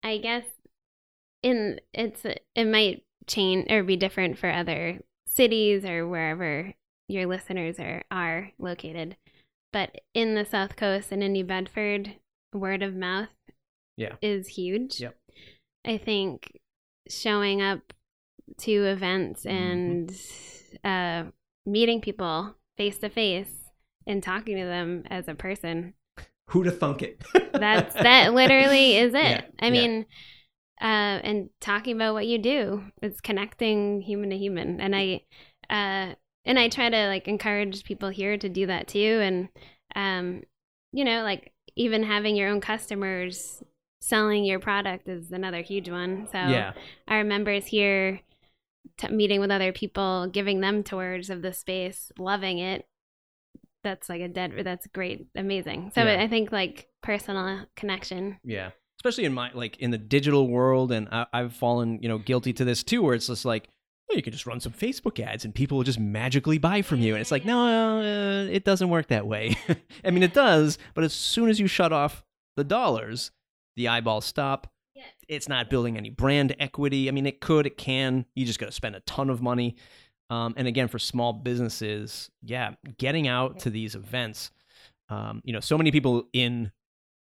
I 0.04 0.18
guess 0.20 0.46
in 1.44 1.80
it's 1.94 2.26
it 2.26 2.66
might 2.66 3.04
change 3.30 3.72
or 3.72 3.84
be 3.84 3.96
different 3.96 4.38
for 4.38 4.50
other 4.52 5.00
cities 5.28 5.86
or 5.86 6.08
wherever 6.08 6.74
your 7.08 7.26
listeners 7.26 7.80
are 7.80 8.04
are 8.12 8.52
located. 8.60 9.16
But 9.72 10.02
in 10.14 10.36
the 10.36 10.46
South 10.46 10.76
Coast 10.76 11.12
and 11.12 11.24
in 11.24 11.34
New 11.34 11.44
Bedford, 11.46 12.16
word 12.54 12.82
of 12.84 12.96
mouth 12.96 13.30
Yeah. 13.98 14.16
is 14.22 14.48
huge. 14.50 15.00
Yep. 15.00 15.16
I 15.86 15.98
think 15.98 16.60
showing 17.08 17.62
up 17.62 17.94
to 18.60 18.72
events 18.72 19.44
Mhm. 19.46 19.52
and 19.52 20.22
uh, 20.84 21.32
meeting 21.66 22.02
people 22.02 22.56
face 22.78 22.98
to 23.00 23.10
face 23.10 23.70
and 24.08 24.24
talking 24.24 24.58
to 24.58 24.66
them 24.66 25.04
as 25.10 25.28
a 25.28 25.36
person 25.36 25.94
Who 26.50 26.64
to 26.64 26.72
thunk 26.72 27.02
it? 27.04 27.22
that's 27.54 27.94
that 28.02 28.34
literally 28.34 28.98
is 28.98 29.14
it. 29.14 29.22
Yeah, 29.22 29.42
I 29.60 29.66
yeah. 29.68 29.72
mean, 29.72 30.06
uh, 30.82 31.20
and 31.24 31.50
talking 31.60 31.96
about 31.96 32.14
what 32.14 32.28
you 32.28 32.38
do, 32.38 32.84
it's 33.02 33.22
connecting 33.22 34.02
human 34.02 34.30
to 34.30 34.38
human, 34.38 34.80
and 34.80 34.96
I, 34.96 35.22
uh, 35.70 36.14
and 36.46 36.58
I 36.58 36.70
try 36.70 36.90
to 36.90 37.08
like 37.08 37.28
encourage 37.28 37.84
people 37.84 38.10
here 38.10 38.38
to 38.38 38.50
do 38.50 38.66
that 38.68 38.88
too, 38.88 39.20
and 39.22 39.50
um, 39.96 40.44
you 40.92 41.04
know, 41.04 41.24
like 41.24 41.54
even 41.76 42.04
having 42.04 42.36
your 42.36 42.50
own 42.50 42.62
customers 42.62 43.62
selling 44.02 44.46
your 44.46 44.60
product 44.60 45.08
is 45.10 45.32
another 45.32 45.62
huge 45.62 45.90
one. 45.90 46.28
So 46.32 46.38
Yeah. 46.38 46.74
our 47.08 47.24
members 47.24 47.66
here 47.66 48.22
t- 48.98 49.10
meeting 49.10 49.40
with 49.42 49.52
other 49.52 49.72
people 49.74 50.28
giving 50.28 50.62
them 50.62 50.84
tours 50.84 51.30
of 51.30 51.42
the 51.42 51.54
space 51.54 52.12
loving 52.18 52.60
it 52.60 52.86
that's 53.84 54.10
like 54.10 54.22
a 54.22 54.28
dead 54.28 54.54
that's 54.64 54.88
great 54.88 55.28
amazing 55.36 55.92
so 55.94 56.04
Yeah. 56.04 56.22
i 56.22 56.28
think 56.28 56.52
like 56.52 56.88
personal 57.02 57.66
connection 57.76 58.38
Yeah. 58.44 58.72
Especially 59.00 59.26
in 59.26 59.34
my 59.34 59.52
like 59.54 59.78
in 59.78 59.92
the 59.92 59.98
digital 59.98 60.48
world, 60.48 60.92
and 60.92 61.08
I, 61.12 61.26
I've 61.34 61.54
fallen 61.54 62.00
you 62.02 62.10
know 62.10 62.18
guilty 62.18 62.54
to 62.54 62.66
this 62.66 62.84
too, 62.84 63.02
where 63.02 63.16
it's 63.16 63.28
just 63.28 63.46
like. 63.46 63.70
Oh, 64.12 64.16
you 64.16 64.24
can 64.24 64.34
just 64.34 64.48
run 64.48 64.60
some 64.60 64.72
Facebook 64.72 65.24
ads 65.24 65.46
and 65.46 65.54
people 65.54 65.78
will 65.78 65.84
just 65.84 66.00
magically 66.00 66.58
buy 66.58 66.82
from 66.82 67.00
you. 67.00 67.14
And 67.14 67.22
it's 67.22 67.30
like, 67.30 67.46
no, 67.46 68.00
uh, 68.00 68.46
it 68.46 68.64
doesn't 68.66 68.90
work 68.90 69.10
that 69.10 69.28
way. 69.28 69.56
I 70.04 70.10
mean, 70.10 70.24
it 70.24 70.34
does, 70.34 70.80
but 70.96 71.04
as 71.04 71.14
soon 71.14 71.48
as 71.48 71.60
you 71.60 71.68
shut 71.68 71.94
off 71.94 72.26
the 72.58 72.64
dollars, 72.64 73.30
the 73.76 73.88
eyeballs 73.88 74.26
stop. 74.26 74.74
It's 75.28 75.48
not 75.48 75.70
building 75.70 75.96
any 75.96 76.10
brand 76.10 76.56
equity. 76.60 77.08
I 77.08 77.12
mean, 77.12 77.26
it 77.26 77.40
could, 77.40 77.68
it 77.68 77.78
can. 77.78 78.26
You 78.36 78.46
just 78.46 78.60
got 78.60 78.66
to 78.66 78.72
spend 78.72 78.96
a 78.96 79.00
ton 79.02 79.30
of 79.30 79.42
money. 79.42 79.76
Um, 80.30 80.54
and 80.58 80.68
again, 80.68 80.88
for 80.88 81.00
small 81.00 81.34
businesses, 81.34 82.30
yeah, 82.44 82.74
getting 82.98 83.28
out 83.28 83.60
to 83.60 83.70
these 83.70 83.96
events. 83.96 84.52
Um, 85.10 85.42
you 85.44 85.54
know, 85.54 85.60
so 85.60 85.78
many 85.78 85.92
people 85.92 86.28
in 86.34 86.72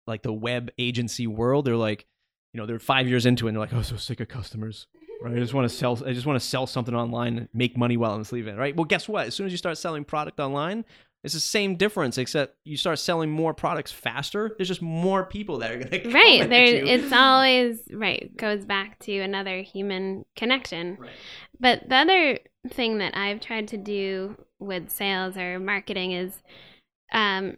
like 0.08 0.24
the 0.24 0.34
web 0.34 0.72
agency 0.78 1.28
world, 1.28 1.66
they're 1.66 1.76
like, 1.78 2.06
you 2.54 2.60
know, 2.60 2.66
they're 2.66 2.80
five 2.80 3.08
years 3.08 3.26
into 3.26 3.46
it 3.46 3.50
and 3.50 3.56
they're 3.56 3.62
like, 3.62 3.74
oh, 3.74 3.82
so 3.82 3.96
sick 3.96 4.20
of 4.20 4.28
customers. 4.28 4.88
Right. 5.22 5.36
I 5.36 5.40
just 5.40 5.54
want 5.54 5.70
to 5.70 5.76
sell 5.76 6.00
I 6.06 6.14
just 6.14 6.26
want 6.26 6.42
to 6.42 6.46
sell 6.46 6.66
something 6.66 6.96
online 6.96 7.38
and 7.38 7.50
make 7.54 7.78
money 7.78 7.96
while 7.98 8.14
I'm 8.14 8.24
sleeping. 8.24 8.56
Right. 8.58 8.76
Well, 8.76 8.86
guess 8.86 9.08
what? 9.08 9.28
As 9.28 9.36
soon 9.36 9.46
as 9.46 9.52
you 9.52 9.58
start 9.58 9.78
selling 9.78 10.04
product 10.04 10.40
online, 10.40 10.84
it's 11.24 11.36
the 11.36 11.40
same 11.40 11.76
difference, 11.76 12.18
except 12.18 12.56
you 12.66 12.76
start 12.76 12.98
selling 12.98 13.30
more 13.30 13.54
products 13.54 13.92
faster. 13.92 14.56
There's 14.58 14.68
just 14.68 14.82
more 14.82 15.24
people 15.24 15.60
that 15.60 15.72
are 15.72 15.78
gonna 15.78 16.00
come 16.04 16.12
right 16.14 16.50
there 16.50 16.64
it's 16.84 17.14
always 17.14 17.82
right 17.94 18.36
goes 18.36 18.66
back 18.66 18.98
to 19.02 19.20
another 19.20 19.62
human 19.62 20.26
connection 20.36 20.98
Right. 21.00 21.12
but 21.60 21.88
the 21.88 21.96
other 21.96 22.40
thing 22.70 22.98
that 22.98 23.16
i've 23.16 23.40
tried 23.40 23.68
to 23.70 23.78
do 23.78 24.36
with 24.60 24.90
sales 24.90 25.38
or 25.38 25.60
marketing 25.60 26.12
is 26.14 26.42
um 27.14 27.58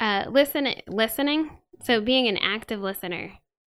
uh 0.00 0.26
listen 0.30 0.68
listening. 0.88 1.58
So 1.82 2.00
being 2.00 2.28
an 2.28 2.38
active 2.38 2.80
listener 2.80 3.32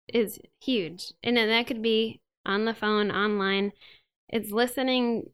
is 0.09 0.39
huge. 0.61 1.13
And 1.23 1.37
then 1.37 1.49
that 1.49 1.67
could 1.67 1.83
be 1.83 2.21
on 2.47 2.65
the 2.65 2.75
phone 2.75 3.11
online. 3.11 3.73
It's 4.29 4.51
listening 4.51 5.31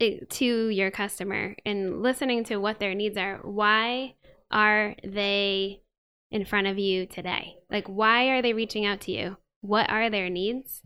to 0.00 0.68
your 0.68 0.90
customer 0.90 1.56
and 1.66 2.02
listening 2.02 2.44
to 2.44 2.56
what 2.56 2.80
their 2.80 2.94
needs 2.94 3.16
are. 3.18 3.38
Why 3.42 4.14
are 4.50 4.94
they 5.04 5.82
in 6.30 6.44
front 6.44 6.66
of 6.66 6.78
you 6.78 7.06
today? 7.06 7.56
Like 7.70 7.86
why 7.86 8.28
are 8.28 8.42
they 8.42 8.52
reaching 8.54 8.86
out 8.86 9.02
to 9.02 9.12
you? 9.12 9.36
What 9.60 9.90
are 9.90 10.08
their 10.10 10.30
needs? 10.30 10.82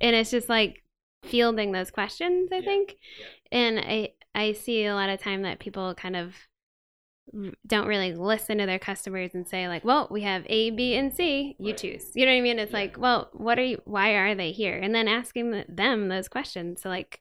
And 0.00 0.16
it's 0.16 0.30
just 0.30 0.48
like 0.48 0.82
fielding 1.24 1.72
those 1.72 1.90
questions 1.90 2.50
i 2.52 2.60
Yeah, 2.60 2.66
think. 2.66 2.96
And 3.52 3.78
i 3.78 4.10
i 4.34 4.52
see 4.52 4.84
a 4.86 4.94
lot 4.94 5.10
of 5.10 5.20
time 5.20 5.42
that 5.42 5.60
people 5.60 5.94
kind 5.94 6.16
of 6.16 6.34
don't 7.66 7.86
really 7.86 8.14
listen 8.14 8.58
to 8.58 8.66
their 8.66 8.78
customers 8.78 9.30
and 9.34 9.48
say 9.48 9.66
like 9.68 9.84
well 9.84 10.06
we 10.10 10.20
have 10.22 10.42
a 10.48 10.70
b 10.70 10.94
and 10.94 11.14
c 11.14 11.56
you 11.58 11.68
Right. 11.68 11.76
choose 11.78 12.10
you 12.14 12.26
know 12.26 12.32
what 12.32 12.38
i 12.38 12.40
mean 12.42 12.58
it's 12.58 12.72
Yeah. 12.72 12.78
like 12.78 12.98
well 12.98 13.30
what 13.32 13.58
are 13.58 13.64
you 13.64 13.80
why 13.84 14.10
are 14.10 14.34
they 14.34 14.52
here 14.52 14.76
and 14.76 14.94
then 14.94 15.08
asking 15.08 15.64
them 15.68 16.08
those 16.08 16.28
questions 16.28 16.82
so 16.82 16.88
like 16.90 17.20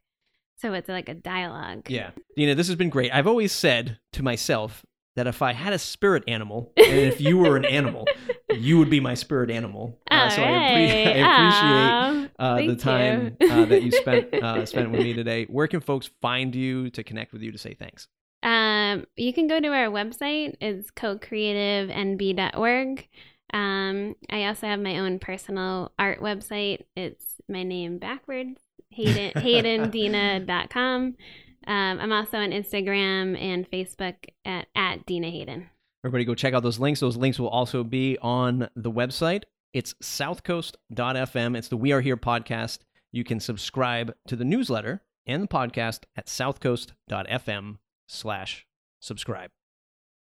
so 0.57 0.73
it's 0.73 0.89
like 0.89 1.07
a 1.09 1.13
dialogue 1.13 1.89
Yeah. 1.89 2.11
you 2.35 2.45
know 2.47 2.53
this 2.53 2.67
has 2.67 2.75
been 2.75 2.89
great. 2.89 3.11
I've 3.13 3.25
always 3.27 3.51
said 3.51 3.99
to 4.13 4.21
myself 4.23 4.85
that 5.15 5.27
if 5.27 5.41
I 5.41 5.51
had 5.53 5.73
a 5.73 5.79
spirit 5.79 6.23
animal, 6.27 6.71
and 6.77 6.97
if 6.99 7.19
you 7.19 7.37
were 7.37 7.57
an 7.57 7.65
animal, 7.65 8.07
you 8.53 8.77
would 8.77 8.89
be 8.89 9.01
my 9.01 9.13
spirit 9.13 9.49
animal. 9.51 9.99
Uh, 10.09 10.29
so 10.29 10.41
I, 10.41 10.45
appre- 10.45 11.07
I 11.25 12.15
appreciate 12.15 12.31
uh, 12.39 12.55
the 12.73 12.75
time 12.77 13.35
uh, 13.41 13.65
that 13.65 13.83
you 13.83 13.91
spent 13.91 14.33
uh, 14.41 14.65
spent 14.65 14.89
with 14.91 15.01
me 15.01 15.13
today. 15.13 15.45
Where 15.49 15.67
can 15.67 15.81
folks 15.81 16.09
find 16.21 16.55
you 16.55 16.89
to 16.91 17.03
connect 17.03 17.33
with 17.33 17.41
you 17.41 17.51
to 17.51 17.57
say 17.57 17.73
thanks? 17.73 18.07
Um, 18.91 19.05
you 19.15 19.33
can 19.33 19.47
go 19.47 19.59
to 19.59 19.67
our 19.69 19.87
website. 19.87 20.55
It's 20.59 20.91
co-creativenb.org. 20.91 23.07
Um, 23.53 24.15
I 24.29 24.45
also 24.45 24.67
have 24.67 24.79
my 24.79 24.99
own 24.99 25.19
personal 25.19 25.91
art 25.99 26.21
website. 26.21 26.85
It's 26.95 27.41
my 27.49 27.63
name 27.63 27.97
backwards, 27.97 28.61
Haden, 28.89 29.31
hadendena.com. 29.41 31.15
Um, 31.67 31.99
I'm 31.99 32.11
also 32.11 32.37
on 32.37 32.51
Instagram 32.51 33.39
and 33.39 33.69
Facebook 33.69 34.15
at, 34.45 34.67
at 34.75 35.05
Dena 35.05 35.29
Haden. 35.29 35.69
Everybody 36.03 36.25
go 36.25 36.33
check 36.33 36.53
out 36.53 36.63
those 36.63 36.79
links. 36.79 36.99
Those 36.99 37.17
links 37.17 37.39
will 37.39 37.49
also 37.49 37.83
be 37.83 38.17
on 38.21 38.69
the 38.75 38.91
website. 38.91 39.43
It's 39.73 39.93
southcoast.fm. 39.95 41.57
It's 41.57 41.67
the 41.67 41.77
We 41.77 41.91
Are 41.91 42.01
Here 42.01 42.17
podcast. 42.17 42.79
You 43.11 43.23
can 43.23 43.39
subscribe 43.39 44.15
to 44.27 44.35
the 44.35 44.45
newsletter 44.45 45.03
and 45.27 45.43
the 45.43 45.47
podcast 45.47 46.05
at 46.15 46.25
southcoast.fm 46.25 47.77
slash 48.07 48.65
subscribe. 49.01 49.51